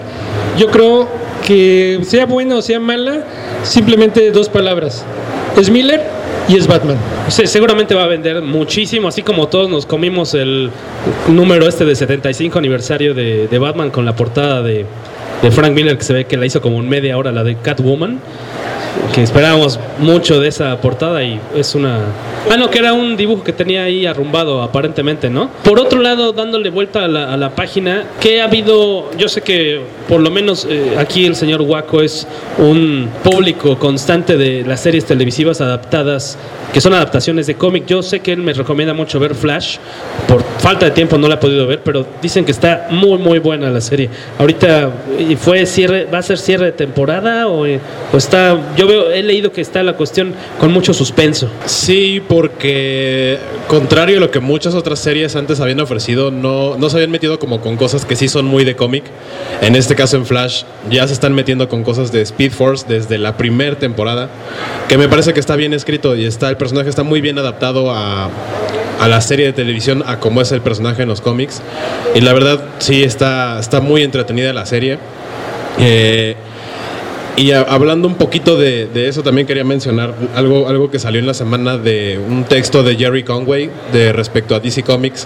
Yo 0.57 0.67
creo 0.67 1.07
que 1.45 1.99
sea 2.03 2.25
buena 2.25 2.57
o 2.57 2.61
sea 2.61 2.79
mala, 2.79 3.23
simplemente 3.63 4.31
dos 4.31 4.49
palabras. 4.49 5.03
Es 5.57 5.69
Miller 5.69 6.18
y 6.49 6.55
es 6.55 6.67
Batman. 6.67 6.97
seguramente 7.29 7.93
va 7.93 8.05
a 8.05 8.07
vender 8.07 8.41
muchísimo, 8.41 9.07
así 9.07 9.21
como 9.21 9.47
todos 9.47 9.69
nos 9.69 9.85
comimos 9.85 10.33
el 10.33 10.71
número 11.27 11.67
este 11.67 11.85
de 11.85 11.95
75 11.95 12.57
aniversario 12.57 13.13
de, 13.13 13.47
de 13.47 13.59
Batman 13.59 13.91
con 13.91 14.03
la 14.03 14.15
portada 14.15 14.63
de, 14.63 14.83
de 15.43 15.51
Frank 15.51 15.73
Miller 15.73 15.95
que 15.95 16.03
se 16.03 16.13
ve 16.13 16.25
que 16.25 16.37
la 16.37 16.47
hizo 16.47 16.59
como 16.59 16.79
en 16.79 16.89
media 16.89 17.17
hora, 17.19 17.31
la 17.31 17.43
de 17.43 17.55
Catwoman 17.57 18.19
que 19.13 19.23
esperábamos 19.23 19.79
mucho 19.99 20.39
de 20.39 20.47
esa 20.47 20.79
portada 20.81 21.23
y 21.23 21.39
es 21.55 21.75
una... 21.75 21.99
Ah, 22.49 22.57
no, 22.57 22.69
que 22.69 22.79
era 22.79 22.93
un 22.93 23.17
dibujo 23.17 23.43
que 23.43 23.53
tenía 23.53 23.83
ahí 23.83 24.05
arrumbado 24.05 24.61
aparentemente, 24.61 25.29
¿no? 25.29 25.49
Por 25.63 25.79
otro 25.79 26.01
lado, 26.01 26.33
dándole 26.33 26.69
vuelta 26.69 27.05
a 27.05 27.07
la, 27.07 27.49
página, 27.51 28.05
que 28.19 28.41
ha 28.41 28.45
habido, 28.45 29.11
yo 29.17 29.27
sé 29.27 29.41
que 29.41 29.81
por 30.07 30.21
lo 30.21 30.29
menos 30.29 30.67
eh, 30.69 30.95
aquí 30.97 31.25
el 31.25 31.35
señor 31.35 31.61
Waco 31.61 32.01
es 32.01 32.27
un 32.57 33.09
público 33.23 33.77
constante 33.77 34.37
de 34.37 34.63
las 34.63 34.81
series 34.81 35.05
televisivas 35.05 35.61
adaptadas, 35.61 36.37
que 36.73 36.81
son 36.81 36.93
adaptaciones 36.93 37.47
de 37.47 37.55
cómic. 37.55 37.85
Yo 37.85 38.01
sé 38.01 38.19
que 38.19 38.31
él 38.31 38.39
me 38.39 38.53
recomienda 38.53 38.93
mucho 38.93 39.19
ver 39.19 39.35
Flash, 39.35 39.77
por 40.27 40.43
falta 40.59 40.85
de 40.85 40.91
tiempo 40.91 41.17
no 41.17 41.27
la 41.27 41.35
he 41.35 41.37
podido 41.37 41.67
ver, 41.67 41.81
pero 41.83 42.05
dicen 42.21 42.45
que 42.45 42.51
está 42.51 42.87
muy, 42.89 43.17
muy 43.17 43.39
buena 43.39 43.69
la 43.69 43.81
serie. 43.81 44.09
Ahorita, 44.37 44.91
¿fue 45.39 45.65
cierre, 45.65 46.05
va 46.05 46.19
a 46.19 46.23
ser 46.23 46.37
cierre 46.37 46.65
de 46.65 46.71
temporada 46.71 47.47
o, 47.47 47.65
o 47.65 48.17
está 48.17 48.57
yo 48.75 48.87
veo, 48.87 49.11
he 49.11 49.23
leído 49.23 49.51
que 49.51 49.61
está 49.61 49.83
la 49.83 49.93
cuestión 49.93 50.33
con 50.59 50.71
mucho 50.71 50.93
suspenso. 50.93 51.49
Sí, 51.65 52.21
porque 52.27 53.37
contrario 53.67 54.17
a 54.17 54.19
lo 54.19 54.31
que 54.31 54.39
muchas 54.39 54.75
otras 54.75 54.99
series 54.99 55.35
antes 55.35 55.59
habían 55.59 55.79
ofrecido, 55.79 56.31
no, 56.31 56.77
no 56.77 56.89
se 56.89 56.97
habían 56.97 57.11
metido 57.11 57.39
como 57.39 57.61
con 57.61 57.77
cosas 57.77 58.05
que 58.05 58.15
sí 58.15 58.27
son 58.27 58.45
muy 58.45 58.65
de 58.65 58.75
cómic. 58.75 59.03
En 59.61 59.75
este 59.75 59.95
caso 59.95 60.17
en 60.17 60.25
Flash 60.25 60.63
ya 60.89 61.07
se 61.07 61.13
están 61.13 61.33
metiendo 61.33 61.69
con 61.69 61.83
cosas 61.83 62.11
de 62.11 62.21
Speed 62.21 62.51
Force 62.51 62.85
desde 62.87 63.17
la 63.17 63.37
primera 63.37 63.77
temporada, 63.77 64.29
que 64.87 64.97
me 64.97 65.07
parece 65.07 65.33
que 65.33 65.39
está 65.39 65.55
bien 65.55 65.73
escrito 65.73 66.15
y 66.15 66.25
está 66.25 66.49
personaje 66.59 66.89
está 66.89 67.01
muy 67.01 67.21
bien 67.21 67.39
adaptado 67.39 67.91
a, 67.91 68.29
a 68.99 69.07
la 69.07 69.21
serie 69.21 69.47
de 69.47 69.53
televisión, 69.53 70.03
a 70.05 70.19
cómo 70.19 70.41
es 70.41 70.51
el 70.51 70.61
personaje 70.61 71.01
en 71.01 71.09
los 71.09 71.21
cómics. 71.21 71.61
Y 72.13 72.21
la 72.21 72.33
verdad 72.33 72.63
sí 72.79 73.03
está, 73.03 73.59
está 73.59 73.79
muy 73.79 74.03
entretenida 74.03 74.53
la 74.53 74.65
serie. 74.65 74.99
Eh, 75.79 76.35
y 77.37 77.51
hablando 77.53 78.09
un 78.09 78.15
poquito 78.15 78.57
de, 78.57 78.89
eso, 79.07 79.23
también 79.23 79.47
quería 79.47 79.63
mencionar 79.63 80.13
algo, 80.35 80.67
algo 80.67 80.91
que 80.91 80.99
salió 80.99 81.21
en 81.21 81.27
la 81.27 81.33
semana 81.33 81.77
de 81.77 82.19
un 82.19 82.43
texto 82.43 82.83
de 82.83 82.97
Jerry 82.97 83.23
Conway 83.23 83.69
de 83.93 84.11
respecto 84.11 84.55
a 84.55 84.59
DC 84.59 84.83
Comics, 84.83 85.25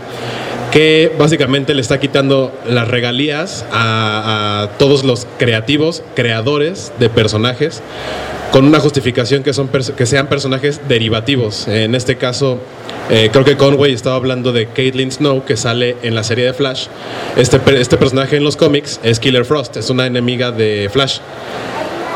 que 0.74 1.12
básicamente 1.20 1.76
le 1.76 1.82
está 1.82 2.00
quitando 2.00 2.52
las 2.68 2.88
regalías 2.88 3.64
a, 3.72 4.70
todos 4.80 5.04
los 5.04 5.28
creativos, 5.38 6.02
creadores 6.16 6.92
de 6.98 7.12
personajes, 7.12 7.84
con 8.52 8.66
una 8.66 8.80
justificación 8.80 9.44
que, 9.44 9.54
son 9.54 9.70
que 9.70 10.06
sean 10.08 10.26
personajes 10.26 10.82
derivativos. 10.90 11.68
En 11.68 11.94
este 11.94 12.16
caso, 12.16 12.58
eh, 13.12 13.30
creo 13.32 13.46
que 13.46 13.56
Conway 13.56 13.94
estaba 13.94 14.16
hablando 14.16 14.52
de 14.52 14.66
Caitlin 14.66 15.12
Snow, 15.12 15.46
que 15.46 15.58
sale 15.58 15.96
en 16.02 16.16
la 16.16 16.24
serie 16.24 16.46
de 16.46 16.54
Flash. 16.54 16.88
Este, 17.38 17.60
este 17.80 17.98
personaje 17.98 18.38
en 18.38 18.44
los 18.44 18.58
cómics 18.58 19.00
es 19.04 19.20
Killer 19.20 19.46
Frost, 19.46 19.78
es 19.78 19.92
una 19.92 20.08
enemiga 20.08 20.52
de 20.52 20.90
Flash. 20.92 21.20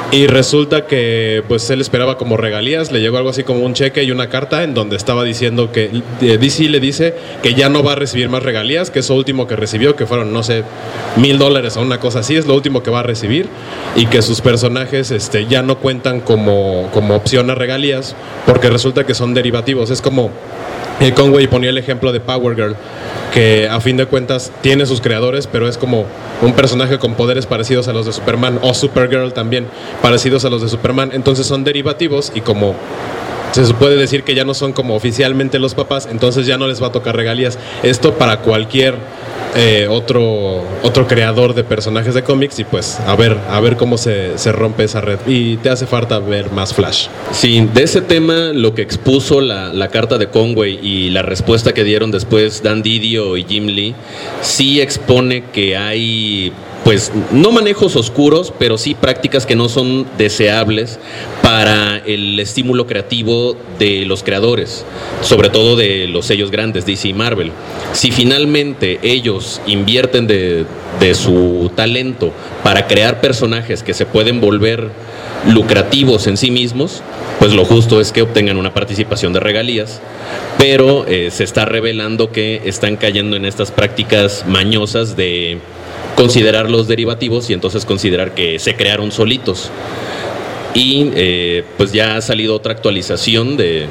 Y 0.10 0.28
resulta 0.28 0.88
que 0.88 1.43
pues 1.50 1.70
él 1.70 1.82
esperaba 1.82 2.17
como 2.17 2.38
regalías, 2.38 2.93
le 2.93 3.02
llegó 3.02 3.17
algo 3.17 3.30
así 3.30 3.43
como 3.43 3.65
un 3.65 3.74
cheque 3.74 4.04
y 4.04 4.12
una 4.12 4.30
carta 4.30 4.63
en 4.63 4.74
donde 4.74 4.96
estaba 4.96 5.26
diciendo 5.26 5.74
que 5.74 6.02
eh, 6.22 6.38
DC 6.38 6.70
le 6.70 6.80
dice 6.80 7.13
que 7.43 7.54
ya 7.56 7.67
no 7.67 7.84
va 7.84 7.91
a 7.91 7.96
recibir 7.96 8.30
más 8.30 8.41
regalías, 8.41 8.89
que 8.89 9.00
eso 9.00 9.15
último 9.15 9.48
que 9.48 9.58
recibió, 9.58 9.98
que 9.98 10.06
fueron 10.06 10.32
no 10.32 10.43
sé, 10.43 10.63
mil 11.17 11.38
dólares 11.38 11.76
o 11.76 11.82
una 11.82 12.00
cosa 12.00 12.20
así, 12.20 12.38
es 12.38 12.48
lo 12.48 12.56
último 12.56 12.84
que 12.84 12.89
va 12.89 13.02
a 13.02 13.04
recibir 13.04 13.48
y 13.98 14.06
que 14.06 14.22
sus 14.22 14.39
personajes 14.39 15.12
este, 15.12 15.46
ya 15.46 15.62
no 15.62 15.78
cuentan 15.80 16.22
como, 16.22 16.89
como 16.93 17.15
opción 17.15 17.50
a 17.50 17.56
regalías 17.56 18.15
porque 18.46 18.70
resulta 18.70 19.06
que 19.06 19.13
son 19.13 19.34
derivativos. 19.34 19.89
Es 19.89 20.02
como 20.02 20.32
eh, 20.99 21.13
Conway 21.13 21.47
ponía 21.47 21.69
el 21.69 21.77
ejemplo 21.77 22.12
de 22.12 22.19
Power 22.19 22.55
Girl, 22.55 22.75
que 23.33 23.67
a 23.69 23.79
fin 23.79 23.97
de 23.97 24.05
cuentas 24.05 24.51
tiene 24.62 24.86
sus 24.86 25.01
creadores, 25.01 25.47
pero 25.47 25.67
es 25.67 25.77
como 25.77 26.05
un 26.41 26.53
personaje 26.53 26.97
con 26.97 27.15
poderes 27.15 27.45
parecidos 27.45 27.88
a 27.88 27.93
los 27.93 28.05
de 28.05 28.13
Superman, 28.13 28.60
o 28.62 28.73
Supergirl 28.73 29.33
también, 29.33 29.67
parecidos 30.01 30.45
a 30.45 30.49
los 30.49 30.62
de 30.62 30.69
Superman. 30.69 31.12
Entonces 31.13 31.45
son 31.45 31.63
derivativos 31.63 32.31
y 32.33 32.41
como 32.41 32.75
se 33.51 33.73
puede 33.73 33.95
decir 33.95 34.23
que 34.23 34.36
ya 34.36 34.43
no 34.43 34.53
son 34.53 34.73
como 34.73 34.95
oficialmente 34.95 35.60
los 35.60 35.73
papás, 35.73 36.07
entonces 36.12 36.45
ya 36.45 36.57
no 36.57 36.67
les 36.67 36.81
va 36.81 36.88
a 36.88 36.91
tocar 36.91 37.15
regalías. 37.15 37.57
Esto 37.83 38.13
para 38.13 38.39
cualquier 38.41 38.95
eh, 39.58 39.88
otro, 39.89 40.63
otro 40.84 41.08
creador 41.08 41.56
de 41.56 41.63
personajes 41.63 42.13
de 42.13 42.24
cómics 42.24 42.60
y 42.60 42.63
pues 42.63 43.00
a 43.00 43.15
ver, 43.15 43.38
a 43.50 43.60
ver 43.60 43.76
cómo 43.76 43.98
se, 43.98 44.38
se, 44.38 44.52
rompe 44.52 44.84
esa 44.84 45.02
red. 45.02 45.17
Y 45.26 45.58
te 45.58 45.70
hace 45.70 45.88
falta 45.88 46.20
ver 46.20 46.52
más 46.52 46.74
Flash. 46.74 47.08
Sí, 47.32 47.67
de 47.74 47.84
ese 47.84 48.02
tema 48.02 48.52
lo 48.54 48.76
que 48.76 48.84
expuso 48.84 49.41
la, 49.41 49.74
la 49.74 49.88
carta 49.88 50.17
de 50.17 50.28
Conway 50.28 50.80
y 50.82 51.10
la 51.10 51.24
respuesta 51.24 51.74
que 51.74 51.84
dieron 51.84 52.12
después 52.12 52.62
Dan 52.62 52.84
Didio 52.84 53.36
y 53.36 53.46
Jim 53.46 53.65
Lee, 53.65 53.96
sí 54.41 54.80
expone 54.80 55.46
que 55.52 55.76
hay 55.76 56.54
pues 56.88 57.12
no 57.34 57.52
manejos 57.52 57.97
oscuros, 57.97 58.54
pero 58.58 58.78
sí 58.78 58.95
prácticas 58.95 59.45
que 59.45 59.58
no 59.58 59.67
son 59.67 60.08
deseables 60.17 61.00
para 61.43 61.97
el 61.97 62.39
estímulo 62.39 62.88
creativo 62.88 63.58
de 63.78 64.06
los 64.06 64.23
creadores, 64.23 64.86
sobre 65.19 65.50
todo 65.50 65.76
de 65.76 66.08
los 66.08 66.28
sellos 66.28 66.50
grandes, 66.50 66.86
DC 66.86 67.10
y 67.10 67.13
Marvel. 67.13 67.52
Si 67.91 68.12
finalmente 68.12 69.00
ellos 69.04 69.60
invierten 69.67 70.28
de, 70.28 70.65
su 71.13 71.69
talento 71.76 72.32
para 72.63 72.88
crear 72.88 73.19
personajes 73.19 73.84
que 73.84 73.93
se 73.93 74.06
pueden 74.06 74.39
volver 74.39 74.89
lucrativos 75.45 76.26
en 76.28 76.38
sí 76.38 76.52
mismos, 76.52 77.04
pues 77.39 77.52
lo 77.52 77.65
justo 77.65 78.00
es 78.00 78.13
que 78.13 78.21
obtengan 78.21 78.56
una 78.56 78.73
participación 78.73 79.34
de 79.34 79.41
regalías, 79.41 80.00
pero 80.58 81.06
eh, 81.06 81.32
se 81.32 81.43
está 81.43 81.65
revelando 81.65 82.32
que 82.32 82.62
están 82.63 82.95
cayendo 82.95 83.36
en 83.36 83.43
estas 83.43 83.71
prácticas 83.71 84.45
mañosas 84.47 85.17
de 85.17 85.60
considerar 86.17 86.69
los 86.69 86.88
derivativos 86.88 87.49
y 87.49 87.53
entonces 87.53 87.86
considerar 87.86 88.34
que 88.34 88.58
se 88.58 88.75
crearon 88.75 89.12
solitos. 89.12 89.69
Y 90.73 91.12
eh, 91.15 91.63
pues 91.77 91.93
ya 91.93 92.17
ha 92.17 92.21
salido 92.21 92.56
otra 92.56 92.73
actualización 92.73 93.56
de 93.56 93.86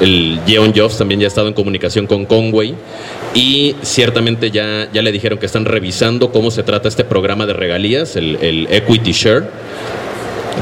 el 0.00 0.40
Jeon 0.46 0.72
Joffs 0.74 0.98
también 0.98 1.20
ya 1.20 1.26
ha 1.26 1.28
estado 1.28 1.48
en 1.48 1.54
comunicación 1.54 2.06
con 2.06 2.26
Conway 2.26 2.74
y 3.34 3.74
ciertamente 3.82 4.50
ya, 4.50 4.88
ya 4.92 5.02
le 5.02 5.10
dijeron 5.10 5.38
que 5.38 5.46
están 5.46 5.64
revisando 5.64 6.30
cómo 6.30 6.50
se 6.50 6.62
trata 6.62 6.86
este 6.88 7.04
programa 7.04 7.46
de 7.46 7.54
regalías, 7.54 8.14
el 8.16 8.68
Equity 8.70 9.12
Share 9.12 9.44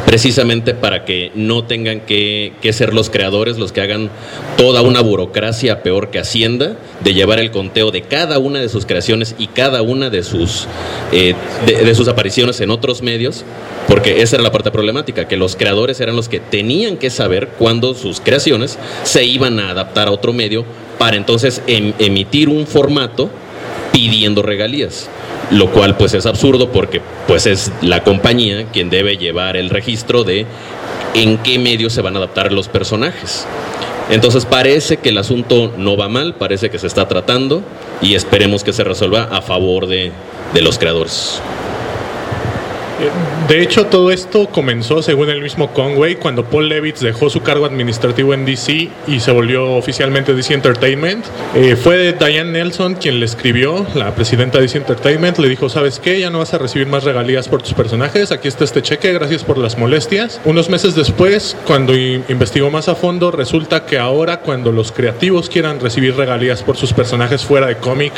precisamente 0.07 0.75
para 0.75 1.05
que 1.05 1.31
no 1.35 1.65
tengan 1.65 2.01
que, 2.01 2.53
ser 2.73 2.95
los 2.95 3.11
creadores 3.11 3.59
los 3.59 3.73
que 3.73 3.81
hagan 3.81 4.11
toda 4.57 4.83
una 4.83 5.01
burocracia 5.01 5.83
peor 5.83 6.11
que 6.11 6.19
Hacienda, 6.19 6.77
de 7.03 7.15
llevar 7.15 7.39
el 7.39 7.51
conteo 7.51 7.91
de 7.91 8.03
cada 8.03 8.39
una 8.39 8.61
de 8.61 8.69
sus 8.69 8.87
creaciones 8.87 9.35
y 9.39 9.49
cada 9.49 9.83
una 9.83 10.09
de 10.09 10.23
sus, 10.23 10.67
eh, 11.13 11.35
de, 11.67 11.95
sus 11.95 12.09
apariciones 12.09 12.61
en 12.61 12.71
otros 12.71 13.03
medios, 13.03 13.45
porque 13.89 14.23
esa 14.23 14.37
era 14.37 14.43
la 14.43 14.53
parte 14.53 14.71
problemática, 14.71 15.29
que 15.29 15.37
los 15.37 15.57
creadores 15.57 16.01
eran 16.01 16.17
los 16.17 16.29
que 16.29 16.41
tenían 16.41 16.97
que 16.97 17.11
saber 17.11 17.49
cuándo 17.59 17.95
sus 17.95 18.21
creaciones 18.21 18.79
se 19.03 19.25
iban 19.25 19.59
a 19.61 19.71
adaptar 19.71 20.09
a 20.09 20.13
otro 20.13 20.33
medio 20.33 20.65
para 20.99 21.17
entonces 21.17 21.63
em, 21.67 21.93
emitir 21.99 22.49
un 22.49 22.67
formato 22.67 23.29
pidiendo 23.93 24.43
regalías 24.43 25.09
lo 25.53 25.71
cual 25.71 25.97
pues 25.97 26.15
es 26.15 26.25
absurdo 26.27 26.73
porque 26.73 27.01
pues 27.27 27.47
es 27.47 27.71
la 27.83 28.03
compañía 28.03 28.67
quien 28.73 28.89
debe 28.89 29.19
llevar 29.19 29.57
el 29.57 29.71
registro 29.71 30.25
de 30.25 30.47
en 31.15 31.39
qué 31.39 31.59
medio 31.59 31.91
se 31.91 32.01
van 32.01 32.15
a 32.17 32.19
adaptar 32.19 32.53
los 32.53 32.69
personajes. 32.69 33.47
Entonces 34.11 34.47
parece 34.47 34.97
que 34.97 35.11
el 35.11 35.19
asunto 35.19 35.73
no 35.77 35.97
va 35.97 36.09
mal, 36.09 36.35
parece 36.35 36.71
que 36.71 36.79
se 36.79 36.87
está 36.87 37.07
tratando 37.07 37.63
y 38.01 38.15
esperemos 38.15 38.65
que 38.65 38.73
se 38.73 38.83
resuelva 38.83 39.25
a 39.25 39.43
favor 39.43 39.87
de, 39.87 40.11
de 40.55 40.63
los 40.63 40.79
creadores. 40.79 41.41
De 43.49 43.61
hecho, 43.61 43.87
todo 43.87 44.11
esto 44.11 44.47
comenzó, 44.49 45.03
según 45.03 45.29
el 45.29 45.43
mismo 45.43 45.73
Conway, 45.73 46.17
cuando 46.17 46.45
Paul 46.45 46.69
Levitz 46.69 47.01
dejó 47.01 47.29
su 47.29 47.43
cargo 47.43 47.67
administrativo 47.67 48.33
en 48.35 48.45
DC 48.45 48.89
y 49.07 49.21
se 49.21 49.31
volvió 49.31 49.73
oficialmente 49.73 50.33
DC 50.33 50.55
Entertainment. 50.55 51.25
Eh, 51.55 51.77
fue 51.77 52.13
Diane 52.13 52.53
Nelson 52.53 52.95
quien 52.95 53.21
le 53.21 53.27
escribió, 53.27 53.85
la 53.95 54.15
presidenta 54.15 54.59
de 54.59 54.63
DC 54.63 54.79
Entertainment, 54.79 55.39
le 55.39 55.49
dijo, 55.49 55.69
¿sabes 55.69 55.99
qué? 55.99 56.21
Ya 56.21 56.31
no 56.31 56.39
vas 56.39 56.55
a 56.55 56.59
recibir 56.59 56.87
más 56.87 57.05
regalías 57.05 57.49
por 57.49 57.63
tus 57.63 57.75
personajes, 57.75 58.33
aquí 58.33 58.49
está 58.49 58.65
este 58.65 58.81
cheque, 58.81 59.13
gracias 59.13 59.45
por 59.45 59.59
las 59.59 59.77
molestias. 59.77 60.41
Unos 60.45 60.71
meses 60.71 60.95
después, 60.95 61.57
cuando 61.67 61.95
investigó 61.95 62.71
más 62.71 62.89
a 62.89 62.95
fondo, 62.95 63.31
resulta 63.31 63.85
que 63.85 63.99
ahora 63.99 64.41
cuando 64.41 64.73
los 64.73 64.93
creativos 64.93 65.49
quieran 65.49 65.81
recibir 65.81 66.17
regalías 66.17 66.63
por 66.63 66.77
sus 66.77 66.93
personajes 66.93 67.45
fuera 67.45 67.67
de 67.67 67.77
cómic, 67.77 68.13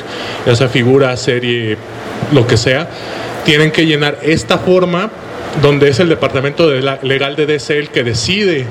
ya 0.47 0.55
sea 0.55 0.69
figura, 0.69 1.17
serie, 1.17 1.77
lo 2.33 2.47
que 2.47 2.57
sea, 2.57 2.89
tienen 3.45 3.71
que 3.71 3.87
llenar 3.87 4.19
esta 4.23 4.59
forma 4.59 5.11
donde 5.63 5.89
es 5.89 6.01
el 6.01 6.09
departamento 6.09 6.69
de 6.69 6.99
legal 7.03 7.37
de 7.37 7.47
DC 7.47 7.79
el 7.79 7.91
que 7.91 8.03
decide 8.03 8.67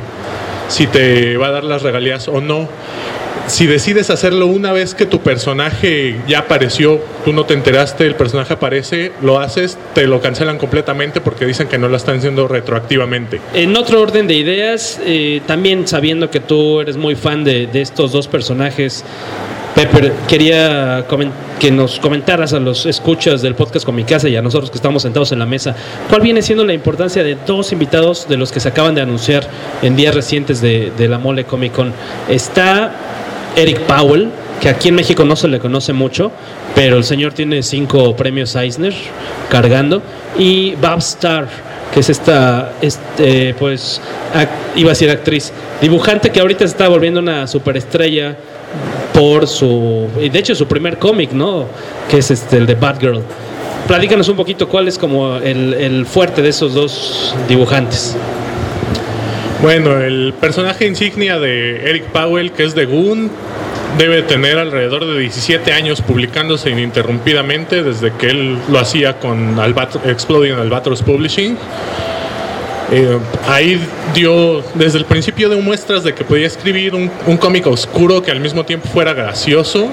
si 0.68 0.88
te 0.88 1.38
va 1.38 1.48
a 1.48 1.52
dar 1.52 1.64
las 1.64 1.82
regalías 1.82 2.28
o 2.28 2.42
no. 2.42 2.68
Si 3.48 3.68
decides 3.68 4.10
hacerlo 4.10 4.48
una 4.48 4.72
vez 4.72 4.96
que 4.96 5.06
tu 5.06 5.20
personaje 5.20 6.16
ya 6.28 6.40
apareció, 6.40 7.02
tú 7.26 7.34
no 7.34 7.46
te 7.46 7.54
enteraste, 7.54 8.08
el 8.08 8.16
personaje 8.16 8.54
aparece, 8.54 9.12
lo 9.22 9.40
haces, 9.40 9.78
te 9.94 10.08
lo 10.08 10.22
cancelan 10.22 10.58
completamente 10.58 11.20
porque 11.20 11.46
dicen 11.46 11.68
que 11.68 11.78
no 11.78 11.90
lo 11.90 11.98
están 11.98 12.20
haciendo 12.20 12.48
retroactivamente. 12.48 13.42
En 13.54 13.76
otro 13.76 14.02
orden 14.02 14.28
de 14.28 14.36
ideas, 14.36 15.00
eh, 15.06 15.42
también 15.46 15.88
sabiendo 15.90 16.32
que 16.32 16.40
tú 16.40 16.80
eres 16.80 16.96
muy 16.96 17.16
fan 17.16 17.44
de, 17.44 17.68
de 17.68 17.82
estos 17.82 18.14
dos 18.14 18.30
personajes, 18.30 19.04
Pepper, 19.76 20.14
quería 20.28 21.04
que 21.60 21.72
nos 21.72 22.00
comentaras 22.00 22.54
a 22.54 22.60
los 22.60 22.86
escuchas 22.86 23.42
del 23.42 23.56
podcast 23.56 23.86
con 23.86 23.96
mi 23.96 24.04
casa 24.04 24.30
y 24.30 24.36
a 24.36 24.42
nosotros 24.42 24.70
que 24.70 24.78
estamos 24.78 25.02
sentados 25.02 25.32
en 25.32 25.40
la 25.40 25.48
mesa, 25.48 25.76
¿cuál 26.10 26.22
viene 26.22 26.44
siendo 26.44 26.64
la 26.64 26.74
importancia 26.74 27.24
de 27.24 27.36
dos 27.48 27.72
invitados 27.72 28.28
de 28.28 28.38
los 28.38 28.52
que 28.52 28.60
se 28.60 28.70
acaban 28.70 28.94
de 28.94 29.02
anunciar 29.02 29.48
en 29.82 29.96
días 29.96 30.14
recientes 30.14 30.62
de, 30.62 30.92
la 31.10 31.18
Mole 31.18 31.46
Comic 31.46 31.74
Con? 31.74 31.92
Está 32.30 32.92
Eric 33.56 33.80
Powell, 33.82 34.30
que 34.62 34.70
aquí 34.70 34.90
en 34.90 34.96
México 34.96 35.26
no 35.26 35.36
se 35.36 35.48
le 35.48 35.60
conoce 35.60 35.92
mucho, 35.92 36.32
pero 36.76 36.98
el 36.98 37.04
señor 37.04 37.34
tiene 37.34 37.64
cinco 37.64 38.16
premios 38.16 38.56
Eisner 38.56 38.94
cargando, 39.50 40.04
y 40.38 40.76
Bob 40.76 41.00
Starr 41.00 41.48
que 41.92 42.00
es 42.00 42.10
esta, 42.10 42.74
este, 42.82 43.54
pues, 43.54 44.02
iba 44.76 44.92
a 44.92 44.96
ser 44.96 45.12
actriz, 45.12 45.54
dibujante 45.80 46.32
que 46.32 46.40
ahorita 46.40 46.62
se 46.62 46.72
está 46.72 46.88
volviendo 46.88 47.20
una 47.20 47.46
superestrella 47.46 48.36
por 49.14 49.48
su, 49.48 50.08
y 50.20 50.30
de 50.30 50.40
hecho 50.40 50.56
su 50.56 50.68
primer 50.68 50.98
cómic, 50.98 51.32
¿no? 51.32 51.66
Que 52.10 52.18
es 52.18 52.32
este, 52.32 52.58
el 52.58 52.66
de 52.66 52.76
Batgirl. 52.76 53.22
Platícanos 53.88 54.30
un 54.30 54.36
poquito 54.36 54.68
cuál 54.68 54.88
es 54.88 54.98
como 54.98 55.38
el, 55.38 55.74
el 55.74 56.06
fuerte 56.06 56.42
de 56.42 56.50
esos 56.50 56.74
dos 56.74 57.36
dibujantes. 57.48 58.16
Bueno, 59.62 59.98
el 60.00 60.34
personaje 60.40 60.88
insignia 60.88 61.40
de 61.40 61.90
Eric 61.90 62.06
Powell, 62.08 62.52
que 62.52 62.64
es 62.64 62.76
de 62.76 62.86
Goon, 62.86 63.30
debe 63.98 64.22
tener 64.24 64.58
alrededor 64.58 65.06
de 65.06 65.20
17 65.20 65.72
años 65.72 66.02
publicándose 66.02 66.70
ininterrumpidamente 66.70 67.84
desde 67.84 68.12
que 68.14 68.30
él 68.30 68.58
lo 68.70 68.80
hacía 68.80 69.20
con 69.20 69.58
Exploding 70.06 70.54
Albatros 70.54 71.02
Publishing. 71.02 71.58
Eh, 72.92 73.18
ahí 73.48 73.80
dio 74.14 74.64
desde 74.76 75.00
el 75.00 75.06
principio 75.06 75.50
de 75.50 75.56
muestras 75.58 76.04
de 76.04 76.14
que 76.14 76.24
podía 76.24 76.48
escribir 76.48 76.94
un, 76.96 77.10
un 77.26 77.38
cómic 77.38 77.66
oscuro 77.68 78.22
que 78.22 78.32
al 78.32 78.40
mismo 78.40 78.66
tiempo 78.66 78.88
fuera 78.90 79.14
gracioso. 79.14 79.88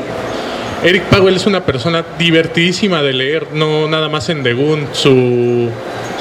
Eric 0.83 1.05
Powell 1.05 1.37
es 1.37 1.47
una 1.47 1.65
persona 1.65 2.05
divertidísima 2.19 3.03
de 3.03 3.13
leer, 3.13 3.49
no 3.53 3.87
nada 3.87 4.09
más 4.09 4.29
en 4.31 4.43
The 4.43 4.55
Goon, 4.55 4.89
su 4.93 5.69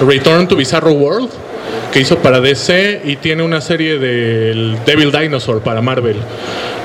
Return 0.01 0.47
to 0.47 0.55
Bizarro 0.55 0.91
World 0.91 1.29
que 1.91 1.99
hizo 1.99 2.19
para 2.19 2.39
DC 2.39 3.01
y 3.05 3.15
tiene 3.15 3.43
una 3.43 3.61
serie 3.61 3.97
del 3.97 4.77
Devil 4.85 5.11
Dinosaur 5.11 5.61
para 5.61 5.81
Marvel. 5.81 6.17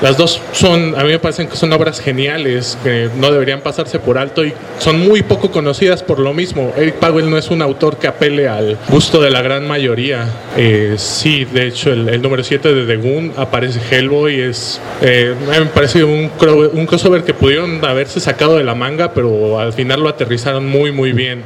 Las 0.01 0.17
dos 0.17 0.41
son, 0.51 0.95
a 0.97 1.03
mí 1.03 1.11
me 1.11 1.19
parecen 1.19 1.47
que 1.47 1.55
son 1.55 1.71
obras 1.73 2.01
geniales, 2.01 2.77
que 2.83 3.09
no 3.17 3.31
deberían 3.31 3.61
pasarse 3.61 3.99
por 3.99 4.17
alto 4.17 4.43
y 4.43 4.53
son 4.79 4.99
muy 4.99 5.21
poco 5.21 5.51
conocidas 5.51 6.03
por 6.03 6.19
lo 6.19 6.33
mismo. 6.33 6.73
Eric 6.75 6.95
Powell 6.95 7.29
no 7.29 7.37
es 7.37 7.49
un 7.49 7.61
autor 7.61 7.97
que 7.97 8.07
apele 8.07 8.47
al 8.47 8.77
gusto 8.89 9.21
de 9.21 9.29
la 9.29 9.41
gran 9.41 9.67
mayoría. 9.67 10.27
Eh, 10.57 10.95
sí, 10.97 11.45
de 11.45 11.67
hecho, 11.67 11.91
el, 11.91 12.21
número 12.21 12.43
7 12.43 12.73
de 12.73 12.85
The 12.85 12.97
Goon 12.97 13.33
aparece 13.37 13.79
Hellboy, 13.89 14.41
es, 14.41 14.81
eh, 15.01 15.33
me 15.49 15.65
parece 15.67 16.03
un, 16.03 16.31
un 16.73 16.85
crossover 16.85 17.23
que 17.23 17.33
pudieron 17.33 17.83
haberse 17.85 18.19
sacado 18.19 18.57
de 18.57 18.63
la 18.63 18.75
manga, 18.75 19.13
pero 19.13 19.59
al 19.59 19.73
final 19.73 20.01
lo 20.01 20.09
aterrizaron 20.09 20.67
muy, 20.67 20.91
muy 20.91 21.13
bien. 21.13 21.43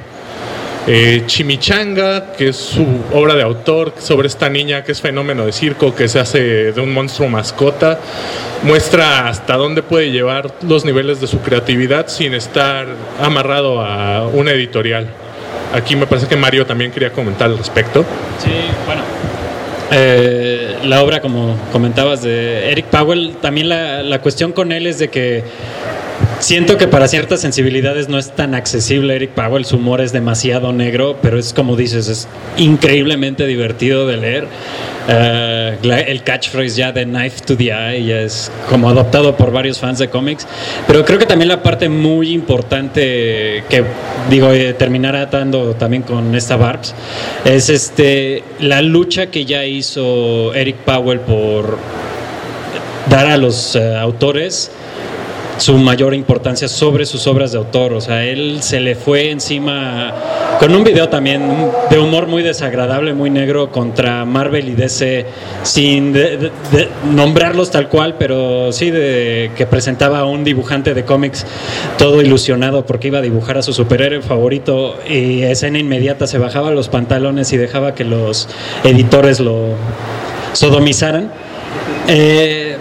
Eh, 0.87 1.23
Chimichanga, 1.25 2.33
que 2.33 2.49
es 2.49 2.55
su 2.55 2.85
obra 3.13 3.35
de 3.35 3.43
autor 3.43 3.93
sobre 3.99 4.27
esta 4.27 4.49
niña 4.49 4.83
que 4.83 4.91
es 4.91 5.01
fenómeno 5.01 5.45
de 5.45 5.51
circo, 5.51 5.93
que 5.93 6.07
se 6.07 6.19
hace 6.19 6.71
de 6.71 6.81
un 6.81 6.93
monstruo 6.93 7.29
mascota, 7.29 7.99
muestra 8.63 9.27
hasta 9.27 9.55
dónde 9.55 9.83
puede 9.83 10.11
llevar 10.11 10.51
los 10.61 10.85
niveles 10.85 11.21
de 11.21 11.27
su 11.27 11.41
creatividad 11.41 12.07
sin 12.07 12.33
estar 12.33 12.87
amarrado 13.21 13.81
a 13.81 14.27
una 14.27 14.51
editorial. 14.51 15.07
Aquí 15.73 15.95
me 15.95 16.07
parece 16.07 16.27
que 16.27 16.35
Mario 16.35 16.65
también 16.65 16.91
quería 16.91 17.11
comentar 17.11 17.49
al 17.49 17.57
respecto. 17.57 18.03
Sí, 18.43 18.51
bueno. 18.87 19.03
Eh, 19.91 20.77
la 20.83 21.03
obra, 21.03 21.19
como 21.19 21.57
comentabas, 21.71 22.21
de 22.23 22.71
Eric 22.71 22.85
Powell, 22.85 23.35
también 23.41 23.69
la, 23.69 24.01
la 24.03 24.21
cuestión 24.21 24.51
con 24.51 24.71
él 24.71 24.87
es 24.87 24.99
de 24.99 25.09
que 25.09 25.43
Siento 26.39 26.77
que 26.77 26.87
para 26.87 27.09
ciertas 27.09 27.41
sensibilidades 27.41 28.07
no 28.07 28.17
es 28.17 28.31
tan 28.31 28.55
accesible 28.55 29.13
Eric 29.13 29.31
Powell, 29.31 29.65
su 29.65 29.75
humor 29.75 29.99
es 29.99 30.13
demasiado 30.13 30.71
negro, 30.71 31.17
pero 31.21 31.37
es 31.37 31.53
como 31.53 31.75
dices, 31.75 32.07
es 32.07 32.27
increíblemente 32.55 33.45
divertido 33.45 34.07
de 34.07 34.17
leer. 34.17 34.47
Eh, 35.09 36.05
el 36.07 36.23
catchphrase 36.23 36.77
ya 36.77 36.91
de 36.93 37.03
Knife 37.03 37.41
to 37.45 37.57
the 37.57 37.71
Eye 37.71 38.05
ya 38.05 38.21
es 38.21 38.49
como 38.69 38.89
adoptado 38.89 39.35
por 39.35 39.51
varios 39.51 39.79
fans 39.79 39.99
de 39.99 40.09
cómics, 40.09 40.47
pero 40.87 41.03
creo 41.03 41.19
que 41.19 41.25
también 41.25 41.49
la 41.49 41.61
parte 41.61 41.89
muy 41.89 42.31
importante 42.31 43.63
que 43.69 43.83
digo 44.29 44.53
eh, 44.53 44.73
terminará 44.73 45.23
atando 45.23 45.73
también 45.73 46.03
con 46.03 46.35
esta 46.35 46.55
Barbs 46.55 46.93
es 47.43 47.69
este 47.69 48.43
la 48.59 48.81
lucha 48.81 49.27
que 49.27 49.45
ya 49.45 49.65
hizo 49.65 50.53
Eric 50.53 50.77
Powell 50.77 51.19
por 51.21 51.77
dar 53.09 53.27
a 53.27 53.37
los 53.37 53.75
eh, 53.75 53.97
autores 53.97 54.71
su 55.59 55.77
mayor 55.77 56.13
importancia 56.13 56.67
sobre 56.67 57.05
sus 57.05 57.27
obras 57.27 57.51
de 57.51 57.57
autor. 57.57 57.93
O 57.93 58.01
sea, 58.01 58.23
él 58.23 58.59
se 58.61 58.79
le 58.79 58.95
fue 58.95 59.29
encima 59.29 60.13
con 60.59 60.73
un 60.73 60.83
video 60.83 61.09
también 61.09 61.41
de 61.89 61.99
humor 61.99 62.27
muy 62.27 62.43
desagradable, 62.43 63.13
muy 63.13 63.29
negro 63.29 63.71
contra 63.71 64.25
Marvel 64.25 64.69
y 64.69 64.75
DC, 64.75 65.25
sin 65.63 66.13
nombrarlos 67.13 67.71
tal 67.71 67.89
cual, 67.89 68.15
pero 68.17 68.71
sí 68.71 68.89
de 68.89 69.51
que 69.55 69.65
presentaba 69.65 70.19
a 70.19 70.25
un 70.25 70.43
dibujante 70.43 70.93
de 70.93 71.05
cómics 71.05 71.45
todo 71.97 72.21
ilusionado 72.21 72.85
porque 72.85 73.07
iba 73.07 73.19
a 73.19 73.21
dibujar 73.21 73.57
a 73.57 73.61
su 73.61 73.73
superhéroe 73.73 74.21
favorito 74.21 74.97
y 75.09 75.41
escena 75.43 75.79
inmediata 75.79 76.27
se 76.27 76.37
bajaba 76.37 76.71
los 76.71 76.89
pantalones 76.89 77.51
y 77.53 77.57
dejaba 77.57 77.95
que 77.95 78.05
los 78.05 78.47
editores 78.83 79.39
lo 79.39 79.75
sodomizaran. 80.53 81.31
Eh, 82.07 82.77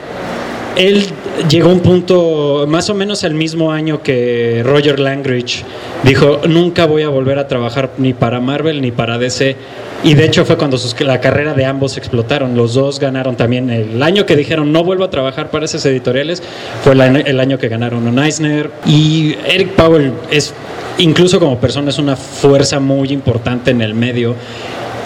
él 0.77 1.05
llegó 1.48 1.70
un 1.70 1.81
punto 1.81 2.66
más 2.68 2.90
o 2.90 2.94
menos 2.94 3.24
al 3.24 3.35
mismo 3.35 3.72
año 3.72 4.03
que 4.03 4.62
Roger 4.64 4.98
Langridge 4.98 5.64
dijo, 6.05 6.40
nunca 6.48 6.87
voy 6.87 7.03
a 7.03 7.09
volver 7.09 7.38
a 7.38 7.46
trabajar 7.46 7.90
ni 7.98 8.12
para 8.12 8.40
Marvel 8.40 8.81
ni 8.81 8.90
para 8.90 9.18
DC. 9.18 9.57
Y 10.05 10.14
de 10.14 10.24
hecho 10.24 10.44
fue 10.44 10.57
cuando 10.57 10.79
sus, 10.79 10.98
la 11.01 11.20
carrera 11.20 11.55
de 11.55 11.64
ambos 11.64 11.96
explotaron. 11.96 12.57
Los 12.57 12.74
dos 12.74 12.98
ganaron 13.01 13.37
también. 13.37 13.70
El 13.70 14.03
año 14.03 14.27
que 14.27 14.37
dijeron 14.37 14.72
no 14.72 14.85
vuelvo 14.85 15.05
a 15.05 15.11
trabajar 15.11 15.51
para 15.51 15.64
esas 15.64 15.85
editoriales 15.87 16.42
fue 16.83 16.92
el 16.92 17.01
año, 17.01 17.20
el 17.24 17.40
año 17.40 17.59
que 17.59 17.68
ganaron 17.68 18.07
un 18.07 18.18
Eisner. 18.18 18.70
Y 18.87 19.37
Eric 19.46 19.72
Powell 19.72 20.12
es, 20.31 20.55
incluso 20.98 21.40
como 21.40 21.59
persona, 21.59 21.90
es 21.90 21.98
una 21.98 22.16
fuerza 22.16 22.81
muy 22.81 23.12
importante 23.12 23.70
en 23.70 23.83
el 23.83 23.94
medio. 23.94 24.35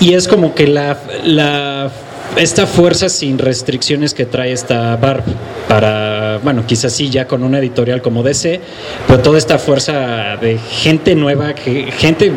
Y 0.01 0.15
es 0.15 0.29
como 0.29 0.55
que 0.55 0.67
la, 0.67 0.99
la 1.25 1.91
esta 2.37 2.67
fuerza 2.67 3.09
sin 3.09 3.39
restricciones 3.39 4.15
que 4.15 4.27
trae 4.27 4.53
esta 4.53 4.97
Barb 4.97 5.23
para, 5.69 6.41
bueno, 6.43 6.65
quizás 6.67 6.93
sí 6.93 7.11
ya 7.11 7.27
con 7.27 7.43
una 7.43 7.59
editorial 7.59 8.03
como 8.03 8.23
DC, 8.23 8.61
pero 9.07 9.21
toda 9.21 9.39
esta 9.39 9.59
fuerza 9.59 10.37
de 10.41 10.59
gente 10.59 11.15
nueva, 11.15 11.55
gente 11.55 12.33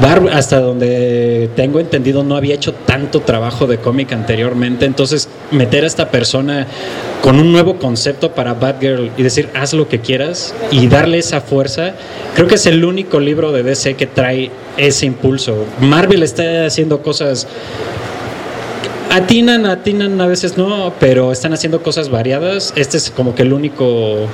Barb, 0.00 0.28
hasta 0.28 0.60
donde 0.60 1.50
tengo 1.54 1.78
entendido, 1.78 2.24
no 2.24 2.36
había 2.36 2.56
hecho 2.56 2.74
tanto 2.74 3.20
trabajo 3.20 3.68
de 3.68 3.78
cómic 3.78 4.12
anteriormente. 4.12 4.86
Entonces, 4.86 5.28
meter 5.52 5.84
a 5.84 5.86
esta 5.86 6.10
persona 6.10 6.66
con 7.22 7.38
un 7.38 7.52
nuevo 7.52 7.78
concepto 7.78 8.32
para 8.32 8.54
Batgirl 8.54 9.12
y 9.16 9.22
decir, 9.22 9.50
haz 9.54 9.72
lo 9.72 9.88
que 9.88 10.00
quieras 10.00 10.52
y 10.72 10.88
darle 10.88 11.18
esa 11.18 11.40
fuerza, 11.40 11.94
creo 12.34 12.48
que 12.48 12.56
es 12.56 12.66
el 12.66 12.84
único 12.84 13.20
libro 13.20 13.52
de 13.52 13.62
DC 13.62 13.94
que 13.94 14.06
trae 14.06 14.50
ese 14.76 15.06
impulso. 15.06 15.64
Marvel 15.80 16.24
está 16.24 16.66
haciendo 16.66 17.00
cosas 17.00 17.46
atinan, 19.14 19.66
atinan, 19.66 20.20
a 20.20 20.26
veces 20.26 20.56
no, 20.56 20.92
pero 20.98 21.30
están 21.32 21.52
haciendo 21.52 21.82
cosas 21.82 22.10
variadas. 22.10 22.72
Este 22.76 22.96
es 22.96 23.10
como 23.10 23.34
que 23.34 23.42
el 23.42 23.52
único 23.52 24.26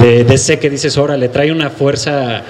de 0.00 0.24
DC 0.24 0.58
que 0.58 0.68
dices, 0.68 0.98
ahora 0.98 1.16
le 1.16 1.28
trae 1.28 1.52
una 1.52 1.70
fuerza 1.70 2.42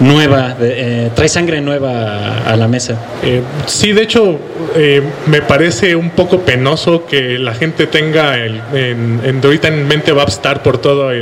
nueva, 0.00 0.56
eh, 0.60 1.10
trae 1.14 1.28
sangre 1.28 1.60
nueva 1.60 2.38
a 2.38 2.56
la 2.56 2.68
mesa. 2.68 2.98
Eh, 3.22 3.42
sí, 3.66 3.92
de 3.92 4.02
hecho, 4.02 4.38
eh, 4.76 5.02
me 5.26 5.42
parece 5.42 5.96
un 5.96 6.10
poco 6.10 6.40
penoso 6.40 7.04
que 7.06 7.38
la 7.38 7.54
gente 7.54 7.86
tenga 7.86 8.36
el, 8.38 8.60
en, 8.72 9.20
en, 9.24 9.40
ahorita 9.42 9.68
en 9.68 9.86
mente 9.88 10.12
Babstar 10.12 10.62
por 10.62 10.78
toda 10.78 11.12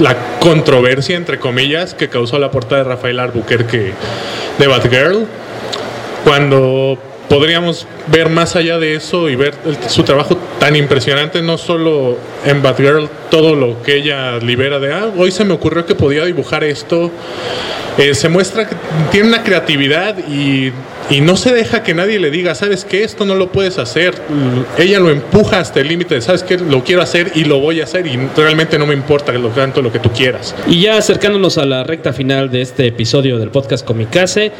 la 0.00 0.16
controversia, 0.40 1.16
entre 1.16 1.38
comillas, 1.38 1.94
que 1.94 2.08
causó 2.08 2.38
la 2.38 2.50
portada 2.50 2.82
de 2.82 2.88
Rafael 2.88 3.20
Albuquerque 3.20 3.92
de 4.58 4.66
Batgirl, 4.66 5.26
cuando 6.24 6.98
podríamos 7.28 7.86
ver 8.10 8.28
más 8.28 8.56
allá 8.56 8.78
de 8.78 8.94
eso 8.94 9.28
y 9.28 9.36
ver 9.36 9.54
el, 9.64 9.76
su 9.88 10.02
trabajo 10.02 10.36
tan 10.58 10.76
impresionante, 10.76 11.42
no 11.42 11.58
solo 11.58 12.18
en 12.44 12.62
Batgirl, 12.62 13.08
todo 13.30 13.54
lo 13.54 13.82
que 13.82 13.96
ella 13.96 14.38
libera 14.38 14.78
de, 14.78 14.92
ah, 14.92 15.10
hoy 15.16 15.30
se 15.30 15.44
me 15.44 15.54
ocurrió 15.54 15.86
que 15.86 15.94
podía 15.94 16.24
dibujar 16.24 16.64
esto, 16.64 17.10
eh, 17.98 18.14
se 18.14 18.28
muestra 18.28 18.68
que 18.68 18.74
tiene 19.10 19.28
una 19.28 19.42
creatividad 19.42 20.16
y, 20.28 20.72
y, 21.10 21.20
no 21.20 21.36
se 21.36 21.52
deja 21.52 21.82
que 21.82 21.92
nadie 21.92 22.18
le 22.18 22.30
diga, 22.30 22.54
sabes 22.54 22.84
que 22.84 23.04
esto 23.04 23.24
no 23.24 23.34
lo 23.34 23.52
puedes 23.52 23.78
hacer, 23.78 24.14
ella 24.78 25.00
lo 25.00 25.10
empuja 25.10 25.60
hasta 25.60 25.80
el 25.80 25.88
límite 25.88 26.14
de, 26.14 26.20
sabes 26.20 26.42
que 26.42 26.56
lo 26.56 26.82
quiero 26.82 27.02
hacer 27.02 27.32
y 27.34 27.44
lo 27.44 27.58
voy 27.58 27.80
a 27.80 27.84
hacer 27.84 28.06
y 28.06 28.18
realmente 28.36 28.78
no 28.78 28.86
me 28.86 28.94
importa 28.94 29.32
lo, 29.32 29.48
tanto 29.50 29.82
lo 29.82 29.92
que 29.92 29.98
tú 29.98 30.10
quieras. 30.10 30.54
Y 30.66 30.82
ya 30.82 30.96
acercándonos 30.96 31.58
a 31.58 31.66
la 31.66 31.84
recta 31.84 32.12
final 32.12 32.50
de 32.50 32.62
este 32.62 32.86
episodio 32.86 33.38
del 33.38 33.50
podcast 33.50 33.84
Comicase, 33.84 34.52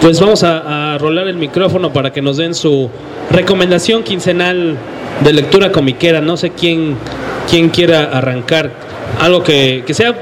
pues 0.00 0.20
vamos 0.20 0.42
a 0.42 0.96
rolar 0.98 1.28
el 1.28 1.36
micrófono 1.36 1.92
para 1.92 2.12
que 2.12 2.22
nos 2.22 2.36
den 2.38 2.54
su 2.54 2.90
recomendación 3.30 4.02
quincenal 4.02 4.76
de 5.24 5.32
lectura 5.32 5.72
comiquera. 5.72 6.20
No 6.20 6.36
sé 6.36 6.50
quién, 6.50 6.96
quién 7.50 7.68
quiera 7.70 8.04
arrancar. 8.04 8.70
Algo 9.20 9.42
que, 9.42 9.84
que 9.86 9.94
sea 9.94 10.14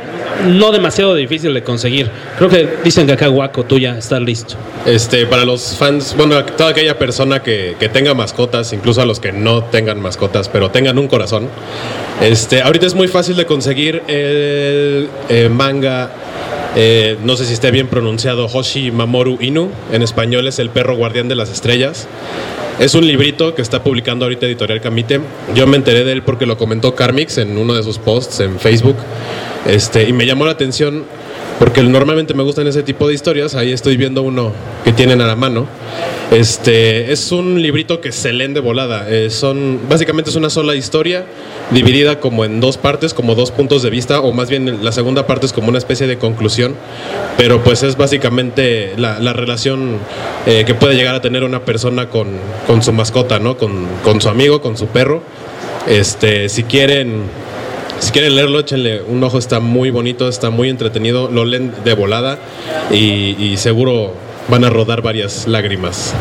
no 0.45 0.71
demasiado 0.71 1.15
difícil 1.15 1.55
de 1.55 1.62
conseguir. 1.62 2.11
Creo 2.39 2.49
que 2.51 2.69
dicen 2.85 3.07
que 3.07 3.12
acá 3.12 3.29
Guaco, 3.29 3.65
tú 3.65 3.79
ya 3.79 3.97
estás 3.97 4.21
listo. 4.21 4.55
Este, 4.85 5.27
para 5.27 5.45
los 5.45 5.77
fans, 5.77 6.15
bueno, 6.17 6.45
toda 6.45 6.71
aquella 6.71 6.99
persona 6.99 7.43
que, 7.43 7.77
que, 7.79 7.89
tenga 7.89 8.15
mascotas, 8.15 8.73
incluso 8.73 9.01
a 9.01 9.07
los 9.07 9.21
que 9.21 9.33
no 9.33 9.65
tengan 9.65 10.01
mascotas, 10.01 10.49
pero 10.49 10.71
tengan 10.71 10.99
un 10.99 11.09
corazón. 11.09 11.49
Este, 12.21 12.62
ahorita 12.62 12.87
es 12.87 12.95
muy 12.95 13.09
fácil 13.09 13.37
de 13.37 13.47
conseguir 13.47 14.03
el 14.09 15.09
eh, 15.29 15.49
manga. 15.51 16.11
Eh, 16.77 17.17
no 17.25 17.37
sé 17.37 17.47
si 17.47 17.55
esté 17.55 17.71
bien 17.71 17.89
pronunciado, 17.89 18.47
Hoshi 18.47 18.91
Mamoru 18.91 19.39
Inu. 19.41 19.71
En 19.93 20.03
español 20.03 20.47
es 20.47 20.59
El 20.59 20.71
perro 20.71 20.97
guardián 20.97 21.29
de 21.29 21.35
las 21.35 21.51
estrellas. 21.51 22.07
Es 22.79 22.95
un 22.95 23.07
librito 23.07 23.55
que 23.55 23.62
está 23.62 23.83
publicando 23.83 24.27
ahorita 24.27 24.45
Editorial 24.45 24.83
Camite. 24.83 25.19
Yo 25.55 25.67
me 25.67 25.79
enteré 25.79 26.05
de 26.05 26.12
él 26.12 26.23
porque 26.23 26.45
lo 26.45 26.59
comentó 26.59 26.95
Carmix 26.95 27.39
en 27.39 27.57
uno 27.57 27.73
de 27.73 27.83
sus 27.83 27.99
posts 27.99 28.41
en 28.41 28.61
Facebook. 28.61 28.97
Este, 29.67 30.07
y 30.07 30.12
me 30.12 30.27
llamó 30.27 30.45
la 30.45 30.53
atención 30.53 31.07
porque 31.59 31.83
normalmente 31.83 32.35
me 32.35 32.42
gustan 32.42 32.66
ese 32.66 32.83
tipo 32.83 33.09
de 33.09 33.14
historias. 33.14 33.55
Ahí 33.55 33.73
estoy 33.73 33.97
viendo 33.97 34.23
uno 34.23 34.53
que 34.85 34.92
tienen 34.92 35.21
a 35.21 35.27
la 35.27 35.37
mano. 35.37 35.66
Este 36.31 37.12
es 37.12 37.33
un 37.33 37.62
librito 37.62 38.01
que 38.01 38.12
se 38.12 38.33
leen 38.33 38.53
de 38.53 38.61
volada. 38.61 39.09
Eh, 39.09 39.31
son 39.31 39.81
básicamente 39.88 40.31
es 40.31 40.37
una 40.37 40.51
sola 40.51 40.75
historia 40.75 41.25
dividida 41.71 42.21
como 42.21 42.45
en 42.45 42.61
dos 42.61 42.77
partes, 42.77 43.14
como 43.14 43.35
dos 43.35 43.51
puntos 43.51 43.83
de 43.83 43.90
vista, 43.90 44.21
o 44.21 44.33
más 44.33 44.51
bien 44.51 44.85
la 44.85 44.92
segunda 44.92 45.27
parte 45.27 45.47
es 45.47 45.53
como 45.53 45.69
una 45.69 45.79
especie 45.79 46.07
de 46.07 46.19
conclusión. 46.19 46.75
Pero 47.38 47.62
pues 47.62 47.83
es 47.83 47.97
básicamente 47.97 48.92
la, 48.97 49.19
la 49.21 49.33
relación 49.33 49.99
eh, 50.47 50.64
que 50.66 50.75
puede 50.75 50.95
llegar 50.95 51.14
a 51.14 51.23
tener 51.23 51.45
una 51.45 51.64
persona 51.64 52.09
con, 52.09 52.29
con 52.66 52.83
su 52.83 52.92
mascota, 52.92 53.38
¿no? 53.38 53.57
Con, 53.57 53.87
con 54.05 54.21
su 54.21 54.29
amigo, 54.29 54.61
con 54.61 54.77
su 54.77 54.88
perro. 54.88 55.23
Este, 55.87 56.49
si 56.49 56.64
quieren 56.64 57.23
si 57.99 58.13
quieren 58.13 58.35
leerlo, 58.35 58.61
échenle 58.61 59.03
un 59.03 59.23
ojo, 59.25 59.39
está 59.39 59.61
muy 59.61 59.91
bonito, 59.91 60.29
está 60.29 60.51
muy 60.51 60.69
entretenido, 60.69 61.31
lo 61.31 61.45
leen 61.45 61.73
de 61.85 61.95
volada 61.95 62.39
y, 62.91 63.57
seguro 63.57 64.15
van 64.49 64.65
a 64.65 64.71
rodar 64.71 65.03
varias 65.03 65.47
lágrimas. 65.49 66.15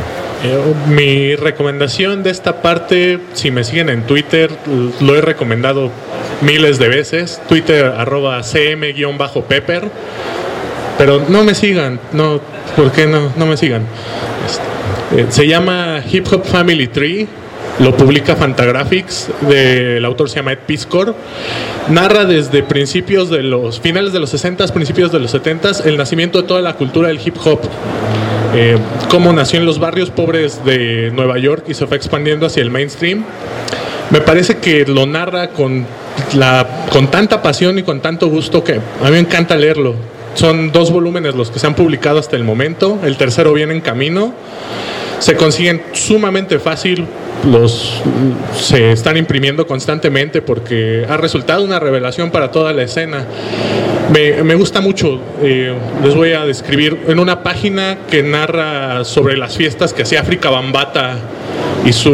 Eh, 0.44 0.58
mi 0.90 1.36
recomendación 1.36 2.24
de 2.24 2.32
esta 2.32 2.62
parte, 2.62 3.20
si 3.34 3.52
me 3.52 3.64
siguen 3.64 3.90
en 3.90 4.04
Twitter, 4.04 4.50
lo 5.00 5.16
he 5.16 5.22
recomendado 5.22 5.92
miles 6.42 6.80
de 6.80 6.88
veces, 6.88 7.42
Twitter 7.48 7.86
arroba 7.86 8.42
cm-pepper, 8.42 9.90
pero 10.98 11.24
no 11.28 11.44
me 11.44 11.56
sigan, 11.56 12.00
no, 12.14 12.40
¿por 12.76 12.92
qué 12.92 13.06
no, 13.06 13.32
no 13.36 13.46
me 13.46 13.58
sigan? 13.58 13.84
Este, 14.46 15.22
eh, 15.22 15.26
se 15.30 15.48
llama 15.48 16.02
Hip 16.10 16.26
Hop 16.32 16.46
Family 16.46 16.88
Tree, 16.88 17.28
lo 17.80 17.96
publica 17.96 18.36
Fantagraphics, 18.36 19.30
del 19.42 20.04
autor 20.06 20.30
se 20.30 20.38
llama 20.38 20.54
Ed 20.54 20.60
Piscor. 20.66 21.16
Narra 21.90 22.26
desde 22.26 22.64
principios 22.64 23.30
de 23.30 23.44
los 23.44 23.80
finales 23.80 24.14
de 24.14 24.20
los 24.20 24.30
60, 24.30 24.68
principios 24.68 25.12
de 25.12 25.20
los 25.20 25.32
70 25.32 25.72
el 25.86 25.98
nacimiento 25.98 26.42
de 26.42 26.48
toda 26.48 26.62
la 26.62 26.76
cultura 26.76 27.10
del 27.10 27.20
hip 27.24 27.36
hop. 27.44 27.60
Eh, 28.54 28.78
cómo 29.10 29.34
nació 29.34 29.60
en 29.60 29.66
los 29.66 29.80
barrios 29.80 30.10
pobres 30.10 30.64
de 30.64 31.12
Nueva 31.14 31.38
York 31.38 31.66
y 31.68 31.74
se 31.74 31.88
fue 31.88 31.98
expandiendo 31.98 32.46
hacia 32.46 32.64
el 32.64 32.72
mainstream. 32.72 33.26
Me 34.10 34.22
parece 34.22 34.58
que 34.58 34.86
lo 34.86 35.06
narra 35.06 35.50
con, 35.50 35.86
con 36.92 37.12
tanta 37.12 37.42
pasión 37.42 37.78
y 37.80 37.84
con 37.84 38.00
tanto 38.00 38.30
gusto 38.30 38.64
que 38.64 38.74
a 38.74 39.06
mí 39.06 39.12
me 39.12 39.20
encanta 39.20 39.58
leerlo. 39.58 39.96
Son 40.36 40.72
dos 40.72 40.92
volúmenes 40.92 41.36
los 41.36 41.50
que 41.50 41.60
se 41.60 41.68
han 41.68 41.76
publicado 41.76 42.20
hasta 42.20 42.36
el 42.36 42.44
momento, 42.44 43.00
el 43.04 43.18
tercero 43.18 43.54
viene 43.54 43.74
en 43.74 43.82
camino. 43.82 44.34
Se 45.20 45.36
consiguen 45.36 45.82
sumamente 45.94 46.60
fácil, 46.60 47.06
los 47.50 48.02
se 48.60 48.92
están 48.92 49.18
imprimiendo 49.18 49.68
constantemente 49.68 50.42
porque 50.42 51.06
ha 51.08 51.18
resultado 51.18 51.64
una 51.64 51.80
revelación 51.80 52.32
para 52.32 52.52
toda 52.52 52.74
la 52.74 52.84
escena. 52.84 53.26
Me, 54.12 54.44
me 54.44 54.56
gusta 54.56 54.82
mucho, 54.82 55.20
eh, 55.42 55.74
les 56.04 56.16
voy 56.16 56.34
a 56.34 56.46
describir 56.46 56.98
en 57.08 57.20
una 57.20 57.44
página 57.44 57.98
que 58.10 58.22
narra 58.24 59.04
sobre 59.04 59.36
las 59.36 59.58
fiestas 59.58 59.94
que 59.94 60.04
hacía 60.04 60.22
África 60.22 60.50
Bambata 60.50 61.18
y 61.86 61.94
su 61.94 62.12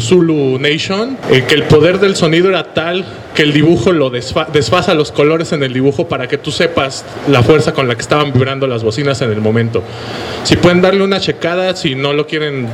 Zulu 0.00 0.58
Nation, 0.58 1.16
eh, 1.30 1.44
que 1.46 1.54
el 1.54 1.64
poder 1.64 1.98
del 1.98 2.16
sonido 2.16 2.48
era 2.48 2.74
tal 2.74 3.04
que 3.34 3.42
el 3.42 3.52
dibujo 3.52 3.92
lo 3.92 4.08
desfa 4.08 4.46
desfasa 4.52 4.94
los 4.94 5.12
colores 5.12 5.52
en 5.52 5.62
el 5.62 5.72
dibujo 5.72 6.08
para 6.08 6.26
que 6.26 6.38
tú 6.38 6.50
sepas 6.50 7.04
la 7.28 7.42
fuerza 7.42 7.72
con 7.74 7.86
la 7.86 7.94
que 7.94 8.00
estaban 8.00 8.32
vibrando 8.32 8.66
las 8.66 8.82
bocinas 8.82 9.20
en 9.20 9.30
el 9.30 9.40
momento. 9.40 9.82
Si 10.42 10.56
pueden 10.56 10.80
darle 10.80 11.04
una 11.04 11.20
checada, 11.20 11.76
si 11.76 11.94
no 11.94 12.12
lo 12.14 12.26
quieren, 12.26 12.66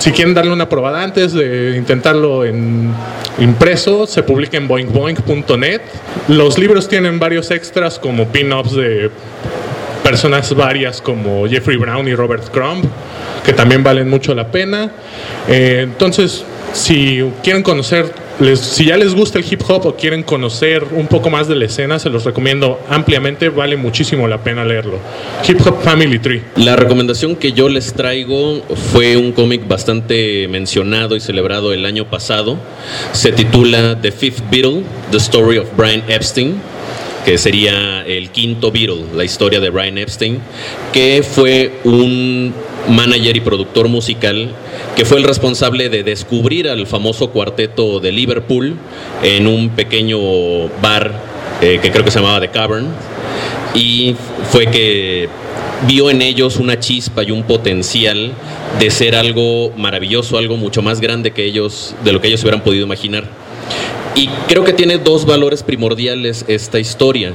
si 0.00 0.10
quieren 0.10 0.34
darle 0.34 0.52
una 0.52 0.68
probada 0.68 1.02
antes 1.02 1.32
de 1.32 1.76
intentarlo 1.76 2.44
en 2.44 2.92
impreso, 3.38 4.06
se 4.06 4.22
publica 4.24 4.56
en 4.56 4.66
boingboing.net. 4.66 5.82
Los 6.26 6.58
libros 6.58 6.88
tienen 6.88 7.18
varios 7.18 7.50
extras 7.50 7.98
como 7.98 8.26
pin-ups 8.26 8.72
de 8.74 9.10
personas 10.02 10.54
varias 10.56 11.02
como 11.02 11.46
Jeffrey 11.46 11.76
Brown 11.76 12.08
y 12.08 12.14
Robert 12.14 12.50
Crumb, 12.50 12.82
que 13.44 13.52
también 13.52 13.84
valen 13.84 14.08
mucho 14.08 14.34
la 14.34 14.50
pena. 14.50 14.90
Eh, 15.46 15.80
entonces, 15.82 16.44
si 16.72 17.22
quieren 17.42 17.62
conocer, 17.62 18.12
les, 18.40 18.60
si 18.60 18.86
ya 18.86 18.96
les 18.96 19.14
gusta 19.14 19.38
el 19.38 19.44
hip 19.50 19.62
hop 19.68 19.86
o 19.86 19.96
quieren 19.96 20.22
conocer 20.22 20.84
un 20.92 21.06
poco 21.06 21.30
más 21.30 21.48
de 21.48 21.56
la 21.56 21.64
escena, 21.64 21.98
se 21.98 22.10
los 22.10 22.24
recomiendo 22.24 22.80
ampliamente, 22.88 23.48
vale 23.48 23.76
muchísimo 23.76 24.28
la 24.28 24.38
pena 24.42 24.64
leerlo. 24.64 24.98
Hip 25.46 25.60
Hop 25.66 25.82
Family 25.82 26.18
Tree. 26.18 26.42
La 26.56 26.76
recomendación 26.76 27.36
que 27.36 27.52
yo 27.52 27.68
les 27.68 27.92
traigo 27.94 28.62
fue 28.92 29.16
un 29.16 29.32
cómic 29.32 29.66
bastante 29.66 30.46
mencionado 30.48 31.16
y 31.16 31.20
celebrado 31.20 31.72
el 31.72 31.84
año 31.84 32.08
pasado. 32.08 32.58
Se 33.12 33.32
titula 33.32 34.00
The 34.00 34.12
Fifth 34.12 34.42
Beatle, 34.50 34.82
The 35.10 35.18
Story 35.18 35.58
of 35.58 35.68
Brian 35.76 36.02
Epstein 36.08 36.60
que 37.28 37.36
sería 37.36 38.06
el 38.06 38.30
quinto 38.30 38.72
Beatle, 38.72 39.04
la 39.14 39.22
historia 39.22 39.60
de 39.60 39.68
Brian 39.68 39.98
Epstein, 39.98 40.40
que 40.94 41.22
fue 41.22 41.72
un 41.84 42.54
manager 42.88 43.36
y 43.36 43.40
productor 43.40 43.86
musical 43.86 44.48
que 44.96 45.04
fue 45.04 45.18
el 45.18 45.24
responsable 45.24 45.90
de 45.90 46.04
descubrir 46.04 46.70
al 46.70 46.86
famoso 46.86 47.28
cuarteto 47.28 48.00
de 48.00 48.12
Liverpool 48.12 48.78
en 49.22 49.46
un 49.46 49.68
pequeño 49.68 50.18
bar 50.80 51.12
eh, 51.60 51.78
que 51.82 51.92
creo 51.92 52.02
que 52.02 52.10
se 52.10 52.18
llamaba 52.18 52.40
The 52.40 52.48
Cavern 52.48 52.88
y 53.74 54.16
fue 54.50 54.64
que 54.68 55.28
vio 55.86 56.08
en 56.08 56.22
ellos 56.22 56.56
una 56.56 56.80
chispa 56.80 57.24
y 57.24 57.30
un 57.30 57.42
potencial 57.42 58.32
de 58.80 58.90
ser 58.90 59.14
algo 59.14 59.70
maravilloso, 59.76 60.38
algo 60.38 60.56
mucho 60.56 60.80
más 60.80 60.98
grande 60.98 61.32
que 61.32 61.44
ellos, 61.44 61.94
de 62.04 62.12
lo 62.14 62.22
que 62.22 62.28
ellos 62.28 62.40
hubieran 62.40 62.62
podido 62.62 62.86
imaginar. 62.86 63.47
Y 64.14 64.28
creo 64.48 64.64
que 64.64 64.72
tiene 64.72 64.98
dos 64.98 65.26
valores 65.26 65.62
primordiales 65.62 66.44
esta 66.48 66.78
historia. 66.78 67.34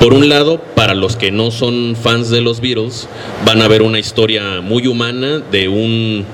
Por 0.00 0.12
un 0.12 0.28
lado, 0.28 0.60
para 0.74 0.94
los 0.94 1.16
que 1.16 1.30
no 1.30 1.50
son 1.50 1.96
fans 2.00 2.30
de 2.30 2.40
los 2.40 2.60
Beatles, 2.60 3.08
van 3.46 3.62
a 3.62 3.68
ver 3.68 3.82
una 3.82 3.98
historia 3.98 4.60
muy 4.60 4.86
humana 4.86 5.40
de 5.50 5.68
un, 5.68 6.24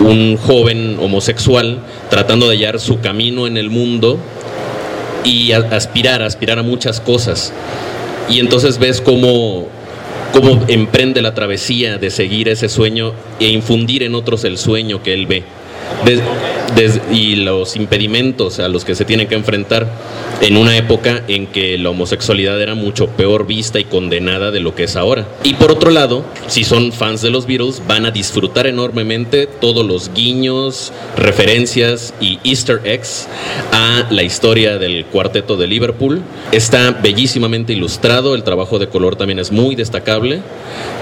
un 0.00 0.36
joven 0.36 0.98
homosexual 1.00 1.78
tratando 2.10 2.48
de 2.48 2.56
hallar 2.56 2.80
su 2.80 3.00
camino 3.00 3.46
en 3.46 3.56
el 3.56 3.70
mundo 3.70 4.18
y 5.24 5.52
aspirar, 5.52 6.22
aspirar 6.22 6.58
a 6.58 6.62
muchas 6.62 7.00
cosas. 7.00 7.52
Y 8.28 8.40
entonces 8.40 8.78
ves 8.78 9.00
cómo, 9.00 9.68
cómo 10.32 10.64
emprende 10.68 11.22
la 11.22 11.34
travesía 11.34 11.98
de 11.98 12.10
seguir 12.10 12.48
ese 12.48 12.68
sueño 12.68 13.12
e 13.40 13.48
infundir 13.48 14.02
en 14.02 14.14
otros 14.14 14.44
el 14.44 14.58
sueño 14.58 15.02
que 15.02 15.14
él 15.14 15.26
ve. 15.26 15.42
Y 17.10 17.36
los 17.36 17.76
impedimentos 17.76 18.60
a 18.60 18.68
los 18.68 18.84
que 18.84 18.94
se 18.94 19.04
tienen 19.04 19.26
que 19.26 19.34
enfrentar 19.34 19.88
en 20.40 20.56
una 20.56 20.76
época 20.76 21.24
en 21.26 21.48
que 21.48 21.76
la 21.78 21.90
homosexualidad 21.90 22.60
era 22.62 22.74
mucho 22.74 23.08
peor 23.08 23.46
vista 23.46 23.80
y 23.80 23.84
condenada 23.84 24.52
de 24.52 24.60
lo 24.60 24.74
que 24.74 24.84
es 24.84 24.94
ahora. 24.94 25.26
Y 25.42 25.54
por 25.54 25.72
otro 25.72 25.90
lado, 25.90 26.24
si 26.46 26.62
son 26.62 26.92
fans 26.92 27.22
de 27.22 27.30
los 27.30 27.46
Beatles, 27.46 27.82
van 27.88 28.06
a 28.06 28.12
disfrutar 28.12 28.66
enormemente 28.66 29.46
todos 29.46 29.84
los 29.84 30.12
guiños, 30.14 30.92
referencias 31.16 32.14
y 32.20 32.38
easter 32.44 32.80
eggs 32.84 33.26
a 33.72 34.06
la 34.10 34.22
historia 34.22 34.78
del 34.78 35.04
cuarteto 35.06 35.56
de 35.56 35.66
Liverpool. 35.66 36.22
Está 36.52 36.92
bellísimamente 36.92 37.72
ilustrado, 37.72 38.36
el 38.36 38.44
trabajo 38.44 38.78
de 38.78 38.88
color 38.88 39.16
también 39.16 39.40
es 39.40 39.50
muy 39.50 39.74
destacable 39.74 40.42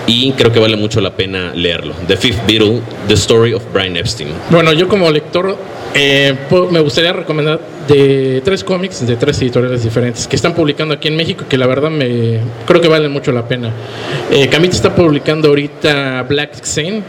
y 0.07 0.32
creo 0.32 0.53
que 0.53 0.61
vale 0.61 0.76
mucho 0.76 1.01
la 1.01 1.16
pena 1.16 1.53
leerlo. 1.55 1.95
The 2.07 2.16
Fifth 2.16 2.47
Beatle, 2.47 2.80
The 3.09 3.14
Story 3.14 3.53
of 3.53 3.62
Brian 3.72 3.97
Epstein. 3.97 4.28
Bueno, 4.51 4.72
yo 4.76 4.88
como 4.88 5.10
lector 5.10 5.56
eh, 5.94 6.34
me 6.70 6.80
gustaría 6.80 7.12
recomendar 7.12 7.60
de 7.88 8.42
tres 8.44 8.62
cómics 8.62 9.06
de 9.06 9.16
tres 9.16 9.40
editoriales 9.40 9.82
diferentes 9.82 10.26
que 10.26 10.36
están 10.36 10.54
publicando 10.54 10.94
aquí 10.94 11.08
en 11.08 11.16
México 11.16 11.44
que 11.48 11.56
la 11.56 11.66
verdad 11.66 11.90
me 11.90 12.40
creo 12.66 12.80
que 12.80 12.88
valen 12.88 13.12
mucho 13.12 13.32
la 13.32 13.46
pena. 13.46 13.72
Eh, 14.30 14.48
Camita 14.48 14.74
está 14.74 14.94
publicando 14.94 15.48
ahorita 15.48 16.22
Black 16.28 16.60
que 16.60 17.02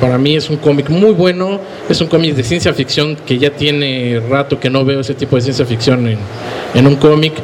para 0.00 0.18
mí 0.18 0.36
es 0.36 0.48
un 0.50 0.56
cómic 0.56 0.88
muy 0.88 1.10
bueno, 1.10 1.60
es 1.88 2.00
un 2.00 2.06
cómic 2.06 2.34
de 2.34 2.44
ciencia 2.44 2.72
ficción 2.72 3.16
que 3.26 3.38
ya 3.38 3.50
tiene 3.50 4.22
rato 4.30 4.58
que 4.58 4.70
no 4.70 4.84
veo 4.84 5.00
ese 5.00 5.14
tipo 5.14 5.36
de 5.36 5.42
ciencia 5.42 5.66
ficción 5.66 6.06
en, 6.06 6.18
en 6.74 6.86
un 6.86 6.96
cómic, 6.96 7.34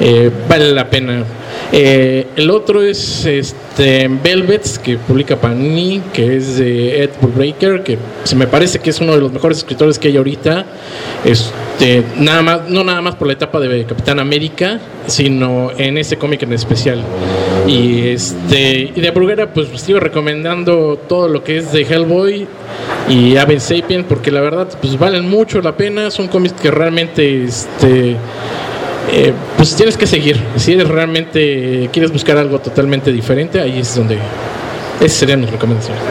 Eh, 0.00 0.30
vale 0.48 0.72
la 0.72 0.88
pena. 0.88 1.24
Eh, 1.72 2.26
el 2.36 2.50
otro 2.50 2.82
es 2.82 3.24
este, 3.24 4.08
Velvets, 4.08 4.78
que 4.78 4.98
publica 4.98 5.36
Panini, 5.36 6.02
que 6.12 6.36
es 6.36 6.58
de 6.58 7.02
Ed 7.02 7.10
Brubaker, 7.20 7.82
que 7.82 7.98
se 8.24 8.36
me 8.36 8.46
parece 8.46 8.78
que 8.78 8.90
es 8.90 9.00
uno 9.00 9.14
de 9.14 9.20
los 9.20 9.32
mejores 9.32 9.58
escritores 9.58 9.98
que 9.98 10.08
hay 10.08 10.16
ahorita. 10.18 10.66
Este, 11.24 12.02
nada 12.18 12.42
más, 12.42 12.68
no 12.68 12.84
nada 12.84 13.00
más 13.00 13.14
por 13.14 13.26
la 13.26 13.32
etapa 13.32 13.58
de 13.58 13.84
Capitán 13.84 14.18
América, 14.18 14.80
sino 15.06 15.70
en 15.78 15.96
ese 15.96 16.18
cómic 16.18 16.42
en 16.42 16.52
especial. 16.52 17.02
Y 17.66 18.08
este 18.08 18.92
y 18.94 19.00
de 19.00 19.10
Bruguera, 19.10 19.52
pues 19.52 19.68
sigo 19.80 20.00
recomendando 20.00 20.98
todo 21.08 21.28
lo 21.28 21.42
que 21.42 21.58
es 21.58 21.72
de 21.72 21.82
Hellboy 21.82 22.46
y 23.08 23.36
Aven 23.36 23.60
Sapien, 23.60 24.04
porque 24.04 24.30
la 24.30 24.40
verdad, 24.40 24.68
pues 24.80 24.98
valen 24.98 25.28
mucho 25.28 25.60
la 25.62 25.76
pena. 25.76 26.10
Son 26.10 26.28
cómics 26.28 26.60
que 26.60 26.70
realmente 26.70 27.44
este, 27.44 28.16
eh, 29.12 29.32
pues 29.62 29.76
tienes 29.76 29.96
que 29.96 30.08
seguir. 30.08 30.42
Si 30.56 30.72
eres 30.72 30.88
realmente 30.88 31.88
quieres 31.92 32.10
buscar 32.10 32.36
algo 32.36 32.58
totalmente 32.58 33.12
diferente, 33.12 33.60
ahí 33.60 33.78
es 33.78 33.94
donde 33.94 34.18
esas 35.00 35.16
serían 35.16 35.40
mis 35.40 35.52
recomendaciones. 35.52 36.02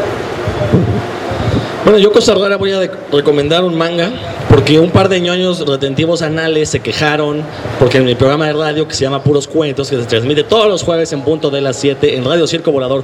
Bueno, 1.84 2.00
yo 2.00 2.14
cosa 2.14 2.34
rara 2.34 2.56
voy 2.56 2.72
a 2.72 2.90
recomendar 3.12 3.66
un 3.66 3.78
manga 3.78 4.10
porque 4.48 4.80
un 4.80 4.90
par 4.90 5.10
de 5.10 5.20
ñoños 5.20 5.68
retentivos 5.68 6.22
anales 6.22 6.70
se 6.70 6.80
quejaron 6.80 7.42
porque 7.78 7.98
en 7.98 8.06
mi 8.06 8.16
programa 8.16 8.48
de 8.48 8.54
radio 8.54 8.88
que 8.88 8.96
se 8.96 9.04
llama 9.04 9.22
Puros 9.22 9.50
Cuentos, 9.50 9.90
que 9.90 9.98
se 9.98 10.06
transmite 10.06 10.46
todos 10.46 10.70
los 10.70 10.84
jueves 10.84 11.12
en 11.12 11.22
punto 11.22 11.50
de 11.50 11.60
las 11.60 11.76
7 11.76 12.16
en 12.16 12.24
Radio 12.24 12.48
Circo 12.48 12.72
Volador, 12.72 13.04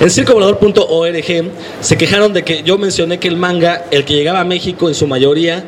en 0.00 0.08
circovolador.org, 0.08 1.50
se 1.82 1.98
quejaron 1.98 2.32
de 2.32 2.44
que 2.44 2.62
yo 2.62 2.78
mencioné 2.78 3.18
que 3.18 3.28
el 3.28 3.36
manga, 3.36 3.84
el 3.90 4.06
que 4.06 4.14
llegaba 4.14 4.40
a 4.40 4.44
México 4.44 4.88
en 4.88 4.94
su 4.94 5.06
mayoría, 5.06 5.66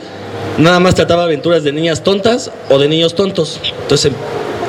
nada 0.59 0.81
más 0.81 0.95
trataba 0.95 1.25
aventuras 1.25 1.65
de 1.65 1.73
niñas 1.73 2.03
tontas 2.03 2.51
o 2.71 2.79
de 2.79 2.89
niños 2.89 3.15
tontos. 3.15 3.61
Entonces, 3.83 4.13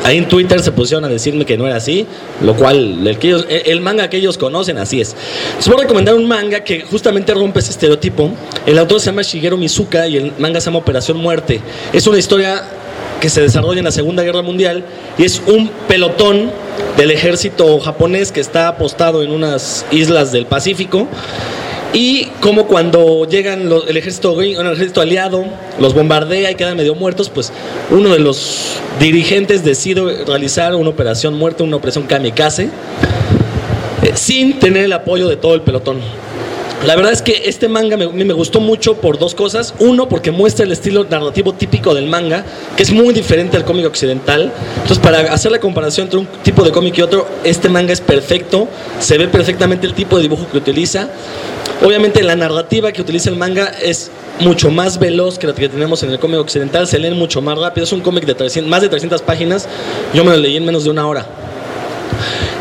Ahí 0.03 0.19
en 0.19 0.28
Twitter 0.28 0.61
se 0.61 0.71
pusieron 0.71 1.03
a 1.03 1.07
decirme 1.07 1.45
que 1.47 1.57
no 1.57 1.65
era 1.65 1.78
así, 1.78 2.05
lo 2.43 2.53
cual 2.55 3.07
el, 3.07 3.17
que 3.17 3.30
ellos- 3.30 3.47
el- 3.49 3.63
el 3.65 3.82
manga 3.82 4.07
que 4.07 4.17
ellos 4.17 4.38
conocen 4.38 4.78
así 4.78 5.01
es. 5.01 5.15
Les 5.57 5.67
voy 5.67 5.78
a 5.80 5.82
recomendar 5.82 6.13
un 6.13 6.28
manga 6.28 6.63
que 6.63 6.82
justamente 6.82 7.34
rompe 7.34 7.57
ese 7.59 7.71
estereotipo. 7.71 8.30
El 8.67 8.78
autor 8.78 8.99
se 8.99 9.07
llama 9.07 9.23
Shigeru 9.23 9.57
Mizuka 9.57 10.07
y 10.07 10.17
el 10.17 10.34
manga 10.38 10.61
se 10.61 10.65
llama 10.65 10.78
Operación 10.78 11.17
Muerte. 11.17 11.59
Es 11.91 12.05
una 12.05 12.19
historia 12.19 12.61
que 13.19 13.30
se 13.32 13.41
desarrolla 13.41 13.80
en 13.80 13.86
la 13.86 13.91
Segunda 13.91 14.21
Guerra 14.21 14.43
Mundial 14.43 14.86
y 15.17 15.23
es 15.23 15.41
un 15.47 15.71
pelotón 15.88 16.51
del 16.97 17.09
ejército 17.09 17.80
japonés 17.80 18.32
que 18.32 18.41
está 18.41 18.67
apostado 18.67 19.23
en 19.23 19.32
unas 19.32 19.88
islas 19.89 20.32
del 20.32 20.45
Pacífico 20.45 21.07
y 21.93 22.25
como 22.41 22.67
cuando 22.67 23.25
llegan 23.25 23.69
los- 23.69 23.88
el 23.88 23.97
ejército 23.97 25.01
aliado, 25.01 25.45
los 25.79 25.93
bombardea 25.93 26.51
y 26.51 26.55
quedan 26.55 26.75
medio 26.77 26.95
muertos, 26.95 27.29
pues 27.29 27.51
uno 27.89 28.09
de 28.09 28.19
los 28.19 28.77
dirigentes 28.99 29.63
decide 29.63 30.25
realizar 30.25 30.75
una 30.75 30.89
operación 30.89 31.36
muerte, 31.36 31.63
una 31.63 31.77
operación 31.77 32.05
kamikaze, 32.05 32.69
eh, 34.03 34.11
sin 34.15 34.59
tener 34.59 34.83
el 34.86 34.93
apoyo 34.93 35.27
de 35.27 35.38
todo 35.38 35.55
el 35.55 35.61
pelotón. 35.61 35.99
La 36.86 36.95
verdad 36.95 37.13
es 37.13 37.23
que 37.23 37.43
este 37.45 37.67
manga 37.67 37.97
me, 37.97 38.07
me 38.07 38.33
gustó 38.33 38.59
mucho 38.59 38.97
por 38.97 39.17
dos 39.17 39.33
cosas. 39.33 39.73
Uno, 39.79 40.07
porque 40.07 40.29
muestra 40.29 40.65
el 40.65 40.71
estilo 40.71 41.03
narrativo 41.09 41.53
típico 41.53 41.95
del 41.95 42.05
manga, 42.07 42.45
que 42.77 42.83
es 42.83 42.91
muy 42.91 43.11
diferente 43.11 43.57
al 43.57 43.65
cómic 43.65 43.88
occidental. 43.88 44.51
Entonces, 44.75 44.99
para 44.99 45.33
hacer 45.33 45.51
la 45.51 45.59
comparación 45.59 46.05
entre 46.05 46.19
un 46.19 46.27
tipo 46.43 46.63
de 46.63 46.71
cómic 46.71 46.95
y 46.99 47.01
otro, 47.01 47.27
este 47.43 47.69
manga 47.69 47.91
es 47.91 48.01
perfecto. 48.01 48.67
Se 48.99 49.17
ve 49.17 49.27
perfectamente 49.27 49.88
el 49.88 49.95
tipo 49.95 50.17
de 50.17 50.23
dibujo 50.23 50.47
que 50.51 50.59
utiliza. 50.59 51.09
Obviamente, 51.83 52.21
la 52.21 52.36
narrativa 52.36 52.91
que 52.91 53.01
utiliza 53.01 53.31
el 53.31 53.36
manga 53.36 53.65
es 53.81 54.11
mucho 54.39 54.69
más 54.69 54.99
veloz 54.99 55.39
que 55.39 55.47
la 55.47 55.55
que 55.55 55.67
tenemos 55.67 56.03
en 56.03 56.11
el 56.11 56.19
cómic 56.19 56.39
occidental. 56.39 56.88
Se 56.88 56.99
leen 56.99 57.17
mucho 57.17 57.41
más 57.41 57.57
rápido. 57.57 57.83
Es 57.83 57.93
un 57.93 58.01
cómic 58.01 58.25
de 58.25 58.36
300 58.36 58.69
más 58.69 58.83
de 58.83 58.89
300 58.89 59.23
páginas. 59.23 59.67
Yo 60.13 60.23
me 60.23 60.31
lo 60.31 60.38
leí 60.38 60.57
en 60.57 60.65
menos 60.65 60.83
de 60.83 60.91
una 60.91 61.07
hora. 61.07 61.25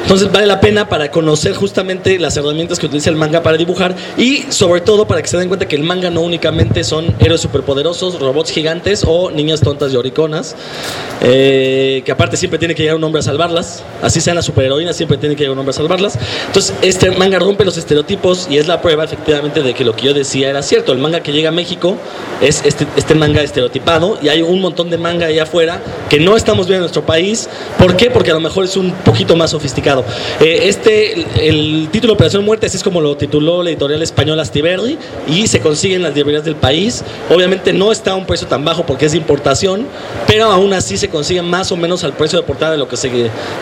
Entonces 0.04 0.30
vale 0.30 0.46
la 0.46 0.60
pena 0.60 0.86
para 0.86 1.10
conocer 1.10 1.54
justamente 1.54 2.18
las 2.18 2.36
herramientas 2.36 2.78
que 2.78 2.84
utiliza 2.84 3.08
el 3.08 3.16
manga 3.16 3.42
para 3.42 3.56
dibujar 3.56 3.96
y 4.18 4.44
sobre 4.50 4.82
todo 4.82 5.06
para 5.06 5.22
que 5.22 5.28
se 5.28 5.38
den 5.38 5.48
cuenta 5.48 5.66
que 5.66 5.76
el 5.76 5.82
manga 5.82 6.10
no 6.10 6.20
únicamente 6.20 6.84
son 6.84 7.14
héroes 7.20 7.40
superpoderosos, 7.40 8.20
robots 8.20 8.50
gigantes 8.50 9.02
o 9.06 9.30
niñas 9.30 9.62
tontas 9.62 9.94
y 9.94 9.96
oriconas, 9.96 10.56
eh, 11.22 12.02
que 12.04 12.12
aparte 12.12 12.36
siempre 12.36 12.58
tiene 12.58 12.74
que 12.74 12.82
llegar 12.82 12.96
un 12.96 13.04
hombre 13.04 13.20
a 13.20 13.22
salvarlas, 13.22 13.82
así 14.02 14.20
sean 14.20 14.36
las 14.36 14.44
superheroínas, 14.44 14.94
siempre 14.94 15.16
tiene 15.16 15.36
que 15.36 15.44
llegar 15.44 15.54
un 15.54 15.60
hombre 15.60 15.70
a 15.70 15.78
salvarlas. 15.78 16.18
Entonces 16.48 16.74
este 16.82 17.10
manga 17.10 17.38
rompe 17.38 17.64
los 17.64 17.78
estereotipos 17.78 18.46
y 18.50 18.58
es 18.58 18.66
la 18.66 18.82
prueba 18.82 19.04
efectivamente 19.04 19.62
de 19.62 19.72
que 19.72 19.84
lo 19.84 19.96
que 19.96 20.04
yo 20.04 20.12
decía 20.12 20.50
era 20.50 20.62
cierto. 20.62 20.92
El 20.92 20.98
manga 20.98 21.20
que 21.20 21.32
llega 21.32 21.48
a 21.48 21.52
México 21.52 21.96
es 22.42 22.62
este, 22.66 22.86
este 22.96 23.14
manga 23.14 23.40
estereotipado 23.40 24.18
y 24.20 24.28
hay 24.28 24.42
un 24.42 24.60
montón 24.60 24.90
de 24.90 24.98
manga 24.98 25.28
allá 25.28 25.44
afuera 25.44 25.80
que 26.10 26.20
no 26.20 26.36
estamos 26.36 26.66
viendo 26.66 26.76
en 26.76 26.82
nuestro 26.82 27.06
país. 27.06 27.48
¿Por 27.78 27.96
qué? 27.96 28.10
Porque 28.10 28.30
a 28.30 28.34
lo 28.34 28.40
mejor 28.40 28.66
es 28.66 28.76
un 28.76 28.92
poquito 28.92 29.34
más 29.34 29.52
sofisticado. 29.52 29.93
Eh, 30.40 30.60
este, 30.64 31.26
el, 31.48 31.88
título 31.90 32.14
Operación 32.14 32.44
Muerte, 32.44 32.66
así 32.66 32.76
es 32.76 32.82
como 32.82 33.00
lo 33.00 33.16
tituló 33.16 33.62
la 33.62 33.70
editorial 33.70 34.02
española 34.02 34.42
Astiberri 34.42 34.98
y 35.26 35.46
se 35.46 35.60
consigue 35.60 35.94
en 35.94 36.02
las 36.02 36.14
librerías 36.14 36.44
del 36.44 36.56
país. 36.56 37.04
Obviamente 37.30 37.72
no 37.72 37.92
está 37.92 38.12
a 38.12 38.14
un 38.16 38.26
precio 38.26 38.46
tan 38.46 38.64
bajo 38.64 38.84
porque 38.86 39.06
es 39.06 39.12
de 39.12 39.18
importación, 39.18 39.86
pero 40.26 40.46
aún 40.46 40.72
así 40.72 40.96
se 40.96 41.08
consigue 41.08 41.42
más 41.42 41.70
o 41.72 41.76
menos 41.76 42.04
al 42.04 42.14
precio 42.14 42.38
de 42.38 42.44
portada 42.44 42.72
de 42.72 42.78
lo 42.78 42.88
que 42.88 42.96
se 42.96 43.10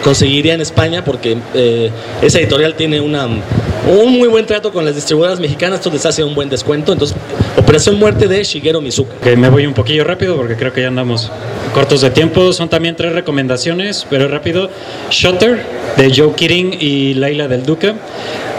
conseguiría 0.02 0.54
en 0.54 0.60
España 0.60 1.04
porque 1.04 1.36
eh, 1.54 1.90
esa 2.22 2.38
editorial 2.38 2.74
tiene 2.74 3.00
una, 3.00 3.26
un 3.26 4.18
muy 4.18 4.28
buen 4.28 4.46
trato 4.46 4.72
con 4.72 4.84
las 4.84 4.94
distribuidoras 4.94 5.40
mexicanas, 5.40 5.80
esto 5.80 5.90
les 5.90 6.06
hace 6.06 6.24
un 6.24 6.34
buen 6.34 6.48
descuento. 6.48 6.92
Entonces, 6.92 7.16
Operación 7.56 7.98
Muerte 7.98 8.28
de 8.28 8.42
Shigeru 8.42 8.80
Mizuka. 8.80 9.14
Que 9.22 9.36
me 9.36 9.48
voy 9.48 9.66
un 9.66 9.74
poquillo 9.74 10.04
rápido 10.04 10.36
porque 10.36 10.56
creo 10.56 10.72
que 10.72 10.82
ya 10.82 10.88
andamos 10.88 11.30
cortos 11.74 12.00
de 12.00 12.10
tiempo. 12.10 12.52
Son 12.52 12.68
también 12.68 12.96
tres 12.96 13.12
recomendaciones, 13.12 14.06
pero 14.08 14.28
rápido. 14.28 14.70
Shutter 15.10 15.64
de 15.96 16.10
Joe 16.22 16.78
y 16.78 17.14
Laila 17.14 17.48
del 17.48 17.64
Duca. 17.64 17.96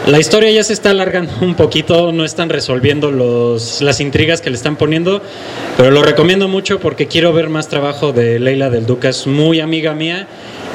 La 0.06 0.20
historia 0.20 0.50
ya 0.50 0.62
se 0.62 0.74
está 0.74 0.90
alargando 0.90 1.32
un 1.40 1.54
poquito, 1.54 2.12
no 2.12 2.26
están 2.26 2.50
resolviendo 2.50 3.10
los, 3.10 3.80
las 3.80 4.00
intrigas 4.00 4.42
que 4.42 4.50
le 4.50 4.56
están 4.56 4.76
poniendo, 4.76 5.22
pero 5.78 5.90
lo 5.90 6.02
recomiendo 6.02 6.46
mucho 6.46 6.78
porque 6.78 7.06
quiero 7.06 7.32
ver 7.32 7.48
más 7.48 7.68
trabajo 7.68 8.12
de 8.12 8.38
Leila 8.38 8.68
del 8.68 8.84
Duca, 8.84 9.08
es 9.08 9.26
muy 9.26 9.60
amiga 9.60 9.94
mía 9.94 10.28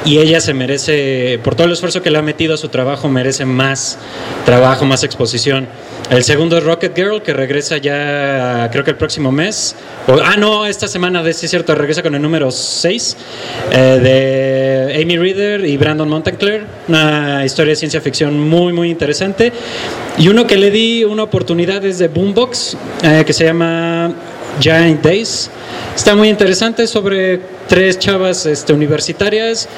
y 0.06 0.20
ella 0.20 0.40
se 0.40 0.54
merece, 0.54 1.40
por 1.44 1.56
todo 1.56 1.68
el 1.68 1.74
esfuerzo 1.74 2.02
que 2.02 2.10
le 2.10 2.18
ha 2.18 2.22
metido 2.22 2.54
a 2.54 2.58
su 2.58 2.70
trabajo, 2.70 3.10
merece 3.10 3.46
más 3.46 3.98
trabajo, 4.46 4.86
más 4.86 5.04
exposición. 5.04 5.68
El 6.10 6.24
segundo 6.24 6.58
es 6.58 6.64
Rocket 6.64 6.96
Girl, 6.96 7.22
que 7.22 7.34
regresa 7.34 7.78
ya, 7.78 8.68
creo 8.72 8.84
que 8.84 8.92
el 8.92 8.98
próximo 8.98 9.32
mes. 9.32 9.76
ah, 10.08 10.36
no, 10.38 10.66
esta 10.66 10.88
semana, 10.88 11.22
sí 11.34 11.46
es 11.46 11.52
cierto, 11.52 11.76
regresa 11.76 12.02
con 12.02 12.16
el 12.16 12.22
número 12.22 12.50
6 12.50 13.18
eh, 13.72 13.78
de 13.78 15.02
Amy 15.04 15.18
Reader 15.18 15.66
y 15.66 15.78
Brandon 15.78 16.10
Monteclair. 16.10 16.66
Una 16.88 17.46
historia 17.46 17.74
de 17.74 17.76
ciencia 17.76 18.02
ficción 18.02 18.40
muy, 18.40 18.74
muy 18.74 18.90
interesante. 18.90 19.52
Y 20.18 20.30
uno 20.30 20.48
que 20.48 20.58
le 20.58 20.72
di 20.72 21.04
una 21.04 21.24
oportunidad 21.24 21.86
es 21.86 22.00
de 22.00 22.08
Boombox, 22.08 22.76
eh, 23.04 23.24
que 23.26 23.34
se 23.34 23.46
llama 23.46 24.12
Giant 24.60 25.04
Days. 25.04 25.52
Está 25.96 26.16
muy 26.16 26.30
interesante 26.30 26.88
sobre 26.88 27.59
tres 27.70 28.00
chavas 28.00 28.46
este, 28.46 28.74
universitarias. 28.74 29.70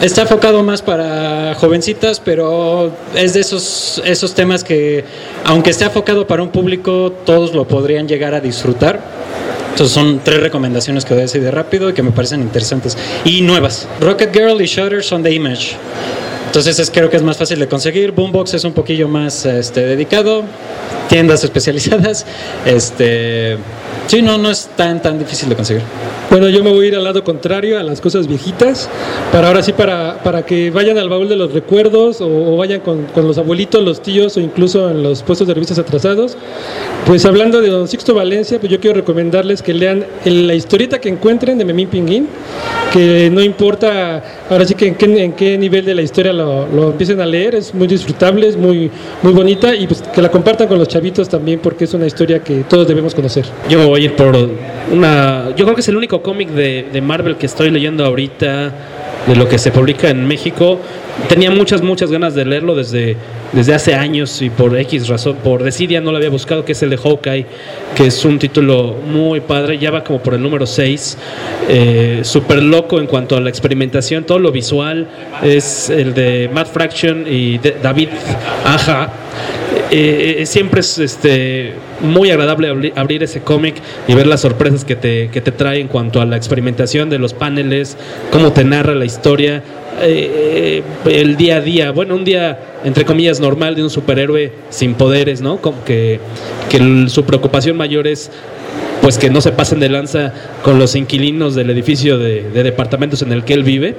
Está 0.00 0.22
enfocado 0.22 0.62
más 0.62 0.82
para 0.82 1.54
jovencitas, 1.56 2.20
pero 2.20 2.92
es 3.16 3.34
de 3.34 3.40
esos, 3.40 4.00
esos 4.04 4.34
temas 4.34 4.62
que, 4.62 5.04
aunque 5.44 5.70
esté 5.70 5.84
enfocado 5.84 6.26
para 6.26 6.42
un 6.42 6.50
público, 6.50 7.12
todos 7.24 7.52
lo 7.52 7.66
podrían 7.66 8.06
llegar 8.06 8.34
a 8.34 8.40
disfrutar. 8.40 9.00
Entonces 9.70 9.94
son 9.94 10.20
tres 10.22 10.40
recomendaciones 10.40 11.04
que 11.04 11.14
voy 11.14 11.22
a 11.22 11.24
decir 11.24 11.42
de 11.42 11.50
rápido 11.50 11.90
y 11.90 11.94
que 11.94 12.02
me 12.02 12.12
parecen 12.12 12.42
interesantes 12.42 12.96
y 13.24 13.40
nuevas. 13.40 13.88
Rocket 14.00 14.32
Girl 14.32 14.60
y 14.60 14.66
Shutter 14.66 15.02
son 15.02 15.22
de 15.22 15.32
Image. 15.32 15.76
Entonces 16.46 16.78
es, 16.78 16.90
creo 16.90 17.08
que 17.08 17.16
es 17.16 17.22
más 17.22 17.36
fácil 17.36 17.58
de 17.58 17.68
conseguir. 17.68 18.12
Boombox 18.12 18.54
es 18.54 18.64
un 18.64 18.72
poquillo 18.72 19.08
más 19.08 19.46
este, 19.46 19.86
dedicado. 19.86 20.42
Tiendas 21.08 21.44
especializadas. 21.44 22.26
Este, 22.66 23.56
Sí, 24.06 24.22
no, 24.22 24.38
no 24.38 24.50
es 24.50 24.68
tan, 24.76 25.00
tan 25.00 25.18
difícil 25.18 25.48
de 25.48 25.54
conseguir. 25.54 25.82
Bueno, 26.30 26.48
yo 26.48 26.62
me 26.62 26.70
voy 26.70 26.86
a 26.86 26.88
ir 26.88 26.96
al 26.96 27.04
lado 27.04 27.24
contrario, 27.24 27.78
a 27.78 27.82
las 27.82 28.00
cosas 28.00 28.28
viejitas, 28.28 28.88
para 29.32 29.48
ahora 29.48 29.62
sí, 29.62 29.72
para, 29.72 30.22
para 30.22 30.46
que 30.46 30.70
vayan 30.70 30.96
al 30.98 31.08
baúl 31.08 31.28
de 31.28 31.34
los 31.34 31.52
recuerdos 31.52 32.20
o, 32.20 32.56
vayan 32.56 32.80
con, 32.80 33.06
con, 33.06 33.26
los 33.26 33.36
abuelitos, 33.38 33.82
los 33.82 34.00
tíos 34.00 34.36
o 34.36 34.40
incluso 34.40 34.90
en 34.90 35.02
los 35.02 35.22
puestos 35.24 35.48
de 35.48 35.54
revistas 35.54 35.78
atrasados. 35.78 36.36
Pues 37.04 37.24
hablando 37.24 37.60
de 37.60 37.68
Don 37.68 37.88
Sixto 37.88 38.14
Valencia, 38.14 38.60
pues 38.60 38.70
yo 38.70 38.78
quiero 38.78 38.94
recomendarles 38.94 39.62
que 39.62 39.74
lean 39.74 40.04
la 40.24 40.54
historieta 40.54 41.00
que 41.00 41.08
encuentren 41.08 41.58
de 41.58 41.64
Memín 41.64 41.88
Pinguín, 41.88 42.28
que 42.92 43.28
no 43.32 43.42
importa 43.42 44.22
ahora 44.48 44.64
sí 44.66 44.74
que 44.74 44.86
en 44.86 44.94
qué, 44.94 45.24
en 45.24 45.32
qué 45.32 45.58
nivel 45.58 45.84
de 45.84 45.94
la 45.94 46.02
historia 46.02 46.32
lo, 46.32 46.68
lo, 46.68 46.90
empiecen 46.90 47.20
a 47.20 47.26
leer, 47.26 47.56
es 47.56 47.74
muy 47.74 47.88
disfrutable, 47.88 48.46
es 48.46 48.56
muy, 48.56 48.90
muy 49.22 49.32
bonita 49.32 49.74
y 49.74 49.86
pues 49.86 50.02
que 50.02 50.22
la 50.22 50.30
compartan 50.30 50.68
con 50.68 50.78
los 50.78 50.86
chavitos 50.86 51.28
también 51.28 51.58
porque 51.60 51.84
es 51.84 51.94
una 51.94 52.06
historia 52.06 52.40
que 52.44 52.64
todos 52.68 52.86
debemos 52.86 53.14
conocer. 53.14 53.46
Yo 53.68 53.79
voy 53.86 54.04
ir 54.04 54.16
por 54.16 54.36
una... 54.90 55.48
Yo 55.56 55.64
creo 55.64 55.74
que 55.74 55.80
es 55.80 55.88
el 55.88 55.96
único 55.96 56.22
cómic 56.22 56.48
de, 56.50 56.86
de 56.92 57.00
Marvel 57.00 57.36
que 57.36 57.46
estoy 57.46 57.70
leyendo 57.70 58.04
ahorita 58.04 58.72
de 59.26 59.36
lo 59.36 59.48
que 59.48 59.58
se 59.58 59.70
publica 59.70 60.08
en 60.10 60.26
México. 60.26 60.78
Tenía 61.28 61.50
muchas, 61.50 61.82
muchas 61.82 62.10
ganas 62.10 62.34
de 62.34 62.44
leerlo 62.44 62.74
desde, 62.74 63.16
desde 63.52 63.74
hace 63.74 63.94
años 63.94 64.40
y 64.40 64.48
por 64.48 64.76
X 64.76 65.08
razón, 65.08 65.36
por 65.44 65.62
desidia 65.62 66.00
no 66.00 66.10
lo 66.10 66.16
había 66.16 66.30
buscado, 66.30 66.64
que 66.64 66.72
es 66.72 66.82
el 66.82 66.90
de 66.90 66.96
Hawkeye, 66.96 67.46
que 67.94 68.06
es 68.06 68.24
un 68.24 68.38
título 68.38 68.96
muy 69.06 69.40
padre, 69.40 69.78
ya 69.78 69.90
va 69.90 70.02
como 70.02 70.20
por 70.20 70.34
el 70.34 70.42
número 70.42 70.66
6, 70.66 71.18
eh, 71.68 72.20
súper 72.22 72.62
loco 72.62 72.98
en 72.98 73.06
cuanto 73.06 73.36
a 73.36 73.40
la 73.40 73.50
experimentación, 73.50 74.24
todo 74.24 74.38
lo 74.38 74.50
visual, 74.50 75.08
es 75.42 75.90
el 75.90 76.14
de 76.14 76.48
Matt 76.52 76.68
Fraction 76.68 77.26
y 77.28 77.58
David 77.58 78.08
Aja. 78.64 79.12
Eh, 79.90 80.36
eh, 80.38 80.46
siempre 80.46 80.80
es 80.80 80.98
este, 80.98 81.72
muy 82.00 82.30
agradable 82.30 82.92
abrir 82.94 83.24
ese 83.24 83.40
cómic 83.40 83.74
y 84.06 84.14
ver 84.14 84.28
las 84.28 84.42
sorpresas 84.42 84.84
que 84.84 84.94
te, 84.94 85.30
que 85.30 85.40
te 85.40 85.50
trae 85.50 85.80
en 85.80 85.88
cuanto 85.88 86.20
a 86.20 86.24
la 86.24 86.36
experimentación 86.36 87.10
de 87.10 87.18
los 87.18 87.34
paneles, 87.34 87.96
cómo 88.30 88.52
te 88.52 88.62
narra 88.62 88.94
la 88.94 89.04
historia, 89.04 89.64
eh, 90.02 90.82
el 91.06 91.36
día 91.36 91.56
a 91.56 91.60
día, 91.60 91.90
bueno, 91.90 92.14
un 92.14 92.24
día 92.24 92.60
entre 92.84 93.04
comillas 93.04 93.40
normal 93.40 93.74
de 93.74 93.82
un 93.82 93.90
superhéroe 93.90 94.52
sin 94.70 94.94
poderes, 94.94 95.40
¿no? 95.40 95.60
Como 95.60 95.84
que, 95.84 96.20
que 96.68 97.08
su 97.08 97.24
preocupación 97.24 97.76
mayor 97.76 98.06
es 98.06 98.30
pues 99.02 99.18
que 99.18 99.30
no 99.30 99.40
se 99.40 99.52
pasen 99.52 99.80
de 99.80 99.88
lanza 99.88 100.32
con 100.62 100.78
los 100.78 100.94
inquilinos 100.94 101.54
del 101.54 101.70
edificio 101.70 102.18
de, 102.18 102.42
departamentos 102.50 103.22
en 103.22 103.32
el 103.32 103.44
que 103.44 103.54
él 103.54 103.64
vive. 103.64 103.94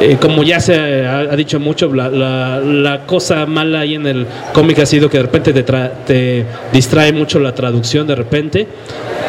Eh, 0.00 0.16
como 0.20 0.42
ya 0.42 0.58
se 0.58 0.74
ha, 1.06 1.36
dicho 1.36 1.60
mucho, 1.60 1.92
la, 1.92 3.02
cosa 3.06 3.46
mala 3.46 3.80
ahí 3.80 3.94
en 3.94 4.06
el 4.06 4.26
cómic 4.52 4.78
ha 4.78 4.86
sido 4.86 5.08
que 5.10 5.18
de 5.18 5.22
repente 5.24 5.52
te, 5.52 5.62
te 6.06 6.46
distrae 6.72 7.12
mucho 7.12 7.38
la 7.38 7.54
traducción 7.54 8.06
de 8.06 8.14
repente 8.14 8.66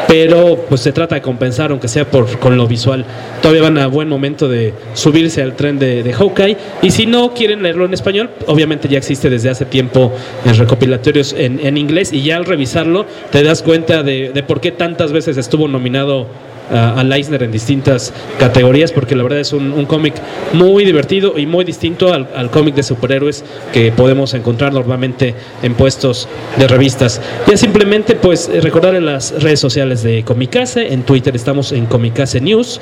pero 0.07 0.65
pues 0.69 0.81
se 0.81 0.91
trata 0.91 1.15
de 1.15 1.21
compensar 1.21 1.71
aunque 1.71 1.87
sea 1.87 2.05
por 2.05 2.37
con 2.39 2.55
lo 2.57 2.67
visual. 2.67 3.05
Todavía 3.41 3.63
van 3.63 3.77
a 3.77 3.87
buen 3.87 4.07
momento 4.07 4.47
de 4.47 4.73
subirse 4.93 5.41
al 5.41 5.55
tren 5.55 5.79
de, 5.79 6.03
de 6.03 6.13
Hawkeye 6.13 6.57
y 6.81 6.91
si 6.91 7.05
no 7.05 7.33
quieren 7.33 7.63
leerlo 7.63 7.85
en 7.85 7.93
español 7.93 8.29
obviamente 8.47 8.87
ya 8.87 8.97
existe 8.97 9.29
desde 9.29 9.49
hace 9.49 9.65
tiempo 9.65 10.13
en 10.45 10.55
recopilatorios 10.55 11.33
en, 11.33 11.59
en 11.65 11.77
inglés 11.77 12.13
y 12.13 12.21
ya 12.21 12.37
al 12.37 12.45
revisarlo 12.45 13.05
te 13.31 13.43
das 13.43 13.63
cuenta 13.63 14.03
de, 14.03 14.31
de 14.33 14.43
por 14.43 14.61
qué 14.61 14.71
tantas 14.71 15.11
veces 15.11 15.37
estuvo 15.37 15.67
nominado 15.67 16.27
a 16.71 17.03
Leisner 17.03 17.43
en 17.43 17.51
distintas 17.51 18.13
categorías 18.39 18.91
porque 18.91 19.15
la 19.15 19.23
verdad 19.23 19.39
es 19.39 19.53
un, 19.53 19.85
cómic 19.85 20.15
muy 20.53 20.85
divertido 20.85 21.37
y 21.37 21.45
muy 21.45 21.65
distinto 21.65 22.13
al, 22.13 22.49
cómic 22.51 22.75
de 22.75 22.83
superhéroes 22.83 23.43
que 23.71 23.91
podemos 23.91 24.33
encontrar 24.33 24.73
normalmente 24.73 25.35
en 25.61 25.75
puestos 25.75 26.27
de 26.57 26.67
revistas. 26.67 27.21
Ya 27.47 27.57
simplemente 27.57 28.15
pues 28.15 28.49
recordar 28.61 28.95
en 28.95 29.05
las 29.05 29.41
redes 29.41 29.59
sociales 29.59 30.03
de 30.03 30.23
Comicase, 30.23 30.93
en 30.93 31.03
Twitter 31.03 31.35
estamos 31.35 31.71
en 31.71 31.85
Comicase 31.85 32.41
News, 32.41 32.79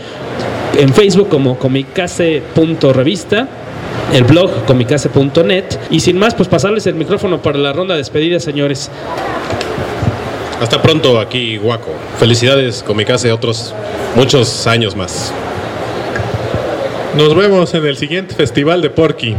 en 0.78 0.94
Facebook 0.94 1.30
como 1.30 1.58
comicase.revista 1.58 3.48
el 4.14 4.24
blog 4.24 4.66
comicase.net 4.66 5.66
y 5.90 6.00
sin 6.00 6.18
más 6.18 6.36
pues 6.36 6.50
pasarles 6.50 6.86
el 6.88 6.96
micrófono 6.96 7.42
para 7.42 7.58
la 7.58 7.72
ronda 7.72 7.94
de 7.94 8.00
despedida 8.00 8.40
señores 8.40 8.90
hasta 10.62 10.80
pronto 10.80 11.20
aquí, 11.20 11.58
Guaco. 11.58 11.90
Felicidades, 12.20 12.84
Comicase, 12.84 13.32
otros 13.32 13.74
muchos 14.16 14.68
años 14.68 14.96
más. 14.96 15.34
Nos 17.18 17.36
vemos 17.36 17.74
en 17.74 17.84
el 17.84 17.98
siguiente 17.98 18.36
festival 18.36 18.80
de 18.84 18.92
Porky. 18.92 19.36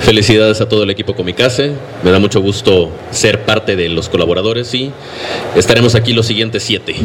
Felicidades 0.00 0.62
a 0.62 0.68
todo 0.68 0.82
el 0.84 0.90
equipo 0.90 1.14
Comicase. 1.14 1.72
Me 2.02 2.10
da 2.10 2.18
mucho 2.18 2.40
gusto 2.40 2.90
ser 3.10 3.42
parte 3.42 3.76
de 3.76 3.90
los 3.90 4.08
colaboradores 4.08 4.72
y 4.74 4.90
estaremos 5.54 5.94
aquí 5.94 6.14
los 6.14 6.26
siguientes 6.26 6.62
siete. 6.62 6.96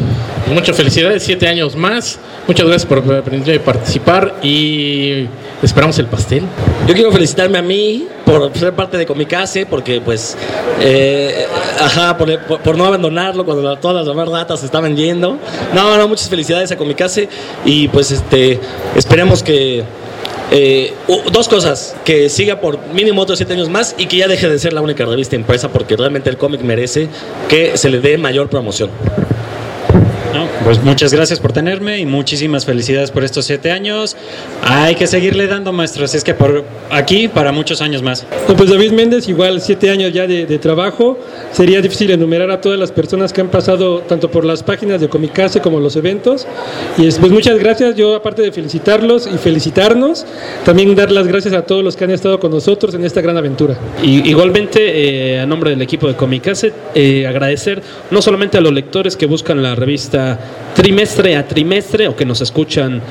Muchas 0.53 0.77
felicidades, 0.77 1.23
siete 1.23 1.45
años 1.45 1.75
más. 1.75 2.19
Muchas 2.47 2.65
gracias 2.67 2.85
por 2.85 2.99
aprender 3.13 3.59
a 3.59 3.63
participar 3.63 4.39
y 4.41 5.25
esperamos 5.61 5.97
el 5.99 6.07
pastel. 6.07 6.43
Yo 6.87 6.93
quiero 6.93 7.11
felicitarme 7.11 7.57
a 7.57 7.61
mí 7.61 8.07
por 8.25 8.55
ser 8.57 8.73
parte 8.73 8.97
de 8.97 9.05
Comicase, 9.05 9.65
porque 9.65 10.01
pues, 10.01 10.37
eh, 10.81 11.45
ajá, 11.79 12.17
por, 12.17 12.77
no 12.77 12.85
abandonarlo 12.85 13.45
cuando 13.45 13.75
todas 13.77 13.97
las 13.97 14.05
demás 14.05 14.29
ratas 14.29 14.63
estaban 14.63 14.95
yendo. 14.95 15.37
No, 15.73 15.97
no, 15.97 16.07
muchas 16.07 16.29
felicidades 16.29 16.71
a 16.71 16.77
Comicase 16.77 17.29
y 17.65 17.87
pues 17.87 18.11
este, 18.11 18.59
esperemos 18.95 19.43
que 19.43 19.83
eh, 20.51 20.93
dos 21.31 21.47
cosas, 21.49 21.95
que 22.05 22.29
siga 22.29 22.61
por 22.61 22.79
mínimo 22.93 23.21
otros 23.21 23.37
siete 23.37 23.53
años 23.53 23.69
más 23.69 23.95
y 23.97 24.05
que 24.05 24.17
ya 24.17 24.27
deje 24.27 24.47
de 24.47 24.59
ser 24.59 24.73
la 24.73 24.81
única 24.81 25.05
revista 25.05 25.35
impresa 25.35 25.69
porque 25.69 25.97
realmente 25.97 26.29
el 26.29 26.37
cómic 26.37 26.61
merece 26.61 27.09
que 27.49 27.77
se 27.77 27.89
le 27.89 27.99
dé 27.99 28.17
mayor 28.17 28.49
promoción 28.49 28.89
pues 30.63 30.83
muchas 30.83 31.13
gracias 31.13 31.39
por 31.39 31.53
tenerme 31.53 31.99
y 31.99 32.05
muchísimas 32.05 32.65
felicidades 32.65 33.11
por 33.11 33.23
estos 33.23 33.45
siete 33.45 33.71
años. 33.71 34.15
Hay 34.63 34.95
que 34.95 35.07
seguirle 35.07 35.47
dando, 35.47 35.71
maestros. 35.71 36.13
Es 36.15 36.23
que 36.23 36.33
por 36.33 36.65
aquí 36.89 37.27
para 37.27 37.51
muchos 37.51 37.81
años 37.81 38.01
más. 38.01 38.25
pues 38.57 38.69
David 38.69 38.91
Méndez, 38.91 39.27
igual 39.29 39.61
siete 39.61 39.89
años 39.89 40.13
ya 40.13 40.27
de, 40.27 40.45
trabajo. 40.59 41.17
Sería 41.51 41.81
difícil 41.81 42.11
enumerar 42.11 42.51
a 42.51 42.61
todas 42.61 42.79
las 42.79 42.91
personas 42.91 43.31
que 43.31 43.41
han 43.41 43.49
pasado 43.49 43.99
tanto 43.99 44.29
por 44.29 44.43
las 44.43 44.63
páginas 44.63 44.99
de 45.01 45.09
Comicase 45.09 45.61
como 45.61 45.79
los 45.79 45.95
eventos. 45.95 46.47
Y 46.97 47.09
pues 47.09 47.31
muchas 47.31 47.57
gracias. 47.59 47.95
Yo, 47.95 48.15
aparte 48.15 48.41
de 48.41 48.51
felicitarlos 48.51 49.27
y 49.27 49.37
felicitarnos, 49.37 50.25
también 50.65 50.95
dar 50.95 51.11
las 51.11 51.27
gracias 51.27 51.53
a 51.53 51.61
todos 51.61 51.83
los 51.83 51.95
que 51.95 52.03
han 52.03 52.11
estado 52.11 52.39
con 52.39 52.51
nosotros 52.51 52.93
en 52.95 53.05
esta 53.05 53.21
gran 53.21 53.37
aventura. 53.37 53.77
Y, 54.03 54.27
igualmente, 54.29 55.35
eh, 55.35 55.39
a 55.39 55.45
nombre 55.45 55.69
del 55.69 55.81
equipo 55.81 56.07
de 56.07 56.15
Comicase, 56.15 56.73
eh, 56.95 57.25
agradecer 57.27 57.81
no 58.11 58.21
solamente 58.21 58.57
a 58.57 58.61
los 58.61 58.73
lectores 58.73 59.15
que 59.15 59.25
buscan 59.25 59.61
la 59.61 59.75
revista 59.75 60.26
trimestre 60.75 61.35
a 61.35 61.47
trimestre 61.47 62.07
o 62.07 62.15
que 62.15 62.25
nos 62.25 62.41
escuchan 62.41 63.01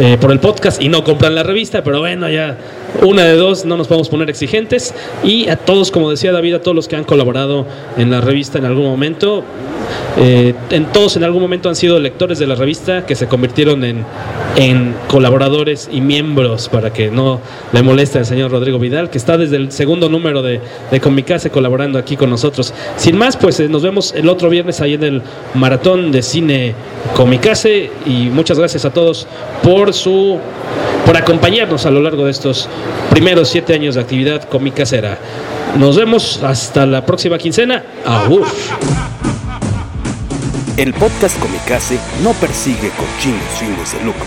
eh, 0.00 0.16
por 0.20 0.32
el 0.32 0.40
podcast 0.40 0.82
y 0.82 0.88
no 0.88 1.04
compran 1.04 1.34
la 1.34 1.42
revista, 1.42 1.84
pero 1.84 2.00
bueno, 2.00 2.28
ya 2.28 2.56
una 3.02 3.24
de 3.24 3.36
dos, 3.36 3.64
no 3.64 3.76
nos 3.76 3.86
podemos 3.86 4.08
poner 4.08 4.30
exigentes. 4.30 4.94
Y 5.22 5.48
a 5.48 5.56
todos, 5.56 5.90
como 5.90 6.10
decía 6.10 6.32
David, 6.32 6.54
a 6.54 6.62
todos 6.62 6.74
los 6.74 6.88
que 6.88 6.96
han 6.96 7.04
colaborado 7.04 7.66
en 7.96 8.10
la 8.10 8.20
revista 8.20 8.58
en 8.58 8.64
algún 8.64 8.86
momento, 8.86 9.44
eh, 10.16 10.54
en 10.70 10.86
todos 10.86 11.16
en 11.16 11.24
algún 11.24 11.42
momento 11.42 11.68
han 11.68 11.76
sido 11.76 11.98
lectores 12.00 12.38
de 12.38 12.46
la 12.46 12.54
revista 12.54 13.06
que 13.06 13.14
se 13.14 13.26
convirtieron 13.26 13.84
en, 13.84 14.04
en 14.56 14.94
colaboradores 15.08 15.88
y 15.92 16.00
miembros 16.00 16.68
para 16.68 16.92
que 16.92 17.10
no 17.10 17.40
le 17.72 17.82
moleste 17.82 18.18
al 18.18 18.26
señor 18.26 18.50
Rodrigo 18.50 18.78
Vidal, 18.78 19.10
que 19.10 19.18
está 19.18 19.36
desde 19.36 19.56
el 19.56 19.70
segundo 19.70 20.08
número 20.08 20.42
de, 20.42 20.60
de 20.90 21.00
Comicase 21.00 21.50
colaborando 21.50 21.98
aquí 21.98 22.16
con 22.16 22.30
nosotros. 22.30 22.74
Sin 22.96 23.16
más, 23.16 23.36
pues 23.36 23.60
eh, 23.60 23.68
nos 23.68 23.82
vemos 23.82 24.12
el 24.16 24.28
otro 24.28 24.50
viernes 24.50 24.80
ahí 24.80 24.94
en 24.94 25.04
el 25.04 25.22
Maratón 25.54 26.10
de 26.10 26.22
Cine 26.28 26.74
Comicase 27.16 27.90
y 28.06 28.28
muchas 28.30 28.58
gracias 28.58 28.84
a 28.84 28.90
todos 28.90 29.26
por 29.62 29.92
su 29.92 30.38
por 31.04 31.16
acompañarnos 31.16 31.86
a 31.86 31.90
lo 31.90 32.02
largo 32.02 32.26
de 32.26 32.30
estos 32.30 32.68
primeros 33.10 33.48
siete 33.48 33.74
años 33.74 33.94
de 33.94 34.02
actividad 34.02 34.42
comicasera. 34.44 35.18
Nos 35.78 35.96
vemos 35.96 36.42
hasta 36.42 36.86
la 36.86 37.04
próxima 37.06 37.38
quincena. 37.38 37.82
¡Agur! 38.04 38.46
El 40.76 40.94
podcast 40.94 41.38
Comicase 41.40 41.98
no 42.22 42.32
persigue 42.34 42.90
cochinos 42.90 43.42
fines 43.58 43.92
de 43.94 44.04
lucro. 44.04 44.26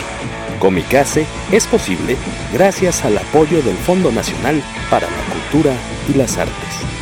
Comicase 0.59 1.25
es 1.51 1.65
posible 1.65 2.17
gracias 2.53 3.05
al 3.05 3.17
apoyo 3.17 3.61
del 3.61 3.75
Fondo 3.77 4.11
Nacional 4.11 4.61
para 4.89 5.07
la 5.07 5.33
Cultura 5.33 5.73
y 6.09 6.17
las 6.17 6.37
Artes. 6.37 7.00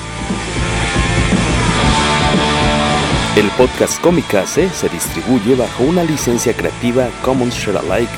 El 3.38 3.50
podcast 3.52 4.02
Comicase 4.02 4.70
se 4.70 4.90
distribuye 4.90 5.56
bajo 5.56 5.84
una 5.84 6.04
licencia 6.04 6.54
creativa 6.54 7.10
Commons 7.24 7.56
Share 7.56 7.78
Alike, 7.78 8.12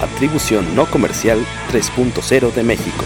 atribución 0.00 0.74
no 0.74 0.86
comercial 0.86 1.44
3.0 1.70 2.52
de 2.52 2.62
México. 2.62 3.04